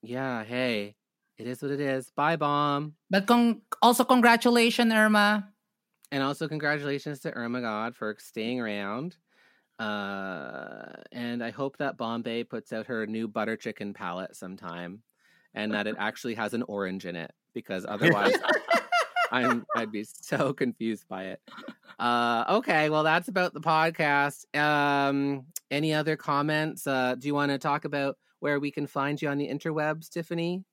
yeah, 0.00 0.44
hey, 0.44 0.96
it 1.36 1.46
is 1.46 1.60
what 1.60 1.72
it 1.72 1.80
is. 1.80 2.10
Bye, 2.16 2.36
bomb. 2.36 2.94
But 3.10 3.26
con- 3.26 3.60
also, 3.82 4.02
congratulations, 4.02 4.94
Irma. 4.94 5.46
And 6.10 6.22
also, 6.22 6.48
congratulations 6.48 7.20
to 7.20 7.32
Irma 7.32 7.60
Gerd 7.60 7.96
for 7.96 8.16
staying 8.18 8.60
around. 8.62 9.18
Uh, 9.78 10.92
and 11.12 11.42
I 11.42 11.50
hope 11.50 11.78
that 11.78 11.96
Bombae 11.96 12.48
puts 12.48 12.72
out 12.72 12.86
her 12.86 13.06
new 13.06 13.26
butter 13.26 13.56
chicken 13.56 13.92
palette 13.92 14.36
sometime, 14.36 15.02
and 15.54 15.72
that 15.72 15.86
it 15.86 15.96
actually 15.98 16.34
has 16.34 16.54
an 16.54 16.62
orange 16.62 17.06
in 17.06 17.16
it 17.16 17.32
because 17.54 17.84
otherwise, 17.88 18.36
I'm 19.30 19.66
I'd 19.74 19.92
be 19.92 20.04
so 20.04 20.52
confused 20.52 21.08
by 21.08 21.24
it. 21.24 21.40
Uh, 21.98 22.44
okay, 22.48 22.90
well, 22.90 23.02
that's 23.02 23.28
about 23.28 23.54
the 23.54 23.60
podcast. 23.60 24.44
Um, 24.56 25.46
any 25.70 25.92
other 25.92 26.16
comments? 26.16 26.86
Uh, 26.86 27.14
do 27.16 27.26
you 27.26 27.34
want 27.34 27.50
to 27.50 27.58
talk 27.58 27.84
about 27.84 28.16
where 28.40 28.60
we 28.60 28.70
can 28.70 28.86
find 28.86 29.20
you 29.20 29.28
on 29.28 29.38
the 29.38 29.48
interwebs, 29.48 30.08
Tiffany? 30.08 30.64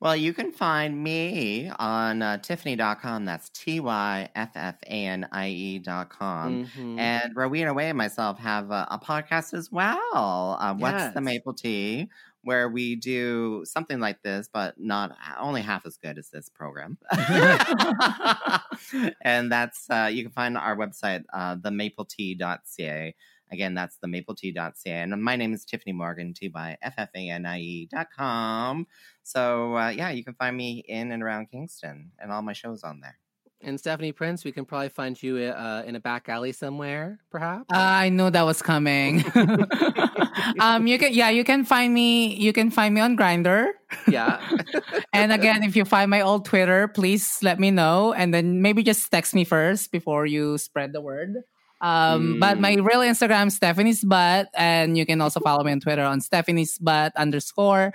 Well, 0.00 0.16
you 0.16 0.32
can 0.32 0.50
find 0.50 1.02
me 1.02 1.70
on 1.78 2.22
uh, 2.22 2.38
Tiffany.com. 2.38 3.26
That's 3.26 3.50
T 3.50 3.80
Y 3.80 4.30
F 4.34 4.50
F 4.54 4.76
A 4.86 5.06
N 5.06 5.28
I 5.30 5.48
E.com. 5.48 6.64
Mhm. 6.66 6.98
And 6.98 7.36
Rowena 7.36 7.74
Way 7.74 7.90
and 7.90 7.98
myself 7.98 8.38
have 8.38 8.70
a, 8.70 8.88
a 8.90 8.98
podcast 8.98 9.52
as 9.52 9.70
well. 9.70 10.56
Uh, 10.58 10.74
What's 10.74 11.12
the 11.12 11.20
Maple 11.20 11.52
Tea? 11.52 12.08
Where 12.42 12.70
we 12.70 12.96
do 12.96 13.62
something 13.66 14.00
like 14.00 14.22
this, 14.22 14.48
but 14.50 14.80
not 14.80 15.14
only 15.38 15.60
half 15.60 15.84
as 15.84 15.98
good 15.98 16.16
as 16.16 16.30
this 16.30 16.48
program. 16.48 16.96
and 19.20 19.52
that's, 19.52 19.90
uh, 19.90 20.08
you 20.10 20.22
can 20.22 20.32
find 20.32 20.56
our 20.56 20.74
website, 20.74 21.24
uh, 21.34 21.56
themapletea.ca. 21.56 23.14
Again, 23.52 23.74
that's 23.74 23.96
the 23.98 24.08
themapletea.ca. 24.08 24.90
And 24.90 25.22
my 25.22 25.36
name 25.36 25.52
is 25.52 25.64
Tiffany 25.64 25.92
Morgan, 25.92 26.34
T 26.34 26.50
Y 26.54 26.76
F 26.82 26.94
F 26.96 27.08
A 27.14 27.28
N 27.30 27.46
I 27.46 27.60
E 27.60 27.88
dot 27.90 28.08
com. 28.16 28.86
So, 29.22 29.76
uh, 29.76 29.88
yeah, 29.90 30.10
you 30.10 30.24
can 30.24 30.34
find 30.34 30.56
me 30.56 30.84
in 30.86 31.12
and 31.12 31.22
around 31.22 31.50
Kingston 31.50 32.12
and 32.18 32.32
all 32.32 32.42
my 32.42 32.52
shows 32.52 32.82
on 32.82 33.00
there. 33.00 33.18
And 33.62 33.78
Stephanie 33.78 34.12
Prince, 34.12 34.42
we 34.42 34.52
can 34.52 34.64
probably 34.64 34.88
find 34.88 35.22
you 35.22 35.36
uh, 35.36 35.82
in 35.84 35.94
a 35.94 36.00
back 36.00 36.30
alley 36.30 36.52
somewhere, 36.52 37.18
perhaps. 37.30 37.66
I 37.68 38.08
knew 38.08 38.30
that 38.30 38.46
was 38.46 38.62
coming. 38.62 39.22
um, 40.60 40.86
you 40.86 40.98
can, 40.98 41.12
yeah, 41.12 41.28
you 41.28 41.44
can 41.44 41.66
find 41.66 41.92
me. 41.92 42.34
You 42.36 42.54
can 42.54 42.70
find 42.70 42.94
me 42.94 43.02
on 43.02 43.18
Grindr. 43.18 43.68
Yeah. 44.08 44.40
and 45.12 45.30
again, 45.30 45.62
if 45.62 45.76
you 45.76 45.84
find 45.84 46.10
my 46.10 46.22
old 46.22 46.46
Twitter, 46.46 46.88
please 46.88 47.38
let 47.42 47.60
me 47.60 47.70
know, 47.70 48.14
and 48.14 48.32
then 48.32 48.62
maybe 48.62 48.82
just 48.82 49.10
text 49.10 49.34
me 49.34 49.44
first 49.44 49.92
before 49.92 50.24
you 50.24 50.56
spread 50.56 50.94
the 50.94 51.02
word. 51.02 51.34
Um, 51.80 52.38
But 52.40 52.60
my 52.60 52.76
Mm. 52.76 52.86
real 52.86 53.00
Instagram, 53.00 53.50
Stephanie's 53.50 54.04
Butt, 54.04 54.48
and 54.54 54.96
you 54.98 55.06
can 55.06 55.20
also 55.20 55.40
follow 55.40 55.64
me 55.64 55.72
on 55.72 55.80
Twitter 55.80 56.02
on 56.02 56.20
Stephanie's 56.20 56.76
Butt 56.78 57.12
underscore. 57.16 57.92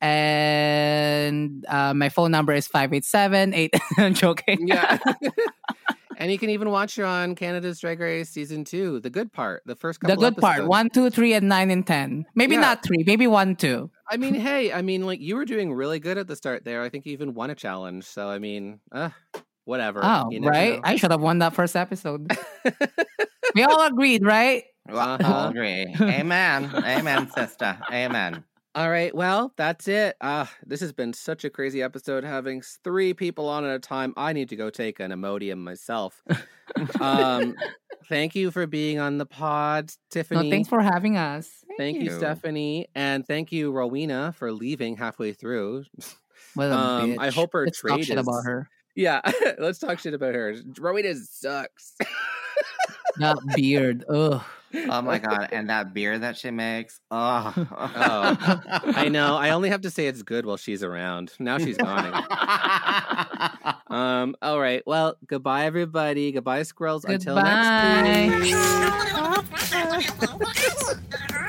And 0.00 1.64
uh, 1.68 1.94
my 1.94 2.08
phone 2.08 2.30
number 2.30 2.52
is 2.54 2.66
587 2.66 3.54
8. 3.54 3.74
I'm 3.98 4.14
joking. 4.14 4.68
yeah. 4.68 4.98
and 6.16 6.30
you 6.32 6.38
can 6.38 6.50
even 6.50 6.70
watch 6.70 6.96
her 6.96 7.04
on 7.04 7.34
Canada's 7.34 7.78
Drag 7.80 8.00
Race 8.00 8.30
season 8.30 8.64
two, 8.64 9.00
the 9.00 9.10
good 9.10 9.32
part, 9.32 9.62
the 9.66 9.76
first 9.76 10.00
couple. 10.00 10.16
the 10.16 10.30
good 10.30 10.40
part 10.40 10.66
one, 10.66 10.88
two, 10.90 11.10
three, 11.10 11.32
and 11.34 11.48
nine 11.48 11.70
and 11.70 11.86
10. 11.86 12.26
Maybe 12.34 12.54
Yeah. 12.54 12.60
not 12.60 12.82
three, 12.82 13.04
maybe 13.06 13.26
one, 13.26 13.56
two. 13.56 13.90
I 14.10 14.16
mean, 14.16 14.34
hey, 14.34 14.72
I 14.72 14.82
mean, 14.82 15.04
like 15.04 15.20
you 15.20 15.34
were 15.36 15.44
doing 15.44 15.72
really 15.72 15.98
good 15.98 16.16
at 16.18 16.26
the 16.26 16.36
start 16.36 16.64
there. 16.64 16.82
I 16.82 16.88
think 16.88 17.06
you 17.06 17.12
even 17.12 17.34
won 17.34 17.50
a 17.50 17.54
challenge. 17.54 18.04
So 18.04 18.28
I 18.28 18.38
mean, 18.38 18.80
uh, 18.92 19.10
whatever. 19.66 20.00
Oh, 20.02 20.30
you 20.30 20.40
never 20.40 20.50
right. 20.50 20.74
know. 20.76 20.80
I 20.82 20.96
should 20.96 21.10
have 21.10 21.20
won 21.20 21.40
that 21.40 21.52
first 21.54 21.76
episode. 21.76 22.32
we 23.54 23.62
all 23.64 23.86
agreed, 23.86 24.24
right? 24.24 24.64
Well, 24.88 24.98
Uh-huh. 25.20 25.32
I'll 25.32 25.48
agree. 25.50 25.94
Amen. 26.00 26.70
Amen, 26.74 27.30
sister. 27.30 27.78
Amen. 27.92 28.42
All 28.74 28.90
right, 28.90 29.14
well, 29.14 29.54
that's 29.56 29.88
it. 29.88 30.16
Uh, 30.20 30.44
this 30.66 30.80
has 30.80 30.92
been 30.92 31.14
such 31.14 31.44
a 31.44 31.50
crazy 31.50 31.82
episode 31.82 32.24
having 32.24 32.62
three 32.84 33.14
people 33.14 33.48
on 33.48 33.64
at 33.64 33.74
a 33.74 33.78
time. 33.78 34.12
I 34.18 34.34
need 34.34 34.50
to 34.50 34.56
go 34.56 34.68
take 34.68 35.00
an 35.00 35.12
Imodium 35.12 35.58
myself. 35.58 36.22
um, 37.00 37.54
thank 38.10 38.34
you 38.34 38.50
for 38.50 38.66
being 38.66 38.98
on 38.98 39.16
the 39.16 39.24
pod, 39.24 39.90
Tiffany. 40.10 40.42
No, 40.44 40.50
thanks 40.50 40.68
for 40.68 40.82
having 40.82 41.16
us. 41.16 41.48
Thank 41.78 41.96
you, 41.96 42.10
you. 42.10 42.18
Stephanie, 42.18 42.88
and 42.94 43.26
thank 43.26 43.50
you, 43.50 43.72
Rowena, 43.72 44.34
for 44.36 44.52
leaving 44.52 44.96
halfway 44.98 45.32
through. 45.32 45.84
What 46.54 46.64
a 46.70 46.74
Um, 46.76 47.16
I 47.18 47.30
hope 47.30 47.54
her 47.54 47.64
Let's 47.64 47.80
talk 47.80 47.92
trade 47.92 48.04
shit 48.06 48.18
is- 48.18 48.26
about 48.28 48.42
her. 48.44 48.68
Yeah, 48.96 49.20
let's 49.58 49.78
talk 49.78 49.98
shit 50.00 50.14
about 50.14 50.34
her. 50.34 50.56
Rowena 50.78 51.14
sucks. 51.14 51.94
That 53.18 53.38
beard. 53.54 54.04
Ugh. 54.10 54.42
Oh 54.90 55.00
my 55.00 55.18
god! 55.18 55.48
And 55.50 55.70
that 55.70 55.94
beer 55.94 56.18
that 56.18 56.36
she 56.36 56.50
makes. 56.50 57.00
Oh, 57.10 57.50
Oh, 57.56 58.36
I 58.94 59.08
know. 59.08 59.36
I 59.36 59.50
only 59.50 59.70
have 59.70 59.80
to 59.82 59.90
say 59.90 60.06
it's 60.06 60.20
good 60.22 60.44
while 60.44 60.58
she's 60.58 60.82
around. 60.82 61.32
Now 61.38 61.56
she's 61.56 61.78
gone. 61.78 62.12
um. 63.86 64.36
All 64.42 64.60
right. 64.60 64.82
Well, 64.86 65.16
goodbye, 65.26 65.64
everybody. 65.64 66.30
Goodbye, 66.30 66.62
squirrels. 66.64 67.06
Until 67.06 67.36
next 67.36 68.28
Goodbye. 68.28 68.38
week. 68.40 68.54
Bye. 71.20 71.42